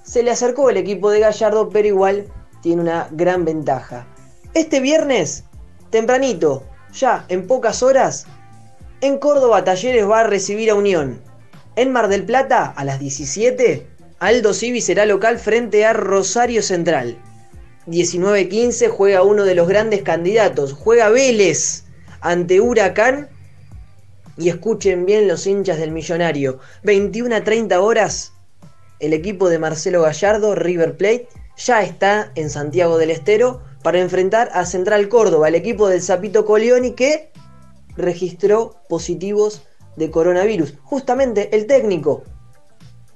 se 0.03 0.25
le 0.25 0.33
acercó 0.33 0.71
el 0.71 0.77
equipo 0.77 1.09
de 1.11 1.21
Gallardo, 1.21 1.69
pero 1.69 1.87
igual 1.87 2.27
tiene 2.63 2.83
una 2.83 3.09
gran 3.13 3.45
ventaja. 3.45 4.09
Este 4.55 4.81
viernes, 4.81 5.45
tempranito, 5.91 6.65
ya 6.93 7.25
en 7.29 7.47
pocas 7.47 7.85
horas, 7.85 8.27
en 9.03 9.19
Córdoba 9.19 9.63
Talleres 9.63 10.09
va 10.11 10.21
a 10.21 10.27
recibir 10.27 10.71
a 10.71 10.75
Unión. 10.75 11.23
En 11.77 11.93
Mar 11.93 12.09
del 12.09 12.25
Plata, 12.25 12.73
a 12.77 12.85
las 12.85 12.99
17, 12.99 13.87
Aldo 14.19 14.53
Civi 14.53 14.81
será 14.81 15.07
local 15.07 15.39
frente 15.39 15.85
a 15.85 15.93
Rosario 15.93 16.61
Central. 16.61 17.19
19-15 17.87 18.89
juega 18.91 19.23
uno 19.23 19.45
de 19.45 19.55
los 19.55 19.69
grandes 19.69 20.03
candidatos, 20.03 20.73
juega 20.73 21.09
Vélez 21.09 21.85
ante 22.21 22.61
Huracán. 22.61 23.29
Y 24.39 24.51
escuchen 24.51 25.07
bien 25.07 25.29
los 25.29 25.47
hinchas 25.47 25.79
del 25.79 25.93
millonario. 25.93 26.59
21 26.83 27.37
a 27.37 27.45
30 27.45 27.81
horas, 27.81 28.35
el 29.01 29.15
equipo 29.15 29.49
de 29.49 29.59
Marcelo 29.59 30.03
Gallardo, 30.03 30.55
River 30.55 30.97
Plate, 30.99 31.29
ya 31.57 31.83
está 31.83 32.33
en 32.35 32.51
Santiago 32.51 32.99
del 32.99 33.11
Estero 33.11 33.63
para 33.83 34.01
enfrentar 34.01 34.51
a 34.53 34.67
Central 34.67 35.09
Córdoba, 35.09 35.49
el 35.49 35.55
equipo 35.55 35.89
del 35.89 36.03
Zapito 36.03 36.45
Coleoni 36.45 36.93
que 36.93 37.31
registró 37.97 38.77
positivos 38.89 39.63
de 39.97 40.11
coronavirus. 40.11 40.75
Justamente 40.83 41.57
el 41.57 41.67
técnico 41.67 42.25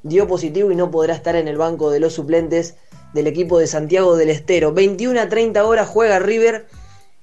dio 0.03 0.27
positivo 0.27 0.71
y 0.71 0.77
no 0.77 0.91
podrá 0.91 1.15
estar 1.15 1.37
en 1.37 1.49
el 1.49 1.59
banco 1.59 1.91
de 1.91 2.01
los 2.01 2.15
suplentes 2.15 2.77
del 3.13 3.27
equipo 3.27 3.59
de 3.59 3.67
Santiago 3.67 4.17
del 4.17 4.31
Estero. 4.31 4.73
21 4.73 5.21
a 5.21 5.29
30 5.29 5.65
horas 5.65 5.89
juega 5.89 6.19
River 6.19 6.67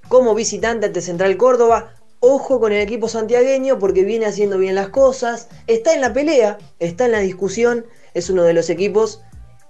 como 0.08 0.36
visitante 0.36 0.88
ante 0.88 1.02
Central 1.02 1.38
Córdoba. 1.38 1.94
Ojo 2.20 2.60
con 2.60 2.72
el 2.72 2.82
equipo 2.82 3.08
santiagueño 3.08 3.78
porque 3.78 4.04
viene 4.04 4.26
haciendo 4.26 4.58
bien 4.58 4.76
las 4.76 4.90
cosas. 4.90 5.50
Está 5.68 5.94
en 5.94 6.02
la 6.02 6.14
pelea, 6.14 6.58
está 6.80 7.06
en 7.06 7.12
la 7.12 7.20
discusión. 7.20 7.86
Es 8.14 8.30
uno 8.30 8.44
de 8.44 8.54
los 8.54 8.70
equipos 8.70 9.22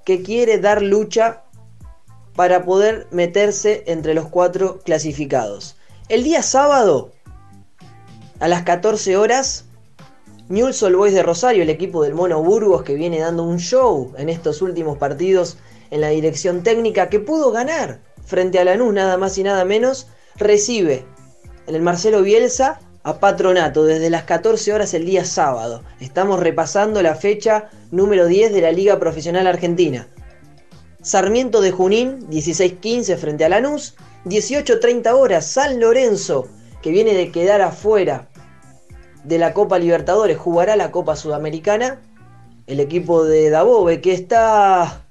que 0.05 0.21
quiere 0.21 0.57
dar 0.57 0.81
lucha 0.81 1.43
para 2.35 2.63
poder 2.63 3.07
meterse 3.11 3.83
entre 3.87 4.13
los 4.13 4.27
cuatro 4.27 4.79
clasificados. 4.85 5.75
El 6.07 6.23
día 6.23 6.41
sábado, 6.41 7.11
a 8.39 8.47
las 8.47 8.63
14 8.63 9.17
horas, 9.17 9.65
Newell's 10.47 10.81
Boys 10.95 11.13
de 11.13 11.23
Rosario, 11.23 11.63
el 11.63 11.69
equipo 11.69 12.03
del 12.03 12.13
Mono 12.13 12.41
Burgos 12.41 12.83
que 12.83 12.93
viene 12.93 13.19
dando 13.19 13.43
un 13.43 13.57
show 13.59 14.13
en 14.17 14.29
estos 14.29 14.61
últimos 14.61 14.97
partidos 14.97 15.57
en 15.91 16.01
la 16.01 16.09
dirección 16.09 16.63
técnica 16.63 17.09
que 17.09 17.19
pudo 17.19 17.51
ganar 17.51 18.01
frente 18.25 18.59
a 18.59 18.65
Lanús 18.65 18.93
nada 18.93 19.17
más 19.17 19.37
y 19.37 19.43
nada 19.43 19.63
menos, 19.65 20.07
recibe 20.35 21.05
en 21.65 21.75
el 21.75 21.81
Marcelo 21.81 22.21
Bielsa 22.21 22.79
a 23.03 23.19
Patronato 23.19 23.85
desde 23.85 24.09
las 24.09 24.23
14 24.23 24.73
horas 24.73 24.93
el 24.93 25.05
día 25.05 25.23
sábado. 25.23 25.83
Estamos 26.01 26.41
repasando 26.41 27.01
la 27.01 27.15
fecha 27.15 27.69
número 27.89 28.27
10 28.27 28.53
de 28.53 28.61
la 28.61 28.73
Liga 28.73 28.99
Profesional 28.99 29.47
Argentina. 29.47 30.09
Sarmiento 31.01 31.61
de 31.61 31.71
Junín, 31.71 32.27
16-15 32.29 33.15
frente 33.15 33.45
a 33.45 33.49
Lanús. 33.49 33.95
18-30 34.25 35.13
horas, 35.13 35.45
San 35.45 35.79
Lorenzo, 35.79 36.49
que 36.81 36.91
viene 36.91 37.13
de 37.13 37.31
quedar 37.31 37.61
afuera 37.61 38.27
de 39.23 39.37
la 39.37 39.53
Copa 39.53 39.79
Libertadores, 39.79 40.37
jugará 40.37 40.75
la 40.75 40.91
Copa 40.91 41.15
Sudamericana. 41.15 42.01
El 42.65 42.81
equipo 42.81 43.23
de 43.23 43.49
Dabove, 43.49 44.01
que 44.01 44.11
está 44.11 45.06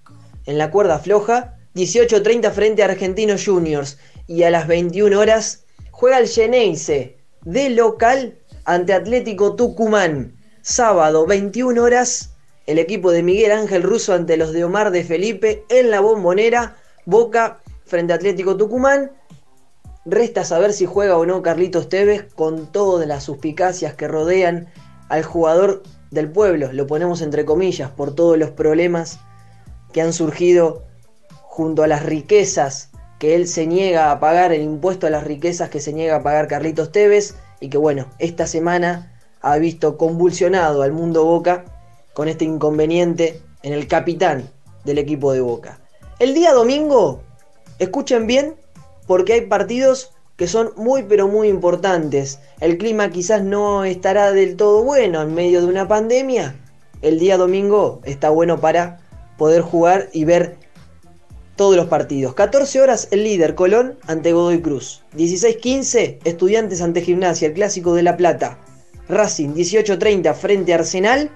en 0.46 0.58
la 0.58 0.70
cuerda 0.70 0.98
floja, 0.98 1.58
18.30 1.74 2.50
frente 2.52 2.82
a 2.82 2.86
Argentinos 2.86 3.44
Juniors 3.44 3.98
y 4.26 4.44
a 4.44 4.50
las 4.50 4.66
21 4.66 5.18
horas 5.18 5.64
juega 5.90 6.18
el 6.18 6.28
Geneise 6.28 7.18
de 7.42 7.70
local 7.70 8.38
ante 8.64 8.92
Atlético 8.92 9.56
Tucumán. 9.56 10.36
Sábado, 10.62 11.26
21 11.26 11.80
horas, 11.82 12.30
el 12.66 12.78
equipo 12.78 13.12
de 13.12 13.22
Miguel 13.22 13.52
Ángel 13.52 13.82
Russo 13.82 14.14
ante 14.14 14.36
los 14.36 14.52
de 14.52 14.64
Omar 14.64 14.90
de 14.90 15.04
Felipe 15.04 15.64
en 15.68 15.90
la 15.90 16.00
bombonera. 16.00 16.76
Boca 17.04 17.60
frente 17.84 18.12
a 18.12 18.16
Atlético 18.16 18.56
Tucumán. 18.56 19.12
Resta 20.04 20.44
saber 20.44 20.72
si 20.72 20.86
juega 20.86 21.16
o 21.16 21.26
no 21.26 21.42
Carlitos 21.42 21.88
Tevez 21.88 22.32
con 22.34 22.72
todas 22.72 23.06
las 23.06 23.24
suspicacias 23.24 23.94
que 23.94 24.08
rodean 24.08 24.68
al 25.08 25.22
jugador 25.22 25.82
del 26.10 26.30
pueblo. 26.30 26.72
Lo 26.72 26.86
ponemos 26.86 27.22
entre 27.22 27.44
comillas 27.44 27.90
por 27.90 28.14
todos 28.14 28.38
los 28.38 28.50
problemas 28.50 29.20
que 29.96 30.02
han 30.02 30.12
surgido 30.12 30.82
junto 31.30 31.82
a 31.82 31.86
las 31.86 32.04
riquezas 32.04 32.90
que 33.18 33.34
él 33.34 33.48
se 33.48 33.66
niega 33.66 34.10
a 34.10 34.20
pagar, 34.20 34.52
el 34.52 34.60
impuesto 34.60 35.06
a 35.06 35.10
las 35.10 35.24
riquezas 35.24 35.70
que 35.70 35.80
se 35.80 35.94
niega 35.94 36.16
a 36.16 36.22
pagar 36.22 36.48
Carlitos 36.48 36.92
Tevez, 36.92 37.34
y 37.60 37.70
que 37.70 37.78
bueno, 37.78 38.10
esta 38.18 38.46
semana 38.46 39.18
ha 39.40 39.56
visto 39.56 39.96
convulsionado 39.96 40.82
al 40.82 40.92
mundo 40.92 41.24
Boca 41.24 41.64
con 42.12 42.28
este 42.28 42.44
inconveniente 42.44 43.40
en 43.62 43.72
el 43.72 43.88
capitán 43.88 44.50
del 44.84 44.98
equipo 44.98 45.32
de 45.32 45.40
Boca. 45.40 45.80
El 46.18 46.34
día 46.34 46.52
domingo, 46.52 47.22
escuchen 47.78 48.26
bien, 48.26 48.56
porque 49.06 49.32
hay 49.32 49.46
partidos 49.46 50.12
que 50.36 50.46
son 50.46 50.72
muy 50.76 51.04
pero 51.04 51.26
muy 51.26 51.48
importantes. 51.48 52.38
El 52.60 52.76
clima 52.76 53.08
quizás 53.08 53.42
no 53.42 53.86
estará 53.86 54.32
del 54.32 54.56
todo 54.56 54.84
bueno 54.84 55.22
en 55.22 55.32
medio 55.32 55.62
de 55.62 55.68
una 55.68 55.88
pandemia. 55.88 56.54
El 57.00 57.18
día 57.18 57.38
domingo 57.38 58.02
está 58.04 58.28
bueno 58.28 58.60
para 58.60 59.05
poder 59.36 59.62
jugar 59.62 60.08
y 60.12 60.24
ver 60.24 60.56
todos 61.56 61.76
los 61.76 61.86
partidos. 61.86 62.34
14 62.34 62.80
horas 62.80 63.08
el 63.10 63.24
líder 63.24 63.54
Colón 63.54 63.98
ante 64.06 64.32
Godoy 64.32 64.60
Cruz. 64.60 65.02
16-15 65.16 66.18
Estudiantes 66.24 66.82
ante 66.82 67.00
Gimnasia, 67.00 67.48
el 67.48 67.54
clásico 67.54 67.94
de 67.94 68.02
La 68.02 68.16
Plata. 68.16 68.58
Racing 69.08 69.54
18-30 69.54 70.34
frente 70.34 70.74
Arsenal. 70.74 71.30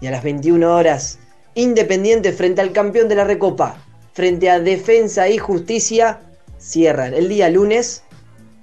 Y 0.00 0.06
a 0.06 0.10
las 0.10 0.22
21 0.22 0.74
horas 0.74 1.18
Independiente 1.54 2.32
frente 2.32 2.60
al 2.60 2.72
campeón 2.72 3.08
de 3.08 3.16
la 3.16 3.24
Recopa. 3.24 3.84
Frente 4.12 4.48
a 4.48 4.60
Defensa 4.60 5.28
y 5.28 5.38
Justicia. 5.38 6.20
Cierran 6.58 7.14
el 7.14 7.28
día 7.28 7.50
lunes, 7.50 8.02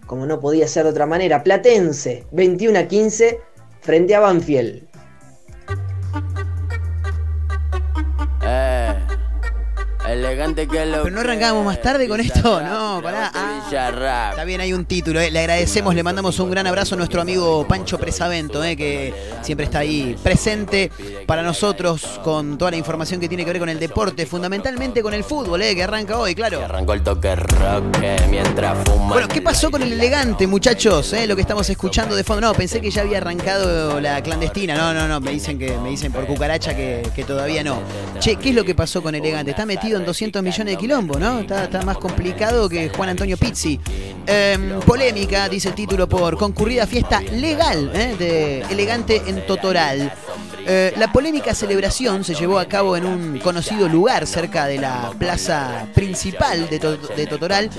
como 0.05 0.25
no 0.25 0.39
podía 0.39 0.67
ser 0.67 0.83
de 0.83 0.89
otra 0.89 1.05
manera, 1.05 1.43
Platense 1.43 2.25
21-15 2.33 3.39
frente 3.81 4.15
a 4.15 4.19
Banfield. 4.19 4.87
Que 10.35 10.85
lo 10.85 11.03
Pero 11.03 11.15
no 11.15 11.21
arrancábamos 11.21 11.63
más 11.65 11.81
tarde 11.81 12.09
con 12.09 12.19
esto, 12.19 12.61
no, 12.61 12.99
pará. 13.01 13.31
Ah. 13.33 14.31
Está 14.31 14.43
bien, 14.43 14.59
hay 14.59 14.73
un 14.73 14.83
título, 14.83 15.21
eh. 15.21 15.31
le 15.31 15.39
agradecemos, 15.39 15.95
le 15.95 16.03
mandamos 16.03 16.37
un 16.39 16.51
gran 16.51 16.67
abrazo 16.67 16.95
a 16.95 16.97
nuestro 16.97 17.21
amigo 17.21 17.65
Pancho 17.65 17.97
Presavento, 17.97 18.61
eh, 18.61 18.75
que 18.75 19.13
siempre 19.41 19.65
está 19.65 19.79
ahí 19.79 20.15
presente 20.21 20.91
para 21.25 21.41
nosotros 21.41 22.19
con 22.21 22.57
toda 22.57 22.71
la 22.71 22.77
información 22.77 23.21
que 23.21 23.29
tiene 23.29 23.45
que 23.45 23.51
ver 23.51 23.59
con 23.59 23.69
el 23.69 23.79
deporte, 23.79 24.25
fundamentalmente 24.25 25.01
con 25.01 25.13
el 25.13 25.23
fútbol, 25.23 25.61
eh, 25.61 25.73
que 25.73 25.83
arranca 25.83 26.17
hoy, 26.17 26.35
claro. 26.35 26.63
Arrancó 26.63 26.93
el 26.93 27.01
toque 27.01 27.33
rock 27.35 27.97
eh, 28.01 28.17
mientras 28.29 28.77
fuma. 28.89 29.13
Bueno, 29.13 29.29
¿qué 29.29 29.41
pasó 29.41 29.71
con 29.71 29.83
el 29.83 29.93
elegante, 29.93 30.47
muchachos? 30.47 31.13
eh? 31.13 31.27
Lo 31.27 31.35
que 31.35 31.41
estamos 31.43 31.69
escuchando 31.69 32.13
de 32.13 32.25
fondo. 32.25 32.41
No, 32.41 32.53
pensé 32.53 32.81
que 32.81 32.91
ya 32.91 33.03
había 33.03 33.19
arrancado 33.19 34.01
la 34.01 34.21
clandestina. 34.21 34.75
No, 34.75 34.93
no, 34.93 35.07
no, 35.07 35.21
me 35.21 35.31
dicen 35.31 35.57
que 35.57 35.77
me 35.77 35.91
dicen 35.91 36.11
por 36.11 36.27
cucaracha 36.27 36.75
que, 36.75 37.09
que 37.15 37.23
todavía 37.23 37.63
no. 37.63 37.79
Che, 38.19 38.35
¿qué 38.35 38.49
es 38.49 38.55
lo 38.55 38.65
que 38.65 38.75
pasó 38.75 39.01
con 39.01 39.15
elegante? 39.15 39.51
Está 39.51 39.65
metido 39.65 39.97
en 39.97 40.05
200 40.05 40.24
millones 40.33 40.73
de 40.73 40.77
quilombo, 40.77 41.19
¿no? 41.19 41.39
Está, 41.39 41.65
está 41.65 41.81
más 41.83 41.97
complicado 41.97 42.67
que 42.67 42.89
Juan 42.89 43.09
Antonio 43.09 43.37
Pizzi. 43.37 43.79
Em, 44.25 44.79
polémica, 44.79 45.47
dice 45.47 45.69
el 45.69 45.75
título, 45.75 46.09
por 46.09 46.37
concurrida 46.37 46.87
fiesta 46.87 47.21
legal 47.21 47.91
eh, 47.93 48.15
de 48.17 48.61
elegante 48.71 49.21
en 49.27 49.45
Totoral. 49.45 50.11
Eh, 50.67 50.93
la 50.97 51.11
polémica 51.11 51.53
celebración 51.53 52.23
se 52.23 52.33
llevó 52.33 52.57
a 52.57 52.65
cabo 52.65 52.97
en 52.97 53.05
un 53.05 53.39
conocido 53.39 53.87
lugar 53.87 54.25
cerca 54.25 54.65
de 54.65 54.79
la 54.79 55.11
plaza 55.17 55.85
principal 55.93 56.67
de, 56.69 56.79
To- 56.79 56.97
de 56.97 57.27
Totoral, 57.27 57.69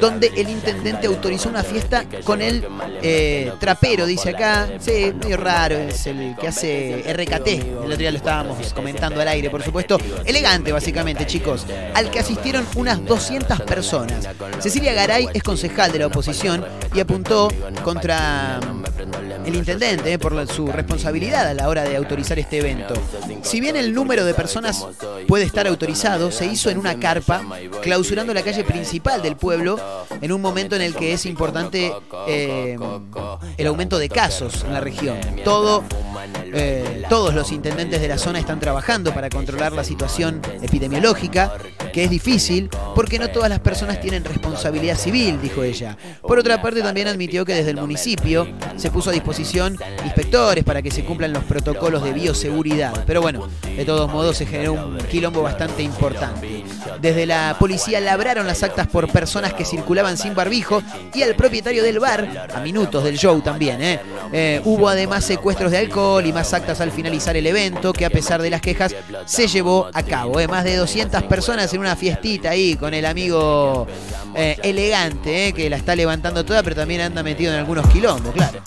donde 0.00 0.32
el 0.36 0.48
intendente 0.48 1.06
autorizó 1.06 1.50
una 1.50 1.62
fiesta 1.62 2.04
con 2.24 2.40
el 2.40 2.66
eh, 3.02 3.52
trapero, 3.60 4.06
dice 4.06 4.30
acá. 4.30 4.68
Sí, 4.78 5.12
medio 5.20 5.36
raro, 5.36 5.76
es 5.76 6.06
el 6.06 6.34
que 6.40 6.48
hace 6.48 7.04
RKT. 7.12 7.46
El 7.48 7.84
otro 7.84 7.96
día 7.96 8.10
lo 8.10 8.16
estábamos 8.16 8.72
comentando 8.72 9.20
al 9.20 9.28
aire, 9.28 9.50
por 9.50 9.62
supuesto. 9.62 9.98
Elegante, 10.24 10.72
básicamente, 10.72 11.26
chicos. 11.26 11.66
Al 11.94 12.10
que 12.10 12.20
asistieron 12.20 12.66
unas 12.76 13.04
200 13.04 13.60
personas. 13.62 14.26
Cecilia 14.60 14.94
Garay 14.94 15.28
es 15.34 15.42
concejal 15.42 15.92
de 15.92 15.98
la 15.98 16.06
oposición 16.06 16.64
y 16.94 17.00
apuntó 17.00 17.48
contra 17.82 18.60
el 19.44 19.54
intendente 19.54 20.14
eh, 20.14 20.18
por 20.18 20.46
su 20.48 20.68
responsabilidad 20.68 21.46
a 21.48 21.52
la 21.54 21.68
hora 21.68 21.82
de 21.84 21.96
autorizar 21.96 22.13
este 22.20 22.58
evento. 22.58 22.94
Si 23.42 23.60
bien 23.60 23.76
el 23.76 23.92
número 23.92 24.24
de 24.24 24.34
personas 24.34 24.86
puede 25.26 25.44
estar 25.44 25.66
autorizado, 25.66 26.30
se 26.30 26.46
hizo 26.46 26.70
en 26.70 26.78
una 26.78 26.98
carpa, 26.98 27.42
clausurando 27.82 28.32
la 28.32 28.42
calle 28.42 28.64
principal 28.64 29.22
del 29.22 29.36
pueblo, 29.36 29.78
en 30.20 30.32
un 30.32 30.40
momento 30.40 30.76
en 30.76 30.82
el 30.82 30.94
que 30.94 31.12
es 31.12 31.26
importante 31.26 31.92
eh, 32.28 32.76
el 33.56 33.66
aumento 33.66 33.98
de 33.98 34.08
casos 34.08 34.64
en 34.64 34.72
la 34.72 34.80
región. 34.80 35.18
Todo, 35.44 35.84
eh, 36.52 37.04
todos 37.08 37.34
los 37.34 37.52
intendentes 37.52 38.00
de 38.00 38.08
la 38.08 38.18
zona 38.18 38.38
están 38.38 38.60
trabajando 38.60 39.12
para 39.12 39.28
controlar 39.28 39.72
la 39.72 39.84
situación 39.84 40.40
epidemiológica, 40.62 41.52
que 41.92 42.04
es 42.04 42.10
difícil 42.10 42.68
porque 42.94 43.18
no 43.18 43.28
todas 43.28 43.48
las 43.48 43.60
personas 43.60 44.00
tienen 44.00 44.24
responsabilidad 44.24 44.96
civil, 44.96 45.40
dijo 45.40 45.62
ella. 45.62 45.96
Por 46.22 46.38
otra 46.38 46.62
parte, 46.62 46.82
también 46.82 47.08
admitió 47.08 47.44
que 47.44 47.54
desde 47.54 47.70
el 47.70 47.76
municipio 47.76 48.46
se 48.76 48.90
puso 48.90 49.10
a 49.10 49.12
disposición 49.12 49.78
inspectores 50.04 50.64
para 50.64 50.82
que 50.82 50.90
se 50.90 51.04
cumplan 51.04 51.32
los 51.32 51.44
protocolos 51.44 52.03
de 52.04 52.12
bioseguridad. 52.12 53.04
Pero 53.06 53.22
bueno, 53.22 53.48
de 53.62 53.84
todos 53.84 54.10
modos 54.12 54.36
se 54.36 54.46
generó 54.46 54.74
un 54.74 54.98
quilombo 54.98 55.42
bastante 55.42 55.82
importante. 55.82 56.64
Desde 57.00 57.26
la 57.26 57.56
policía 57.58 58.00
labraron 58.00 58.46
las 58.46 58.62
actas 58.62 58.86
por 58.86 59.10
personas 59.10 59.54
que 59.54 59.64
circulaban 59.64 60.16
sin 60.16 60.34
barbijo 60.34 60.82
y 61.12 61.22
al 61.22 61.34
propietario 61.34 61.82
del 61.82 61.98
bar, 61.98 62.48
a 62.54 62.60
minutos 62.60 63.02
del 63.02 63.18
show 63.18 63.40
también. 63.40 63.82
¿eh? 63.82 64.00
Eh, 64.32 64.60
hubo 64.64 64.88
además 64.88 65.24
secuestros 65.24 65.70
de 65.70 65.78
alcohol 65.78 66.24
y 66.24 66.32
más 66.32 66.52
actas 66.52 66.80
al 66.80 66.92
finalizar 66.92 67.36
el 67.36 67.46
evento 67.46 67.92
que 67.92 68.04
a 68.04 68.10
pesar 68.10 68.40
de 68.42 68.50
las 68.50 68.60
quejas 68.60 68.94
se 69.24 69.48
llevó 69.48 69.90
a 69.92 70.02
cabo. 70.02 70.40
¿eh? 70.40 70.48
Más 70.48 70.64
de 70.64 70.76
200 70.76 71.22
personas 71.24 71.72
en 71.72 71.80
una 71.80 71.96
fiestita 71.96 72.50
ahí 72.50 72.76
con 72.76 72.94
el 72.94 73.06
amigo 73.06 73.86
eh, 74.36 74.56
elegante, 74.62 75.52
que 75.52 75.70
la 75.70 75.76
está 75.76 75.94
levantando 75.94 76.44
toda, 76.44 76.62
pero 76.62 76.76
también 76.76 77.00
anda 77.00 77.22
metido 77.22 77.52
en 77.52 77.58
algunos 77.58 77.86
quilombos, 77.88 78.32
claro. 78.34 78.60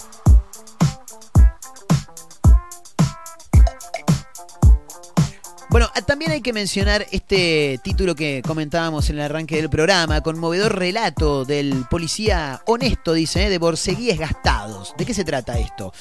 Bueno, 5.69 5.91
ah, 5.93 6.01
también 6.01 6.31
hay 6.31 6.39
que 6.39 6.53
mencionar 6.53 7.05
este 7.11 7.77
título 7.83 8.15
que 8.15 8.41
comentábamos 8.41 9.09
en 9.09 9.17
el 9.17 9.23
arranque 9.23 9.57
del 9.57 9.69
programa, 9.69 10.21
conmovedor 10.21 10.79
relato 10.79 11.43
del 11.43 11.85
policía 11.89 12.61
honesto, 12.65 13.11
dice, 13.11 13.45
¿eh? 13.45 13.49
de 13.49 13.57
borceguíes 13.57 14.17
gastados. 14.17 14.93
¿De 14.97 15.05
qué 15.05 15.13
se 15.13 15.25
trata 15.25 15.59
esto? 15.59 15.93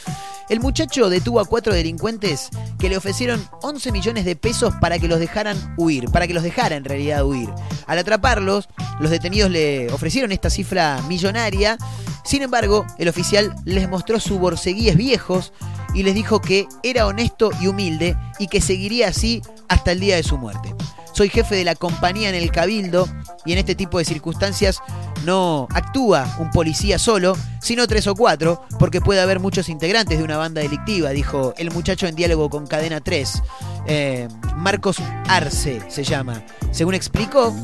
El 0.48 0.60
muchacho 0.60 1.10
detuvo 1.10 1.40
a 1.40 1.46
cuatro 1.46 1.74
delincuentes 1.74 2.48
que 2.78 2.88
le 2.88 2.96
ofrecieron 2.96 3.44
11 3.62 3.90
millones 3.90 4.24
de 4.24 4.36
pesos 4.36 4.72
para 4.80 5.00
que 5.00 5.08
los 5.08 5.18
dejaran 5.18 5.74
huir, 5.76 6.10
para 6.10 6.28
que 6.28 6.34
los 6.34 6.44
dejara 6.44 6.76
en 6.76 6.84
realidad 6.84 7.26
huir. 7.26 7.50
Al 7.88 7.98
atraparlos, 7.98 8.68
los 9.00 9.10
detenidos 9.10 9.50
le 9.50 9.90
ofrecieron 9.92 10.30
esta 10.30 10.48
cifra 10.48 11.02
millonaria. 11.08 11.76
Sin 12.24 12.42
embargo, 12.42 12.86
el 12.98 13.08
oficial 13.08 13.52
les 13.64 13.88
mostró 13.88 14.20
su 14.20 14.38
borceguíes 14.38 14.96
viejos 14.96 15.52
y 15.96 16.02
les 16.02 16.14
dijo 16.14 16.40
que 16.40 16.68
era 16.82 17.06
honesto 17.06 17.50
y 17.60 17.68
humilde 17.68 18.16
y 18.38 18.48
que 18.48 18.60
seguiría 18.60 19.08
así 19.08 19.42
hasta 19.68 19.92
el 19.92 20.00
día 20.00 20.16
de 20.16 20.22
su 20.22 20.38
muerte. 20.38 20.74
Soy 21.12 21.30
jefe 21.30 21.54
de 21.54 21.64
la 21.64 21.74
compañía 21.74 22.28
en 22.28 22.34
el 22.34 22.50
Cabildo 22.50 23.08
y 23.46 23.52
en 23.52 23.58
este 23.58 23.74
tipo 23.74 23.98
de 23.98 24.04
circunstancias 24.04 24.80
no 25.24 25.66
actúa 25.70 26.36
un 26.38 26.50
policía 26.50 26.98
solo, 26.98 27.36
sino 27.60 27.86
tres 27.86 28.06
o 28.06 28.14
cuatro, 28.14 28.62
porque 28.78 29.00
puede 29.00 29.22
haber 29.22 29.40
muchos 29.40 29.68
integrantes 29.70 30.18
de 30.18 30.24
una 30.24 30.36
banda 30.36 30.60
delictiva, 30.60 31.10
dijo 31.10 31.54
el 31.56 31.70
muchacho 31.70 32.06
en 32.06 32.16
diálogo 32.16 32.50
con 32.50 32.66
Cadena 32.66 33.00
3. 33.00 33.42
Eh, 33.86 34.28
Marcos 34.56 34.98
Arce 35.26 35.80
se 35.88 36.04
llama. 36.04 36.44
Según 36.70 36.94
explicó, 36.94 37.54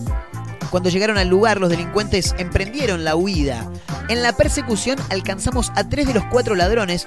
cuando 0.72 0.88
llegaron 0.88 1.18
al 1.18 1.28
lugar, 1.28 1.60
los 1.60 1.68
delincuentes 1.68 2.34
emprendieron 2.38 3.04
la 3.04 3.14
huida. 3.14 3.70
En 4.08 4.22
la 4.22 4.32
persecución 4.32 4.98
alcanzamos 5.10 5.70
a 5.76 5.86
tres 5.86 6.06
de 6.06 6.14
los 6.14 6.24
cuatro 6.24 6.54
ladrones 6.54 7.06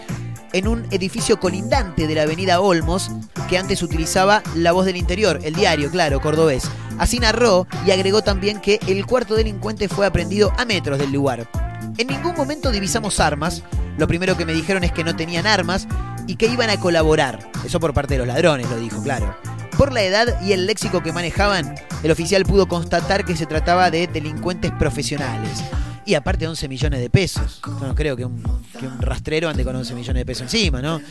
en 0.54 0.68
un 0.68 0.86
edificio 0.92 1.40
colindante 1.40 2.06
de 2.06 2.14
la 2.14 2.22
avenida 2.22 2.62
Olmos, 2.62 3.10
que 3.50 3.58
antes 3.58 3.82
utilizaba 3.82 4.44
La 4.54 4.72
Voz 4.72 4.86
del 4.86 4.98
Interior, 4.98 5.40
el 5.42 5.56
diario, 5.56 5.90
claro, 5.90 6.22
cordobés. 6.22 6.70
Así 7.00 7.18
narró 7.18 7.66
y 7.88 7.90
agregó 7.90 8.22
también 8.22 8.62
que 8.62 8.80
el 8.86 9.04
cuarto 9.08 9.34
delincuente 9.34 9.90
fue 9.90 10.06
aprendido 10.06 10.54
a 10.60 10.66
metros 10.66 11.00
del 11.00 11.12
lugar. 11.12 11.50
En 11.98 12.06
ningún 12.06 12.36
momento 12.36 12.70
divisamos 12.70 13.20
armas, 13.20 13.64
lo 13.98 14.08
primero 14.08 14.38
que 14.38 14.46
me 14.46 14.54
dijeron 14.54 14.84
es 14.84 14.92
que 14.92 15.04
no 15.04 15.16
tenían 15.16 15.48
armas 15.48 15.88
y 16.28 16.36
que 16.36 16.48
iban 16.48 16.70
a 16.70 16.80
colaborar. 16.80 17.40
Eso 17.66 17.80
por 17.80 17.94
parte 17.94 18.16
de 18.16 18.20
los 18.20 18.28
ladrones, 18.28 18.70
lo 18.70 18.78
dijo, 18.78 19.02
claro. 19.02 19.36
Por 19.78 19.92
la 19.92 20.04
edad 20.04 20.42
y 20.42 20.54
el 20.54 20.66
léxico 20.68 21.04
que 21.04 21.12
manejaban, 21.12 21.76
el 22.04 22.12
oficial 22.12 22.44
pudo 22.44 22.68
constatar 22.68 23.26
que 23.26 23.36
se 23.36 23.46
trataba 23.46 23.92
de 23.92 24.08
delincuentes 24.08 24.72
profesionales. 24.72 25.64
Y 26.06 26.14
aparte 26.14 26.48
11 26.48 26.68
millones 26.68 27.00
de 27.00 27.10
pesos. 27.10 27.62
No, 27.82 27.96
creo 27.96 28.16
que 28.16 28.26
un, 28.26 28.44
que 28.80 28.88
un 28.88 29.02
rastrero 29.02 29.50
ande 29.50 29.64
con 29.64 29.76
11 29.76 29.96
millones 29.96 30.22
de 30.22 30.26
pesos 30.26 30.54
encima, 30.54 30.82
¿no? 30.82 31.02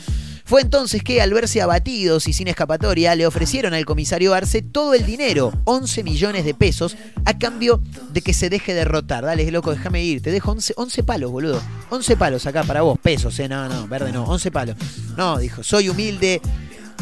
Fue 0.45 0.61
entonces 0.61 1.03
que 1.03 1.23
al 1.23 1.33
verse 1.33 1.59
abatidos 1.63 2.27
y 2.27 2.33
sin 2.33 2.47
escapatoria, 2.47 3.15
le 3.15 3.25
ofrecieron 3.25 3.73
al 3.73 3.83
comisario 3.83 4.35
Arce 4.35 4.61
todo 4.61 4.93
el 4.93 5.03
dinero, 5.03 5.51
11 5.63 6.03
millones 6.03 6.45
de 6.45 6.53
pesos, 6.53 6.95
a 7.25 7.37
cambio 7.39 7.81
de 8.11 8.21
que 8.21 8.31
se 8.31 8.51
deje 8.51 8.75
derrotar. 8.75 9.25
Dale, 9.25 9.49
loco, 9.49 9.71
déjame 9.71 10.03
ir. 10.03 10.21
Te 10.21 10.31
dejo 10.31 10.51
11, 10.51 10.75
11 10.77 11.03
palos, 11.03 11.31
boludo. 11.31 11.59
11 11.89 12.15
palos 12.15 12.45
acá 12.45 12.63
para 12.63 12.83
vos, 12.83 12.99
pesos, 12.99 13.39
eh. 13.39 13.49
No, 13.49 13.67
no, 13.67 13.87
verde 13.87 14.11
no, 14.11 14.23
11 14.25 14.51
palos. 14.51 14.77
No, 15.17 15.39
dijo, 15.39 15.63
soy 15.63 15.89
humilde. 15.89 16.39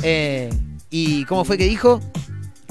Eh, 0.04 0.50
¿Y 0.90 1.26
cómo 1.26 1.44
fue 1.44 1.58
que 1.58 1.66
dijo? 1.66 2.00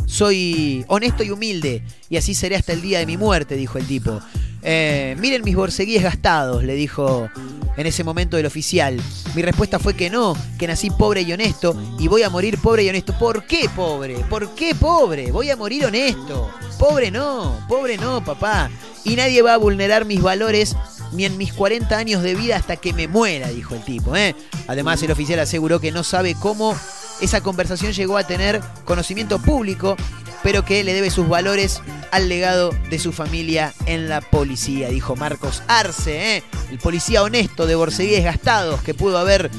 Soy 0.06 0.86
honesto 0.88 1.22
y 1.22 1.30
humilde, 1.30 1.84
y 2.08 2.16
así 2.16 2.34
seré 2.34 2.56
hasta 2.56 2.72
el 2.72 2.80
día 2.80 2.98
de 2.98 3.06
mi 3.06 3.18
muerte, 3.18 3.56
dijo 3.56 3.76
el 3.76 3.86
tipo. 3.86 4.22
Eh, 4.62 5.16
miren 5.18 5.42
mis 5.42 5.56
borceguíes 5.56 6.02
gastados, 6.02 6.62
le 6.62 6.74
dijo 6.74 7.28
en 7.76 7.86
ese 7.86 8.04
momento 8.04 8.38
el 8.38 8.46
oficial. 8.46 9.00
Mi 9.34 9.42
respuesta 9.42 9.78
fue 9.78 9.94
que 9.94 10.10
no, 10.10 10.36
que 10.58 10.66
nací 10.66 10.90
pobre 10.90 11.22
y 11.22 11.32
honesto 11.32 11.74
y 11.98 12.08
voy 12.08 12.22
a 12.22 12.30
morir 12.30 12.58
pobre 12.58 12.84
y 12.84 12.88
honesto. 12.88 13.18
¿Por 13.18 13.44
qué 13.46 13.68
pobre? 13.74 14.16
¿Por 14.30 14.54
qué 14.54 14.74
pobre? 14.74 15.32
Voy 15.32 15.50
a 15.50 15.56
morir 15.56 15.86
honesto. 15.86 16.50
Pobre 16.78 17.10
no, 17.10 17.64
pobre 17.68 17.96
no, 17.96 18.24
papá. 18.24 18.70
Y 19.04 19.16
nadie 19.16 19.42
va 19.42 19.54
a 19.54 19.58
vulnerar 19.58 20.04
mis 20.04 20.22
valores 20.22 20.76
ni 21.12 21.24
en 21.24 21.36
mis 21.36 21.52
40 21.52 21.96
años 21.96 22.22
de 22.22 22.34
vida 22.34 22.56
hasta 22.56 22.76
que 22.76 22.92
me 22.92 23.08
muera, 23.08 23.48
dijo 23.48 23.74
el 23.74 23.84
tipo. 23.84 24.16
¿eh? 24.16 24.34
Además, 24.68 25.02
el 25.02 25.10
oficial 25.10 25.40
aseguró 25.40 25.80
que 25.80 25.92
no 25.92 26.04
sabe 26.04 26.34
cómo 26.34 26.76
esa 27.20 27.40
conversación 27.40 27.92
llegó 27.92 28.16
a 28.16 28.26
tener 28.26 28.60
conocimiento 28.84 29.38
público, 29.40 29.96
pero 30.42 30.64
que 30.64 30.84
le 30.84 30.94
debe 30.94 31.10
sus 31.10 31.28
valores 31.28 31.80
al 32.10 32.28
legado 32.28 32.70
de 32.90 32.98
su 32.98 33.12
familia 33.12 33.74
en 33.86 34.08
la 34.08 34.20
policía, 34.20 34.88
dijo 34.88 35.16
Marcos 35.16 35.62
Arce, 35.68 36.36
¿eh? 36.36 36.42
el 36.70 36.78
policía 36.78 37.22
honesto 37.22 37.66
de 37.66 37.74
Borceguíes 37.74 38.24
Gastados, 38.24 38.82
que 38.82 38.94
pudo 38.94 39.18
haber 39.18 39.50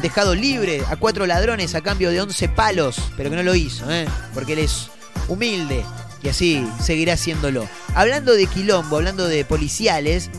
dejado 0.00 0.34
libre 0.34 0.82
a 0.90 0.96
cuatro 0.96 1.26
ladrones 1.26 1.74
a 1.74 1.80
cambio 1.80 2.10
de 2.10 2.20
11 2.20 2.48
palos, 2.48 3.00
pero 3.16 3.30
que 3.30 3.36
no 3.36 3.42
lo 3.42 3.54
hizo, 3.54 3.90
¿eh? 3.90 4.06
porque 4.34 4.54
él 4.54 4.60
es 4.60 4.88
humilde 5.28 5.84
y 6.22 6.28
así 6.28 6.66
seguirá 6.80 7.14
haciéndolo. 7.14 7.68
Hablando 7.94 8.32
de 8.32 8.46
quilombo, 8.46 8.96
hablando 8.96 9.28
de 9.28 9.44
policiales, 9.44 10.30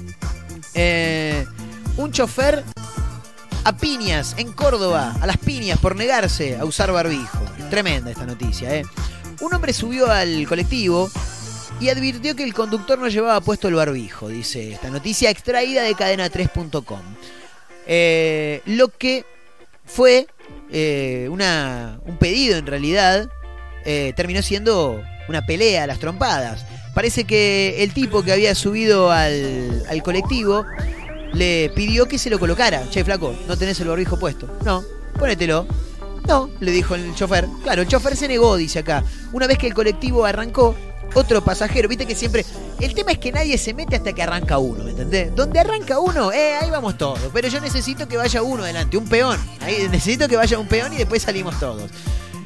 eh, 0.73 1.45
un 1.97 2.11
chofer 2.11 2.63
a 3.63 3.77
piñas 3.77 4.35
en 4.37 4.51
Córdoba, 4.51 5.15
a 5.21 5.27
las 5.27 5.37
piñas 5.37 5.79
por 5.79 5.95
negarse 5.95 6.57
a 6.57 6.65
usar 6.65 6.91
barbijo. 6.91 7.39
Tremenda 7.69 8.11
esta 8.11 8.25
noticia, 8.25 8.75
¿eh? 8.75 8.83
Un 9.41 9.53
hombre 9.53 9.73
subió 9.73 10.11
al 10.11 10.47
colectivo 10.47 11.09
y 11.79 11.89
advirtió 11.89 12.35
que 12.35 12.43
el 12.43 12.53
conductor 12.53 12.99
no 12.99 13.07
llevaba 13.07 13.41
puesto 13.41 13.67
el 13.67 13.75
barbijo, 13.75 14.29
dice 14.29 14.73
esta 14.73 14.89
noticia 14.89 15.29
extraída 15.29 15.83
de 15.83 15.95
cadena3.com. 15.95 17.01
Eh, 17.85 18.61
lo 18.65 18.89
que 18.89 19.25
fue 19.85 20.27
eh, 20.71 21.27
una, 21.29 21.99
un 22.05 22.17
pedido 22.17 22.57
en 22.57 22.65
realidad, 22.65 23.29
eh, 23.85 24.13
terminó 24.15 24.41
siendo 24.41 25.03
una 25.27 25.45
pelea 25.45 25.83
a 25.83 25.87
las 25.87 25.99
trompadas. 25.99 26.65
Parece 26.93 27.25
que 27.25 27.83
el 27.83 27.93
tipo 27.93 28.23
que 28.23 28.31
había 28.31 28.55
subido 28.55 29.11
al, 29.11 30.01
colectivo 30.03 30.65
le 31.33 31.71
pidió 31.75 32.07
que 32.07 32.17
se 32.17 32.29
lo 32.29 32.39
colocara. 32.39 32.83
Che, 32.89 33.03
flaco, 33.03 33.35
no 33.47 33.57
tenés 33.57 33.79
el 33.79 33.87
barbijo 33.87 34.17
puesto. 34.17 34.47
No, 34.63 34.83
ponételo. 35.17 35.67
No, 36.27 36.49
le 36.59 36.71
dijo 36.71 36.95
el 36.95 37.13
chofer. 37.15 37.47
Claro, 37.63 37.81
el 37.81 37.87
chofer 37.87 38.15
se 38.15 38.27
negó, 38.27 38.55
dice 38.55 38.79
acá. 38.79 39.03
Una 39.31 39.47
vez 39.47 39.57
que 39.57 39.67
el 39.67 39.73
colectivo 39.73 40.25
arrancó, 40.25 40.75
otro 41.13 41.43
pasajero, 41.43 41.87
viste 41.87 42.05
que 42.05 42.15
siempre. 42.15 42.45
El 42.79 42.93
tema 42.93 43.11
es 43.11 43.19
que 43.19 43.31
nadie 43.31 43.57
se 43.57 43.73
mete 43.73 43.95
hasta 43.95 44.13
que 44.13 44.23
arranca 44.23 44.57
uno, 44.57 44.83
¿me 44.83 44.91
entendés? 44.91 45.35
Donde 45.35 45.59
arranca 45.59 45.99
uno, 45.99 46.31
eh, 46.31 46.55
ahí 46.55 46.69
vamos 46.69 46.97
todos. 46.97 47.19
Pero 47.33 47.47
yo 47.47 47.59
necesito 47.59 48.07
que 48.07 48.17
vaya 48.17 48.41
uno 48.41 48.63
delante, 48.63 48.97
un 48.97 49.07
peón. 49.07 49.37
Ahí 49.61 49.87
necesito 49.91 50.27
que 50.27 50.35
vaya 50.35 50.57
un 50.57 50.67
peón 50.67 50.93
y 50.93 50.97
después 50.97 51.21
salimos 51.21 51.59
todos. 51.59 51.89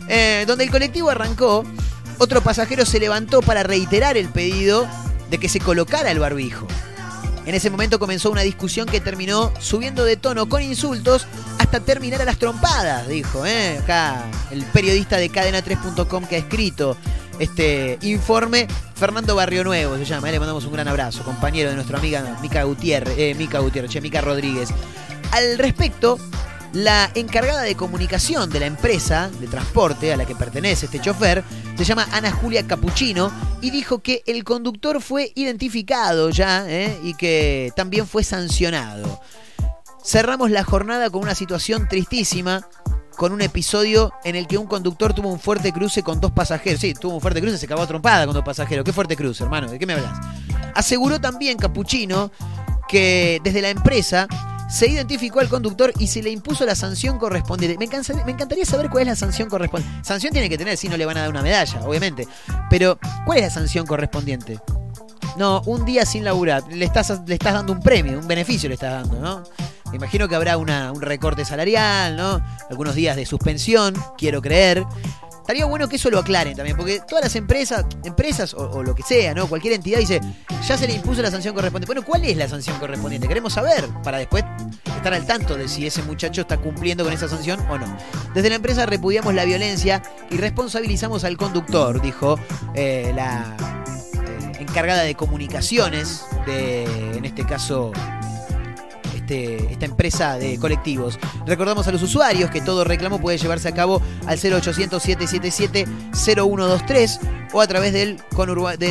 Eh, 0.09 0.45
donde 0.47 0.63
el 0.63 0.71
colectivo 0.71 1.09
arrancó, 1.09 1.63
otro 2.17 2.41
pasajero 2.41 2.85
se 2.85 2.99
levantó 2.99 3.41
para 3.41 3.63
reiterar 3.63 4.17
el 4.17 4.29
pedido 4.29 4.87
de 5.29 5.37
que 5.37 5.49
se 5.49 5.59
colocara 5.59 6.11
el 6.11 6.19
barbijo. 6.19 6.67
En 7.47 7.55
ese 7.55 7.69
momento 7.69 7.97
comenzó 7.97 8.29
una 8.29 8.41
discusión 8.41 8.87
que 8.87 8.99
terminó 8.99 9.53
subiendo 9.61 10.03
de 10.03 10.17
tono 10.17 10.49
con 10.49 10.61
insultos 10.61 11.25
hasta 11.59 11.79
terminar 11.79 12.21
a 12.21 12.25
las 12.25 12.37
trompadas, 12.37 13.07
dijo. 13.07 13.45
¿eh? 13.45 13.77
Acá 13.77 14.25
el 14.51 14.65
periodista 14.65 15.15
de 15.15 15.31
cadena3.com 15.31 16.25
que 16.25 16.35
ha 16.35 16.39
escrito 16.39 16.97
este 17.39 17.99
informe, 18.01 18.67
Fernando 18.95 19.33
Barrio 19.33 19.63
Nuevo 19.63 19.95
se 19.95 20.03
llama. 20.03 20.27
¿eh? 20.27 20.33
Le 20.33 20.39
mandamos 20.41 20.65
un 20.65 20.73
gran 20.73 20.89
abrazo, 20.89 21.23
compañero 21.23 21.69
de 21.69 21.77
nuestra 21.77 21.99
amiga 21.99 22.37
Mica 22.41 22.63
Gutiérrez, 22.63 23.17
eh, 23.17 23.33
Mica 23.37 23.59
Gutiérrez, 23.59 24.01
Mica 24.01 24.19
Rodríguez. 24.19 24.67
Al 25.31 25.57
respecto, 25.57 26.19
la 26.73 27.09
encargada 27.15 27.61
de 27.61 27.75
comunicación 27.75 28.49
de 28.49 28.59
la 28.59 28.65
empresa 28.65 29.29
de 29.39 29.47
transporte 29.47 30.13
a 30.13 30.17
la 30.17 30.25
que 30.25 30.35
pertenece 30.35 30.85
este 30.85 30.99
chofer 30.99 31.43
se 31.77 31.83
llama 31.83 32.07
Ana 32.11 32.31
Julia 32.31 32.67
Capuchino 32.67 33.31
y 33.61 33.69
dijo 33.69 33.99
que 33.99 34.23
el 34.25 34.43
conductor 34.43 35.01
fue 35.01 35.31
identificado 35.35 36.29
ya 36.29 36.65
¿eh? 36.67 36.99
y 37.03 37.13
que 37.13 37.71
también 37.75 38.07
fue 38.07 38.23
sancionado. 38.23 39.21
Cerramos 40.03 40.51
la 40.51 40.63
jornada 40.63 41.09
con 41.09 41.21
una 41.21 41.35
situación 41.35 41.87
tristísima, 41.87 42.67
con 43.17 43.31
un 43.31 43.41
episodio 43.41 44.13
en 44.23 44.35
el 44.35 44.47
que 44.47 44.57
un 44.57 44.67
conductor 44.67 45.13
tuvo 45.13 45.29
un 45.29 45.39
fuerte 45.39 45.73
cruce 45.73 46.03
con 46.03 46.19
dos 46.19 46.31
pasajeros. 46.31 46.79
Sí, 46.79 46.93
tuvo 46.93 47.15
un 47.15 47.21
fuerte 47.21 47.41
cruce, 47.41 47.57
se 47.57 47.65
acabó 47.65 47.85
trompada 47.87 48.25
con 48.25 48.33
dos 48.33 48.43
pasajeros. 48.43 48.85
¿Qué 48.85 48.93
fuerte 48.93 49.15
cruce, 49.15 49.43
hermano? 49.43 49.69
¿De 49.69 49.77
qué 49.77 49.85
me 49.85 49.93
hablas? 49.93 50.17
Aseguró 50.75 51.19
también 51.19 51.57
Capuchino 51.57 52.31
que 52.87 53.41
desde 53.43 53.61
la 53.61 53.69
empresa 53.69 54.27
se 54.69 54.87
identificó 54.87 55.39
al 55.39 55.49
conductor 55.49 55.93
y 55.99 56.07
se 56.07 56.21
le 56.21 56.29
impuso 56.29 56.65
la 56.65 56.75
sanción 56.75 57.17
correspondiente. 57.19 57.77
Me, 57.77 57.87
cansa- 57.87 58.13
me 58.25 58.31
encantaría 58.31 58.65
saber 58.65 58.89
cuál 58.89 59.03
es 59.03 59.07
la 59.09 59.15
sanción 59.15 59.49
correspondiente. 59.49 60.05
Sanción 60.05 60.33
tiene 60.33 60.49
que 60.49 60.57
tener, 60.57 60.77
si 60.77 60.89
no 60.89 60.97
le 60.97 61.05
van 61.05 61.17
a 61.17 61.21
dar 61.21 61.29
una 61.29 61.41
medalla, 61.41 61.81
obviamente. 61.81 62.27
Pero, 62.69 62.99
¿cuál 63.25 63.37
es 63.39 63.43
la 63.45 63.49
sanción 63.49 63.85
correspondiente? 63.85 64.59
No, 65.37 65.61
un 65.65 65.85
día 65.85 66.05
sin 66.05 66.23
laburar. 66.23 66.63
Le 66.71 66.83
estás, 66.85 67.13
le 67.25 67.35
estás 67.35 67.53
dando 67.53 67.71
un 67.73 67.79
premio, 67.79 68.17
un 68.19 68.27
beneficio 68.27 68.67
le 68.69 68.75
estás 68.75 68.91
dando, 69.03 69.19
¿no? 69.19 69.43
Me 69.91 69.95
imagino 69.97 70.27
que 70.27 70.35
habrá 70.35 70.57
un 70.57 71.01
recorte 71.01 71.45
salarial, 71.45 72.17
¿no? 72.17 72.41
Algunos 72.69 72.93
días 72.95 73.15
de 73.15 73.25
suspensión, 73.25 73.93
quiero 74.17 74.41
creer. 74.41 74.83
Estaría 75.47 75.65
bueno 75.65 75.87
que 75.87 75.95
eso 75.95 76.09
lo 76.09 76.19
aclaren 76.19 76.57
también, 76.57 76.75
porque 76.75 76.99
todas 77.07 77.23
las 77.23 77.35
empresas, 77.37 77.85
empresas 78.03 78.53
o, 78.53 78.83
lo 78.83 78.93
que 78.93 79.01
sea, 79.01 79.33
¿no? 79.33 79.47
Cualquier 79.47 79.75
entidad 79.75 79.99
dice, 79.99 80.19
ya 80.67 80.77
se 80.77 80.85
le 80.85 80.93
impuso 80.93 81.21
la 81.21 81.31
sanción 81.31 81.55
correspondiente. 81.55 81.85
Bueno, 81.85 82.05
¿cuál 82.05 82.25
es 82.25 82.35
la 82.35 82.49
sanción 82.49 82.77
correspondiente? 82.79 83.29
Queremos 83.29 83.53
saber 83.53 83.87
para 84.03 84.17
después 84.17 84.43
estar 84.93 85.13
al 85.13 85.25
tanto 85.25 85.55
de 85.55 85.69
si 85.69 85.87
ese 85.87 86.03
muchacho 86.03 86.41
está 86.41 86.57
cumpliendo 86.57 87.05
con 87.05 87.13
esa 87.13 87.29
sanción 87.29 87.61
o 87.69 87.77
no. 87.77 87.97
Desde 88.33 88.49
la 88.49 88.55
empresa 88.55 88.85
repudiamos 88.85 89.33
la 89.33 89.45
violencia 89.45 90.03
y 90.29 90.35
responsabilizamos 90.35 91.23
al 91.23 91.37
conductor, 91.37 92.01
dijo 92.01 92.37
eh, 92.73 93.13
la 93.15 93.55
eh, 94.27 94.57
encargada 94.59 95.03
de 95.03 95.15
comunicaciones 95.15 96.25
de, 96.45 96.83
en 97.15 97.23
este 97.23 97.45
caso, 97.45 97.93
este- 99.27 99.73
esta 99.73 99.85
empresa 99.85 100.37
de 100.37 100.57
colectivos. 100.57 101.19
Recordamos 101.45 101.85
a 101.87 101.91
los 101.91 102.01
usuarios 102.01 102.49
que 102.49 102.61
todo 102.61 102.85
reclamo 102.85 103.19
puede 103.19 103.37
llevarse 103.37 103.67
a 103.67 103.73
cabo 103.73 104.01
al 104.25 104.39
0800-777-0123 104.39 107.19
o 107.51 107.59
a 107.61 107.67
través 107.67 107.91
del, 107.91 108.19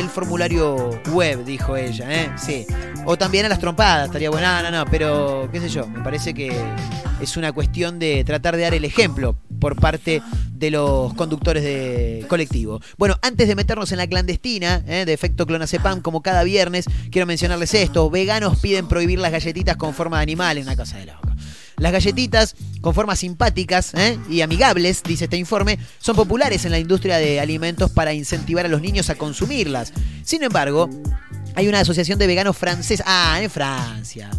formulario 0.09 0.91
web, 1.11 1.43
dijo 1.43 1.75
ella, 1.75 2.13
¿eh? 2.13 2.29
Sí. 2.37 2.67
O 3.05 3.17
también 3.17 3.47
a 3.47 3.49
las 3.49 3.57
trompadas, 3.59 4.05
estaría 4.07 4.29
bueno. 4.29 4.47
No, 4.47 4.61
no, 4.61 4.69
no, 4.71 4.85
pero 4.91 5.49
qué 5.51 5.59
sé 5.59 5.69
yo, 5.69 5.87
me 5.87 6.03
parece 6.03 6.35
que 6.35 6.55
es 7.19 7.35
una 7.35 7.51
cuestión 7.51 7.97
de 7.97 8.23
tratar 8.23 8.55
de 8.55 8.61
dar 8.61 8.75
el 8.75 8.85
ejemplo 8.85 9.35
por 9.59 9.75
parte 9.75 10.21
de 10.51 10.71
los 10.71 11.13
conductores 11.13 11.63
de 11.63 12.25
colectivo. 12.27 12.81
Bueno, 12.97 13.17
antes 13.21 13.47
de 13.47 13.55
meternos 13.55 13.91
en 13.91 13.97
la 13.97 14.07
clandestina 14.07 14.83
¿eh? 14.87 15.05
de 15.05 15.13
efecto 15.13 15.45
clonazepam, 15.45 16.01
como 16.01 16.21
cada 16.21 16.43
viernes, 16.43 16.85
quiero 17.11 17.25
mencionarles 17.25 17.73
esto. 17.73 18.09
Veganos 18.09 18.59
piden 18.59 18.87
prohibir 18.87 19.19
las 19.19 19.31
galletitas 19.31 19.77
con 19.77 19.93
forma 19.93 20.17
de 20.17 20.23
animal 20.23 20.57
en 20.57 20.63
una 20.63 20.75
casa 20.75 20.97
de 20.97 21.07
loco. 21.07 21.27
Las 21.77 21.91
galletitas 21.91 22.55
con 22.81 22.95
formas 22.95 23.19
simpáticas 23.19 23.93
¿eh? 23.93 24.17
y 24.29 24.41
amigables, 24.41 25.03
dice 25.03 25.25
este 25.25 25.37
informe, 25.37 25.77
son 25.99 26.15
populares 26.15 26.65
en 26.65 26.71
la 26.71 26.79
industria 26.79 27.17
de 27.17 27.39
alimentos 27.39 27.91
para 27.91 28.13
incentivar 28.13 28.65
a 28.65 28.69
los 28.69 28.81
niños 28.81 29.11
a 29.11 29.15
consumirlas. 29.15 29.93
Sin 30.23 30.41
embargo, 30.41 30.89
hay 31.53 31.67
una 31.67 31.79
asociación 31.79 32.17
de 32.17 32.25
veganos 32.25 32.57
franceses. 32.57 33.05
Ah, 33.05 33.39
en 33.41 33.51
Francia. 33.51 34.31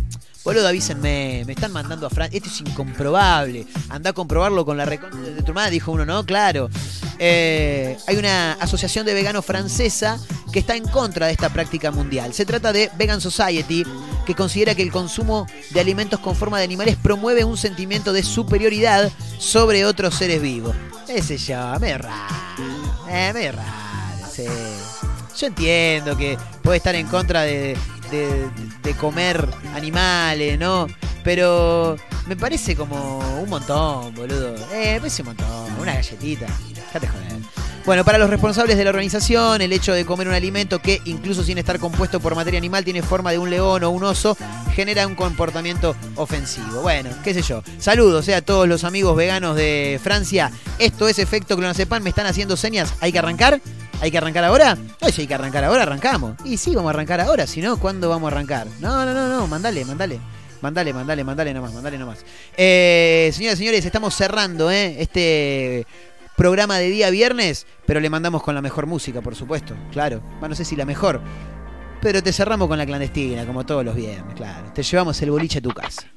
Boludo, 0.48 0.66
avísenme, 0.66 1.42
me 1.44 1.52
están 1.52 1.72
mandando 1.72 2.06
a 2.06 2.10
Francia. 2.10 2.34
Esto 2.38 2.48
es 2.48 2.62
incomprobable. 2.62 3.66
Anda 3.90 4.08
a 4.08 4.12
comprobarlo 4.14 4.64
con 4.64 4.78
la 4.78 4.86
recon 4.86 5.10
de 5.22 5.42
tu 5.42 5.50
hermana, 5.50 5.68
dijo 5.68 5.92
uno, 5.92 6.06
¿no? 6.06 6.24
Claro. 6.24 6.70
Eh, 7.18 7.98
hay 8.06 8.16
una 8.16 8.52
asociación 8.52 9.04
de 9.04 9.12
veganos 9.12 9.44
francesa 9.44 10.18
que 10.50 10.60
está 10.60 10.74
en 10.74 10.88
contra 10.88 11.26
de 11.26 11.32
esta 11.32 11.50
práctica 11.50 11.90
mundial. 11.90 12.32
Se 12.32 12.46
trata 12.46 12.72
de 12.72 12.90
Vegan 12.96 13.20
Society, 13.20 13.84
que 14.24 14.34
considera 14.34 14.74
que 14.74 14.80
el 14.80 14.90
consumo 14.90 15.46
de 15.68 15.80
alimentos 15.80 16.18
con 16.20 16.34
forma 16.34 16.56
de 16.56 16.64
animales 16.64 16.96
promueve 16.96 17.44
un 17.44 17.58
sentimiento 17.58 18.14
de 18.14 18.22
superioridad 18.22 19.12
sobre 19.36 19.84
otros 19.84 20.14
seres 20.14 20.40
vivos. 20.40 20.74
Ese 21.08 21.36
yo, 21.36 21.78
medio 21.78 21.98
raro. 21.98 22.34
Eh, 23.10 23.32
medio 23.34 23.52
raro. 23.52 23.78
Yo 25.38 25.46
entiendo 25.46 26.16
que 26.16 26.38
puede 26.62 26.78
estar 26.78 26.94
en 26.94 27.06
contra 27.06 27.42
de, 27.42 27.76
de- 28.10 28.94
comer 28.98 29.46
animales, 29.74 30.58
¿no? 30.58 30.86
Pero 31.22 31.96
me 32.26 32.36
parece 32.36 32.74
como 32.74 33.18
un 33.40 33.48
montón, 33.48 34.14
boludo. 34.14 34.54
Eh, 34.72 34.94
me 34.94 34.98
parece 35.00 35.22
un 35.22 35.28
montón. 35.28 35.46
Una 35.80 35.94
galletita. 35.94 36.46
Bueno, 37.84 38.04
para 38.04 38.18
los 38.18 38.28
responsables 38.28 38.76
de 38.76 38.84
la 38.84 38.90
organización, 38.90 39.62
el 39.62 39.72
hecho 39.72 39.94
de 39.94 40.04
comer 40.04 40.28
un 40.28 40.34
alimento 40.34 40.78
que, 40.80 41.00
incluso 41.06 41.42
sin 41.42 41.56
estar 41.56 41.78
compuesto 41.78 42.20
por 42.20 42.34
materia 42.34 42.58
animal, 42.58 42.84
tiene 42.84 43.00
forma 43.02 43.30
de 43.30 43.38
un 43.38 43.48
león 43.48 43.82
o 43.84 43.90
un 43.90 44.04
oso, 44.04 44.36
genera 44.74 45.06
un 45.06 45.14
comportamiento 45.14 45.96
ofensivo. 46.16 46.82
Bueno, 46.82 47.08
qué 47.24 47.32
sé 47.32 47.40
yo. 47.42 47.62
Saludos 47.78 48.28
eh, 48.28 48.34
a 48.34 48.42
todos 48.42 48.68
los 48.68 48.84
amigos 48.84 49.16
veganos 49.16 49.56
de 49.56 49.98
Francia. 50.02 50.50
Esto 50.78 51.08
es 51.08 51.18
Efecto 51.18 51.56
Clonazepam. 51.56 52.02
Me 52.02 52.10
están 52.10 52.26
haciendo 52.26 52.56
señas. 52.58 52.92
¿Hay 53.00 53.10
que 53.12 53.20
arrancar? 53.20 53.60
¿Hay 54.00 54.12
que 54.12 54.18
arrancar 54.18 54.44
ahora? 54.44 54.76
No, 54.76 55.08
si 55.08 55.22
hay 55.22 55.26
que 55.26 55.34
arrancar 55.34 55.64
ahora, 55.64 55.82
arrancamos. 55.82 56.36
Y 56.44 56.56
sí, 56.56 56.74
vamos 56.74 56.90
a 56.90 56.94
arrancar 56.94 57.20
ahora. 57.20 57.46
Si 57.46 57.60
no, 57.60 57.78
¿cuándo 57.78 58.08
vamos 58.08 58.30
a 58.30 58.36
arrancar? 58.36 58.66
No, 58.80 59.04
no, 59.04 59.12
no, 59.12 59.28
no. 59.28 59.46
Mandale, 59.48 59.84
mandale. 59.84 60.20
Mandale, 60.60 60.92
mandale, 60.92 61.24
mandale 61.24 61.54
nomás, 61.54 61.72
mandale 61.72 61.98
nomás. 61.98 62.24
Eh, 62.56 63.30
señoras 63.32 63.58
y 63.58 63.58
señores, 63.58 63.84
estamos 63.84 64.14
cerrando 64.14 64.70
eh, 64.70 64.96
este 65.00 65.86
programa 66.36 66.78
de 66.78 66.90
día 66.90 67.10
viernes, 67.10 67.66
pero 67.86 68.00
le 68.00 68.10
mandamos 68.10 68.42
con 68.42 68.54
la 68.54 68.62
mejor 68.62 68.86
música, 68.86 69.20
por 69.20 69.34
supuesto, 69.34 69.74
claro. 69.92 70.20
Bueno, 70.20 70.50
no 70.50 70.54
sé 70.54 70.64
si 70.64 70.76
la 70.76 70.84
mejor, 70.84 71.20
pero 72.00 72.22
te 72.22 72.32
cerramos 72.32 72.68
con 72.68 72.78
la 72.78 72.86
clandestina, 72.86 73.44
como 73.46 73.66
todos 73.66 73.84
los 73.84 73.94
viernes, 73.94 74.34
claro. 74.34 74.72
Te 74.72 74.82
llevamos 74.82 75.20
el 75.22 75.30
boliche 75.30 75.58
a 75.58 75.62
tu 75.62 75.70
casa. 75.70 76.08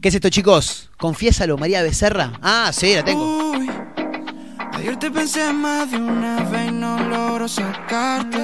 ¿Qué 0.00 0.10
es 0.10 0.14
esto, 0.14 0.28
chicos? 0.30 0.90
Confiésalo, 0.96 1.58
María 1.58 1.82
Becerra. 1.82 2.32
Ah, 2.40 2.70
sí, 2.72 2.94
la 2.94 3.04
tengo. 3.04 3.50
Uy, 3.50 3.68
ayer 4.72 4.96
te 4.96 5.10
pensé 5.10 5.52
más 5.52 5.90
de 5.90 5.96
una 5.96 6.44
vez 6.44 6.68
y 6.68 6.72
no 6.72 7.00
logro 7.02 7.48
sacarte 7.48 8.38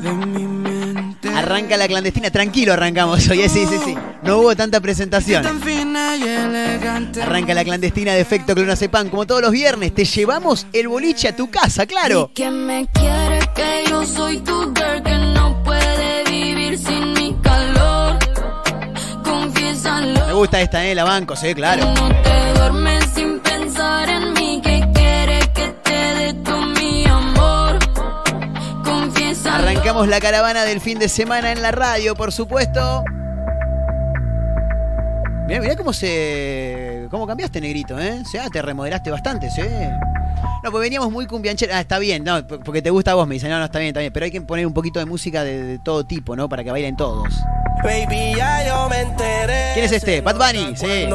de 0.00 0.12
mi 0.12 0.42
mente. 0.42 1.28
Arranca 1.28 1.76
la 1.76 1.86
clandestina, 1.86 2.30
tranquilo 2.30 2.72
arrancamos 2.72 3.28
hoy, 3.28 3.48
sí, 3.48 3.64
sí, 3.64 3.76
sí. 3.84 3.96
No 4.24 4.38
hubo 4.38 4.56
tanta 4.56 4.80
presentación. 4.80 5.44
Tan 5.44 5.60
fina 5.60 6.16
y 6.16 6.24
elegante. 6.24 7.22
Arranca 7.22 7.54
la 7.54 7.62
clandestina 7.62 8.14
de 8.14 8.20
efecto 8.20 8.52
clonazepam, 8.52 9.08
como 9.08 9.24
todos 9.24 9.42
los 9.42 9.52
viernes. 9.52 9.94
Te 9.94 10.04
llevamos 10.04 10.66
el 10.72 10.88
boliche 10.88 11.28
a 11.28 11.36
tu 11.36 11.48
casa, 11.48 11.86
claro. 11.86 12.32
Que 12.34 12.50
me 12.50 12.88
quiere 12.92 13.38
que 13.54 13.84
yo 13.88 14.04
soy 14.04 14.40
tu 14.40 14.74
girl 14.74 15.00
que 15.04 15.25
gusta 20.36 20.60
esta, 20.60 20.86
¿eh? 20.86 20.94
La 20.94 21.04
banco, 21.04 21.34
sí, 21.34 21.54
claro. 21.54 21.84
No 21.84 22.08
te 22.22 22.58
duermes 22.58 23.04
sin 23.14 23.40
pensar 23.40 24.08
en 24.08 24.32
mí, 24.34 24.60
que 24.62 24.86
quieres 24.94 25.48
que 25.48 25.68
te 25.82 25.92
dé 25.92 26.34
todo 26.34 26.62
mi 26.66 27.06
amor. 27.06 27.78
Confiesa. 28.84 29.56
Arrancamos 29.56 30.08
la 30.08 30.20
caravana 30.20 30.64
del 30.64 30.80
fin 30.80 30.98
de 30.98 31.08
semana 31.08 31.52
en 31.52 31.62
la 31.62 31.72
radio, 31.72 32.14
por 32.14 32.32
supuesto. 32.32 33.02
Mirá, 35.46 35.60
mirá 35.60 35.76
cómo 35.76 35.92
se. 35.92 37.06
cómo 37.10 37.26
cambiaste, 37.26 37.60
negrito, 37.60 37.98
¿eh? 37.98 38.20
O 38.22 38.28
sea, 38.28 38.48
te 38.50 38.60
remodelaste 38.60 39.10
bastante, 39.10 39.50
¿sí? 39.50 39.62
No, 40.66 40.72
pues 40.72 40.82
veníamos 40.82 41.12
muy 41.12 41.28
cumbiancheros. 41.28 41.76
Ah, 41.76 41.80
está 41.80 42.00
bien, 42.00 42.24
no, 42.24 42.44
porque 42.44 42.82
te 42.82 42.90
gusta 42.90 43.12
a 43.12 43.14
vos, 43.14 43.28
me 43.28 43.34
dice, 43.34 43.48
no, 43.48 43.56
no, 43.60 43.66
está 43.66 43.78
bien, 43.78 43.90
está 43.90 44.00
bien. 44.00 44.12
Pero 44.12 44.24
hay 44.24 44.32
que 44.32 44.40
poner 44.40 44.66
un 44.66 44.74
poquito 44.74 44.98
de 44.98 45.06
música 45.06 45.44
de, 45.44 45.62
de 45.62 45.78
todo 45.78 46.04
tipo, 46.04 46.34
¿no? 46.34 46.48
Para 46.48 46.64
que 46.64 46.72
bailen 46.72 46.96
todos. 46.96 47.32
Baby, 47.84 48.34
ya 48.36 48.66
yo 48.66 48.88
me 48.88 49.02
enteré. 49.02 49.70
¿Quién 49.74 49.84
es 49.84 49.92
este? 49.92 50.22
Bad 50.22 50.36
Bunny, 50.36 50.76
sí. 50.76 51.06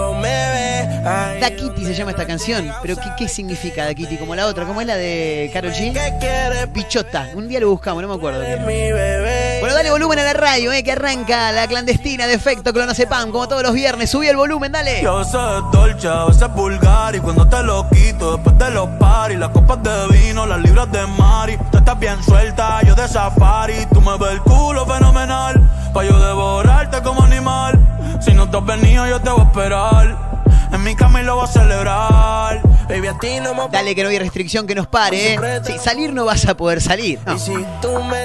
Da 1.04 1.52
Kitty 1.54 1.84
se 1.84 1.94
llama 1.94 2.12
esta 2.12 2.26
canción. 2.26 2.72
Pero 2.82 2.96
¿qué, 2.96 3.10
qué 3.18 3.28
significa 3.28 3.84
Da 3.84 3.94
Kitty? 3.94 4.16
Como 4.16 4.36
la 4.36 4.48
otra, 4.48 4.66
¿cómo 4.66 4.80
es 4.80 4.88
la 4.88 4.96
de 4.96 5.52
Karol 5.52 5.74
G? 5.74 5.92
¿Qué 5.92 6.14
quieres 6.22 6.72
Bichota. 6.72 7.28
Un 7.36 7.50
día 7.50 7.60
lo 7.60 7.72
buscamos, 7.72 8.02
no 8.02 8.08
me 8.08 8.16
acuerdo. 8.16 8.40
mi 8.66 8.90
bebé? 8.94 9.41
Bueno, 9.62 9.76
dale 9.76 9.92
volumen 9.92 10.18
a 10.18 10.24
la 10.24 10.34
radio, 10.34 10.72
eh, 10.72 10.84
que 10.84 10.94
arranca 10.94 11.52
la 11.52 11.68
clandestina 11.68 12.26
de 12.26 12.34
efecto 12.34 12.74
Clonazepam, 12.74 13.32
como 13.32 13.48
todos 13.48 13.62
los 13.62 13.74
viernes. 13.74 14.10
Subí 14.10 14.28
el 14.28 14.36
volumen, 14.36 14.72
dale. 14.72 15.04
Y 15.04 15.06
a 15.06 15.12
veces 15.12 15.36
es 15.36 15.72
dolce, 15.72 16.08
a 16.08 16.26
veces 16.26 16.42
es 16.42 16.54
vulgar 16.56 17.16
Y 17.16 17.20
cuando 17.20 17.48
te 17.48 17.62
lo 17.62 17.88
quito 17.90 18.38
después 18.38 18.58
de 18.58 18.72
los 18.72 18.90
paris 19.00 19.38
Las 19.38 19.50
copas 19.50 19.84
de 19.84 20.08
vino, 20.18 20.48
las 20.48 20.60
libras 20.62 20.92
de 20.92 21.06
Mari. 21.06 21.60
Tú 21.72 21.78
estás 21.78 22.00
bien 22.00 22.24
suelta, 22.24 22.82
yo 22.82 22.96
de 22.96 23.08
safari. 23.08 23.86
Tú 23.94 24.02
me 24.02 24.18
ves 24.18 24.32
el 24.32 24.42
culo 24.42 24.84
fenomenal 24.88 25.62
Pa' 25.94 26.06
yo 26.06 26.20
devorarte 26.20 27.04
como 27.04 27.22
animal. 27.22 27.78
Si 28.20 28.34
no 28.34 28.50
te 28.50 28.58
has 28.58 28.66
venido 28.66 29.06
yo 29.06 29.22
te 29.22 29.30
voy 29.30 29.42
a 29.42 29.44
esperar 29.44 30.31
En 30.72 30.84
mi 30.84 30.96
cama 30.96 31.22
y 31.22 31.26
lo 31.26 31.36
voy 31.36 31.46
a 31.46 31.48
celebrar 31.48 32.62
Baby, 32.88 33.08
a 33.08 33.18
ti 33.20 33.40
no 33.42 33.54
me 33.54 33.70
Dale 33.72 33.96
que 33.96 34.04
no 34.04 34.10
hay 34.10 34.20
restricción 34.20 34.68
que 34.68 34.76
nos 34.76 34.88
pare, 34.88 35.36
eh. 35.36 35.62
Sí, 35.66 35.74
salir 35.80 36.14
no 36.14 36.26
vas 36.26 36.46
a 36.46 36.58
poder 36.58 36.82
salir. 36.82 37.20
no. 37.26 37.38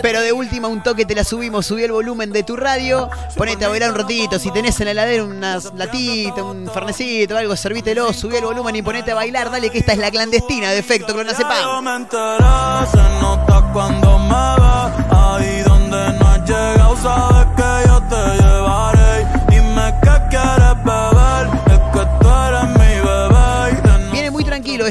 Pero 0.02 0.20
de 0.20 0.32
última 0.32 0.66
un 0.66 0.82
toque 0.82 1.04
te 1.04 1.14
la 1.14 1.22
subimos, 1.22 1.66
subí 1.66 1.84
el 1.84 1.92
volumen 1.92 2.32
de 2.32 2.42
tu 2.42 2.56
radio, 2.56 3.08
ponete 3.36 3.64
a 3.64 3.68
bailar 3.68 3.90
un 3.90 3.96
ratito, 3.96 4.38
si 4.40 4.50
tenés 4.50 4.78
en 4.80 4.86
la 4.86 4.90
heladera 4.92 5.22
unas 5.24 5.72
latitas, 5.74 6.42
un 6.42 6.68
fernecito, 6.72 7.36
algo, 7.36 7.54
servítelo, 7.56 8.12
subí 8.12 8.36
el 8.36 8.44
volumen 8.44 8.74
y 8.74 8.82
ponete 8.82 9.12
a 9.12 9.14
bailar, 9.14 9.50
dale 9.50 9.70
que 9.70 9.78
esta 9.78 9.92
es 9.92 9.98
la 9.98 10.10
clandestina 10.10 10.70
de 10.72 10.78
efecto 10.78 11.12
Clonazepam. 11.12 11.84
me 11.84 11.96
enteré, 11.96 12.44
se 12.90 13.20
nota 13.20 13.70
cuando 13.72 14.18
me 14.18 14.56
ves 14.56 15.06
Ahí 15.10 15.62
donde 15.62 16.18
no 16.18 16.26
has 16.28 16.48
llegado 16.48 16.96
sabes 17.02 17.46
que 17.56 17.88
yo 17.88 18.02
te 18.08 18.42
llevaré 18.42 19.26
Dime 19.48 19.94
qué 20.02 20.14
quieres 20.30 20.84
beber, 20.84 21.15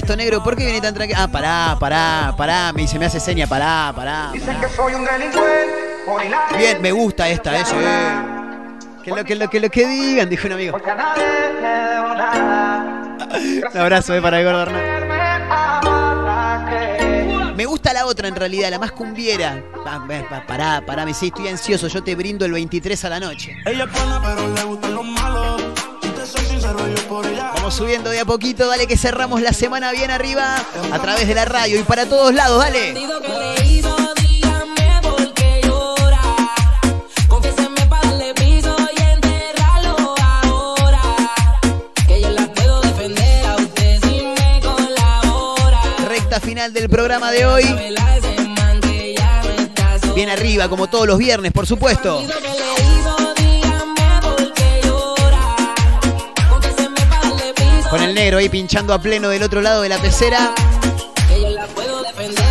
esto, 0.06 0.16
negro, 0.16 0.44
¿por 0.44 0.56
qué 0.56 0.66
viene 0.66 0.80
tan 0.82 0.94
tranquilo? 0.94 1.20
Ah, 1.20 1.28
pará, 1.28 1.76
pará, 1.80 2.34
pará, 2.38 2.72
me 2.74 2.84
dice, 2.84 3.00
me 3.00 3.06
hace 3.06 3.20
seña, 3.20 3.48
pará, 3.48 3.92
pará. 3.96 4.32
Bien, 6.58 6.80
me 6.82 6.92
gusta 6.92 7.28
esta, 7.28 7.58
eso, 7.60 7.76
eh. 7.82 8.16
Que 9.04 9.10
lo 9.12 9.24
que 9.26 9.36
lo 9.36 9.50
que 9.50 9.60
lo 9.60 9.70
que 9.70 9.88
digan, 9.88 10.30
dijo 10.30 10.46
un 10.48 10.54
amigo. 10.54 10.78
Un 13.74 13.78
abrazo 13.82 14.14
eh, 14.16 14.22
para 14.22 14.40
el 14.40 14.46
gordo 14.46 14.62
Hernán. 14.62 15.06
Me 17.56 17.66
gusta 17.66 17.92
la 17.94 18.06
otra 18.06 18.28
en 18.28 18.36
realidad, 18.36 18.70
la 18.70 18.78
más 18.80 18.92
cumbiera. 18.92 19.64
Pa- 19.84 20.06
pa- 20.30 20.46
Pará, 20.46 20.84
pará, 20.86 21.06
me 21.06 21.14
sí, 21.16 21.28
estoy 21.28 21.48
ansioso, 21.48 21.88
yo 21.88 22.04
te 22.04 22.14
brindo 22.16 22.46
el 22.46 22.52
23 22.52 23.06
a 23.06 23.10
la 23.10 23.20
noche. 23.20 23.56
Ella 23.66 23.86
es 23.86 23.92
buena 23.92 24.22
pero 24.24 24.54
le 24.54 24.64
gustan 24.64 24.94
los 24.94 25.06
malos 25.06 25.64
Vamos 27.56 27.76
subiendo 27.76 28.10
de 28.10 28.20
a 28.20 28.26
poquito, 28.26 28.68
dale 28.68 28.88
que 28.88 28.98
cerramos 28.98 29.42
la 29.42 29.54
semana 29.54 29.92
bien 29.92 30.10
arriba 30.10 30.56
a 30.92 31.00
través 31.00 31.28
de 31.28 31.36
la 31.36 31.46
radio 31.46 31.80
y 31.80 31.84
para 31.84 32.06
todos 32.06 32.34
lados, 32.34 32.60
dale. 32.60 32.94
Recta 46.08 46.40
final 46.40 46.74
del 46.74 46.90
programa 46.90 47.32
de 47.32 47.46
hoy. 47.46 47.64
Bien 50.16 50.30
arriba, 50.30 50.70
como 50.70 50.88
todos 50.88 51.06
los 51.06 51.18
viernes, 51.18 51.52
por 51.52 51.68
supuesto. 51.68 52.22
Con 57.96 58.04
el 58.04 58.14
negro 58.14 58.40
ahí 58.40 58.50
pinchando 58.50 58.94
a 58.94 59.00
pleno 59.00 59.30
del 59.30 59.42
otro 59.42 59.62
lado 59.62 59.82
de 59.82 59.88
la 59.88 59.98
pecera. 59.98 60.54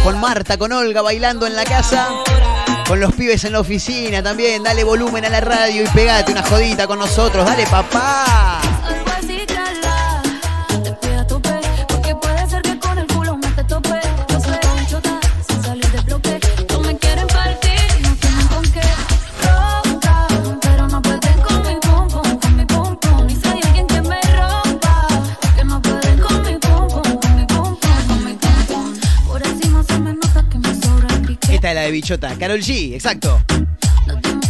Con 0.03 0.19
Marta, 0.19 0.57
con 0.57 0.73
Olga 0.73 1.03
bailando 1.03 1.47
en 1.47 1.55
la 1.55 1.65
casa. 1.65 2.09
Con 2.89 2.99
los 2.99 3.13
pibes 3.13 3.45
en 3.45 3.53
la 3.53 3.61
oficina 3.61 4.23
también. 4.23 4.63
Dale 4.63 4.85
volumen 4.85 5.23
a 5.27 5.29
la 5.29 5.43
radio 5.43 5.83
y 5.85 5.87
pegate 5.89 6.33
una 6.33 6.43
jodita 6.45 6.87
con 6.87 6.99
nosotros. 6.99 7.45
Dale, 7.45 7.67
papá. 7.67 8.74
De 31.85 31.91
Bichota. 31.93 32.35
Carol 32.39 32.61
G, 32.61 32.95
exacto. 32.95 33.43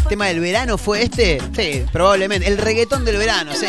¿Tema 0.09 0.27
del 0.27 0.41
verano 0.41 0.79
fue 0.79 1.03
este? 1.03 1.41
Sí, 1.57 1.85
probablemente. 1.93 2.47
El 2.47 2.59
reggaetón 2.59 3.05
del 3.05 3.17
verano, 3.17 3.53
sí. 3.55 3.67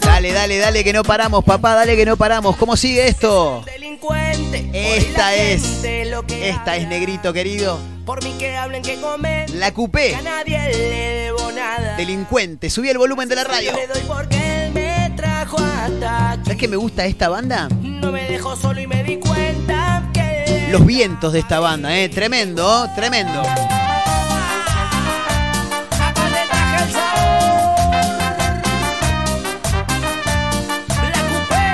Dale, 0.00 0.32
dale, 0.32 0.58
dale, 0.58 0.84
que 0.84 0.92
no 0.92 1.02
paramos, 1.02 1.44
papá, 1.44 1.74
dale 1.74 1.96
que 1.96 2.06
no 2.06 2.16
paramos. 2.16 2.56
¿Cómo 2.56 2.76
sigue 2.76 3.08
esto? 3.08 3.62
delincuente. 3.66 4.70
Esta 4.72 5.34
es. 5.34 5.62
gente 5.62 6.04
lo 6.06 6.24
que 6.26 6.48
Esta 6.48 6.76
es 6.76 6.88
negrito 6.88 7.32
querido. 7.32 7.78
Por 8.06 8.22
mí 8.22 8.34
que 8.38 8.56
hablen 8.56 8.82
que 8.82 9.00
comen. 9.00 9.58
La 9.58 9.68
Que 9.70 9.74
cupé. 9.74 10.14
a 10.14 10.22
nadie 10.22 10.58
le 10.58 10.78
debo 11.24 11.50
nada. 11.52 11.96
Delincuente. 11.96 12.70
Subí 12.70 12.88
el 12.90 12.98
volumen 12.98 13.28
de 13.28 13.36
la 13.36 13.44
radio. 13.44 13.72
Trajo 15.24 15.56
hasta 15.58 16.30
aquí. 16.32 16.42
¿Sabes 16.44 16.58
qué 16.58 16.68
me 16.68 16.76
gusta 16.76 17.04
esta 17.06 17.28
banda? 17.28 17.68
No 17.80 18.12
me 18.12 18.24
dejó 18.24 18.54
solo 18.56 18.80
y 18.80 18.86
me 18.86 19.02
di 19.02 19.16
cuenta 19.18 20.02
que 20.12 20.68
Los 20.70 20.84
vientos 20.84 21.32
de 21.32 21.38
esta 21.40 21.60
banda, 21.60 21.96
eh. 21.96 22.08
Tremendo, 22.08 22.88
tremendo. 22.94 23.40
Acá 23.40 23.54
te 26.34 26.42
traje 26.50 26.84
el 26.84 26.92
sabor. 26.92 27.34
La 31.14 31.20
cupé. 31.30 31.66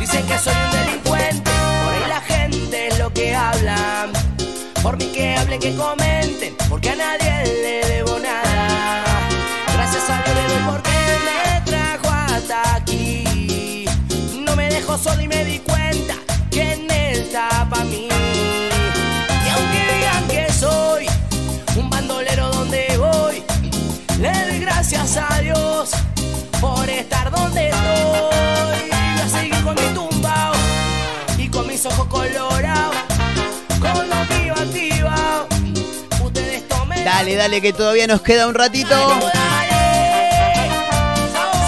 Dicen 0.00 0.26
que 0.26 0.38
soy 0.38 0.54
un 0.64 0.70
delincuente. 0.70 1.50
Por 1.84 1.94
ahí 1.94 2.08
la 2.08 2.20
gente 2.20 2.88
es 2.88 2.98
lo 2.98 3.12
que 3.12 3.34
hablan. 3.34 4.12
Por 4.82 4.96
mí 4.96 5.06
que 5.06 5.36
hablen, 5.36 5.60
que 5.60 5.74
comenten. 5.74 6.54
Porque 6.68 6.90
a 6.90 6.96
nadie 6.96 7.44
le 7.62 7.87
mis 31.78 31.86
ojos 31.86 32.08
colorados, 32.08 32.96
con 33.78 34.08
los 34.08 34.30
mío 34.30 34.52
activados. 34.52 35.46
Ustedes 36.24 36.66
tomen. 36.66 37.04
Dale, 37.04 37.36
dale, 37.36 37.60
que 37.60 37.72
todavía 37.72 38.08
nos 38.08 38.20
queda 38.20 38.48
un 38.48 38.54
ratito. 38.54 38.96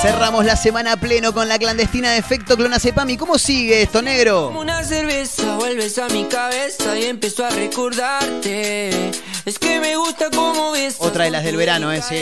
Cerramos 0.02 0.44
la 0.44 0.56
semana 0.56 0.96
pleno 0.96 1.32
con 1.32 1.46
la 1.46 1.60
clandestina 1.60 2.10
de 2.10 2.18
efecto 2.18 2.56
Clonazepam. 2.56 3.08
¿Y 3.10 3.16
cómo 3.18 3.38
sigue 3.38 3.82
esto, 3.82 4.02
negro? 4.02 4.46
Como 4.46 4.60
una 4.60 4.82
cerveza 4.82 5.56
vuelves 5.56 5.96
a 5.98 6.08
mi 6.08 6.24
cabeza 6.24 6.98
y 6.98 7.04
empiezo 7.04 7.44
a 7.44 7.50
recordarte. 7.50 9.12
Es 9.44 9.58
que 9.60 9.78
me 9.78 9.94
gusta 9.96 10.26
cómo 10.34 10.72
ves. 10.72 10.96
Otra 10.98 11.24
de 11.24 11.30
las 11.30 11.44
del 11.44 11.56
verano, 11.56 11.92
eh, 11.92 12.02
sí. 12.02 12.16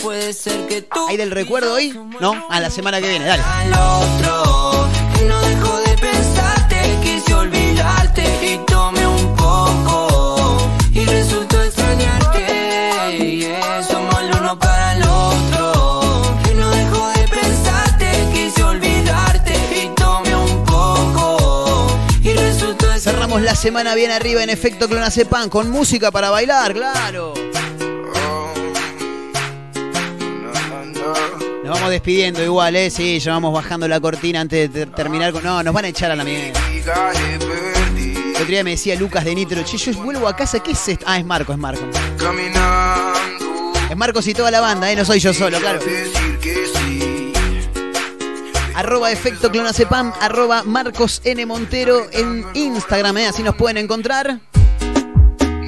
Puede 0.00 0.32
ser 0.32 0.66
que 0.66 0.80
tú. 0.80 1.08
¿Hay 1.08 1.18
del 1.18 1.30
recuerdo 1.30 1.74
hoy? 1.74 1.90
No, 2.20 2.46
a 2.48 2.60
la 2.60 2.70
semana 2.70 3.02
que 3.02 3.08
viene, 3.08 3.26
dale. 3.26 3.42
Al 3.42 3.72
otro, 3.72 4.63
semana 23.54 23.94
bien 23.94 24.10
arriba 24.10 24.42
en 24.42 24.50
efecto 24.50 24.88
Clonacepan 24.88 25.48
con 25.48 25.70
música 25.70 26.10
para 26.10 26.30
bailar, 26.30 26.72
claro. 26.74 27.34
Nos 31.64 31.74
vamos 31.74 31.90
despidiendo 31.90 32.42
igual, 32.42 32.76
¿eh? 32.76 32.90
Sí, 32.90 33.18
ya 33.20 33.32
vamos 33.32 33.52
bajando 33.54 33.88
la 33.88 33.98
cortina 34.00 34.40
antes 34.42 34.70
de 34.72 34.84
ter- 34.86 34.94
terminar 34.94 35.32
con... 35.32 35.42
No, 35.42 35.62
nos 35.62 35.72
van 35.72 35.86
a 35.86 35.88
echar 35.88 36.10
a 36.10 36.16
la 36.16 36.24
mierda. 36.24 36.60
El 36.68 38.34
otro 38.34 38.46
día 38.46 38.64
me 38.64 38.70
decía 38.70 38.96
Lucas 38.96 39.24
de 39.24 39.34
Nitro, 39.34 39.62
che, 39.64 39.78
yo 39.78 39.92
vuelvo 40.02 40.28
a 40.28 40.36
casa, 40.36 40.58
¿qué 40.60 40.72
es 40.72 40.88
esto? 40.88 41.04
Ah, 41.08 41.18
es 41.18 41.24
Marco, 41.24 41.52
es 41.52 41.58
Marco. 41.58 41.82
Es 43.90 43.96
Marcos 43.96 44.26
y 44.26 44.34
toda 44.34 44.50
la 44.50 44.60
banda, 44.60 44.90
¿eh? 44.92 44.96
No 44.96 45.04
soy 45.04 45.20
yo 45.20 45.32
solo, 45.32 45.58
claro. 45.58 45.80
Arroba 48.74 49.12
efecto 49.12 49.50
clonacepam, 49.50 50.12
arroba 50.20 50.64
Marcos 50.64 51.20
N. 51.24 51.46
Montero 51.46 52.06
en 52.12 52.44
Instagram, 52.54 53.18
¿eh? 53.18 53.26
Así 53.28 53.42
nos 53.42 53.54
pueden 53.54 53.76
encontrar. 53.76 54.40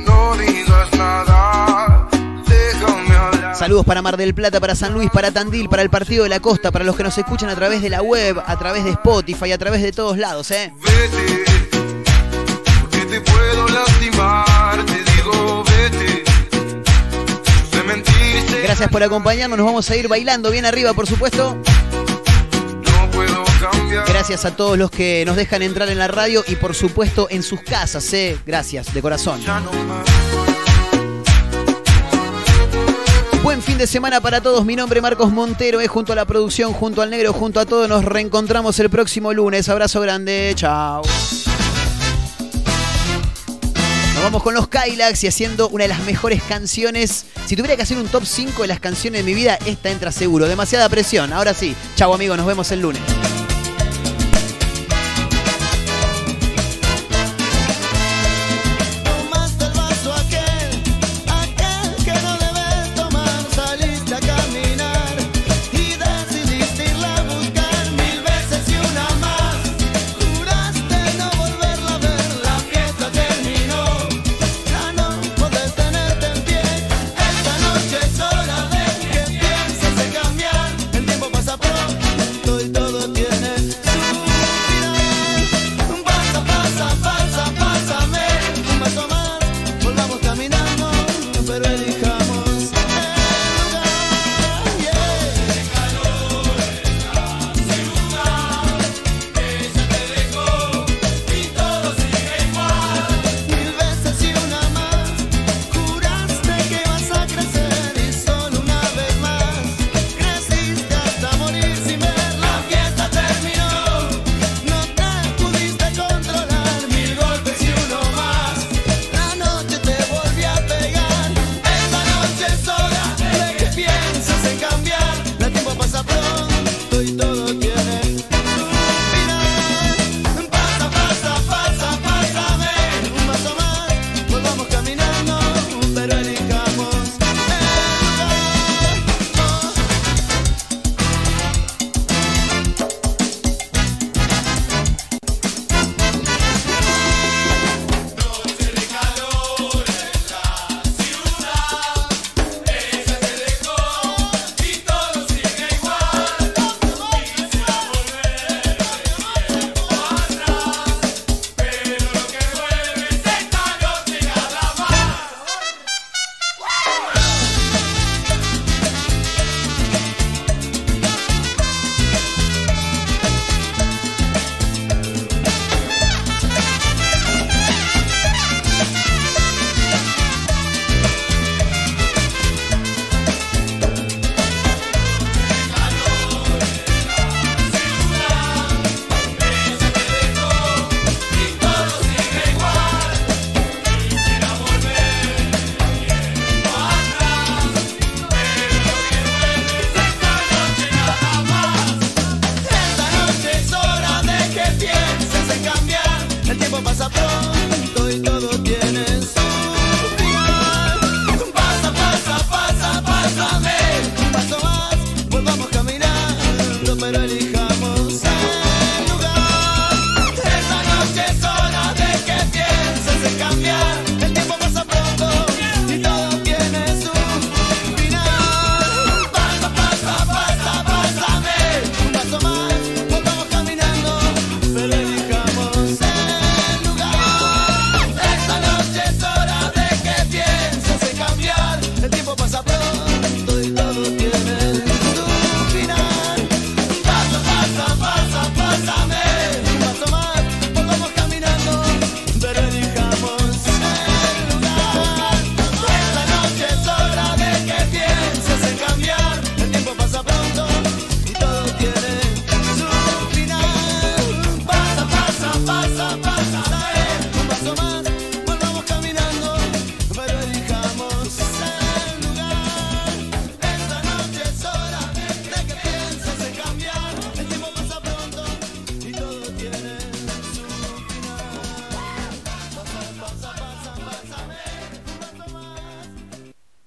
No 0.05 0.37
digas 0.37 0.93
nada, 0.97 2.09
déjame 2.47 3.17
hablar. 3.17 3.57
Saludos 3.57 3.87
para 3.87 4.03
Mar 4.03 4.17
del 4.17 4.35
Plata, 4.35 4.59
para 4.59 4.75
San 4.75 4.93
Luis, 4.93 5.09
para 5.11 5.31
Tandil, 5.31 5.69
para 5.69 5.83
el 5.83 5.91
Partido 5.91 6.25
de 6.25 6.31
la 6.31 6.41
Costa, 6.41 6.73
para 6.73 6.85
los 6.85 6.97
que 6.97 7.05
nos 7.05 7.17
escuchan 7.17 7.49
a 7.49 7.55
través 7.55 7.81
de 7.81 7.91
la 7.91 8.03
web, 8.03 8.43
a 8.45 8.59
través 8.59 8.83
de 8.83 8.91
Spotify, 8.91 9.53
a 9.53 9.59
través 9.59 9.83
de 9.83 9.93
todos 9.93 10.19
lados, 10.19 10.51
¿eh? 10.51 10.73
Vete, 10.83 11.45
porque 12.81 12.99
te 13.07 13.21
puedo 13.21 13.69
lastimar, 13.69 14.85
te 14.85 15.05
digo 15.13 15.63
vete. 15.65 16.25
Gracias 18.63 18.91
por 18.91 19.03
acompañarnos, 19.03 19.57
nos 19.57 19.67
vamos 19.67 19.89
a 19.89 19.97
ir 19.97 20.09
bailando 20.09 20.51
bien 20.51 20.67
arriba, 20.67 20.93
por 20.93 21.07
supuesto. 21.07 21.57
Gracias 24.05 24.45
a 24.45 24.57
todos 24.57 24.77
los 24.77 24.91
que 24.91 25.25
nos 25.25 25.37
dejan 25.37 25.63
entrar 25.63 25.89
en 25.89 25.99
la 25.99 26.09
radio 26.09 26.45
y 26.47 26.57
por 26.57 26.75
supuesto 26.75 27.29
en 27.31 27.43
sus 27.43 27.63
casas, 27.63 28.13
¿eh? 28.13 28.39
Gracias, 28.45 28.93
de 28.93 29.01
corazón. 29.01 29.41
Buen 33.43 33.63
fin 33.63 33.79
de 33.79 33.87
semana 33.87 34.21
para 34.21 34.41
todos. 34.41 34.65
Mi 34.65 34.75
nombre 34.77 34.99
es 34.99 35.03
Marcos 35.03 35.31
Montero, 35.31 35.81
es 35.81 35.89
junto 35.89 36.13
a 36.13 36.17
la 36.17 36.25
producción, 36.25 36.73
junto 36.73 37.01
al 37.01 37.11
negro, 37.11 37.33
junto 37.33 37.61
a 37.61 37.67
todos. 37.67 37.89
Nos 37.89 38.05
reencontramos 38.05 38.79
el 38.81 38.91
próximo 38.91 39.33
lunes. 39.33 39.69
Abrazo 39.69 40.01
grande, 40.01 40.53
chao. 40.57 41.03
Nos 44.15 44.23
vamos 44.23 44.43
con 44.43 44.55
los 44.55 44.67
Kylax 44.67 45.23
y 45.25 45.29
haciendo 45.29 45.69
una 45.69 45.85
de 45.85 45.89
las 45.89 46.01
mejores 46.01 46.43
canciones. 46.43 47.27
Si 47.47 47.55
tuviera 47.55 47.77
que 47.77 47.83
hacer 47.83 47.99
un 47.99 48.09
top 48.09 48.25
5 48.25 48.63
de 48.63 48.69
las 48.69 48.81
canciones 48.81 49.25
de 49.25 49.31
mi 49.31 49.35
vida, 49.35 49.59
esta 49.65 49.91
entra 49.91 50.11
seguro. 50.11 50.49
Demasiada 50.49 50.89
presión. 50.89 51.33
Ahora 51.33 51.55
sí. 51.55 51.77
Chao 51.95 52.13
amigos, 52.13 52.37
nos 52.37 52.47
vemos 52.47 52.73
el 52.73 52.81
lunes. 52.81 53.03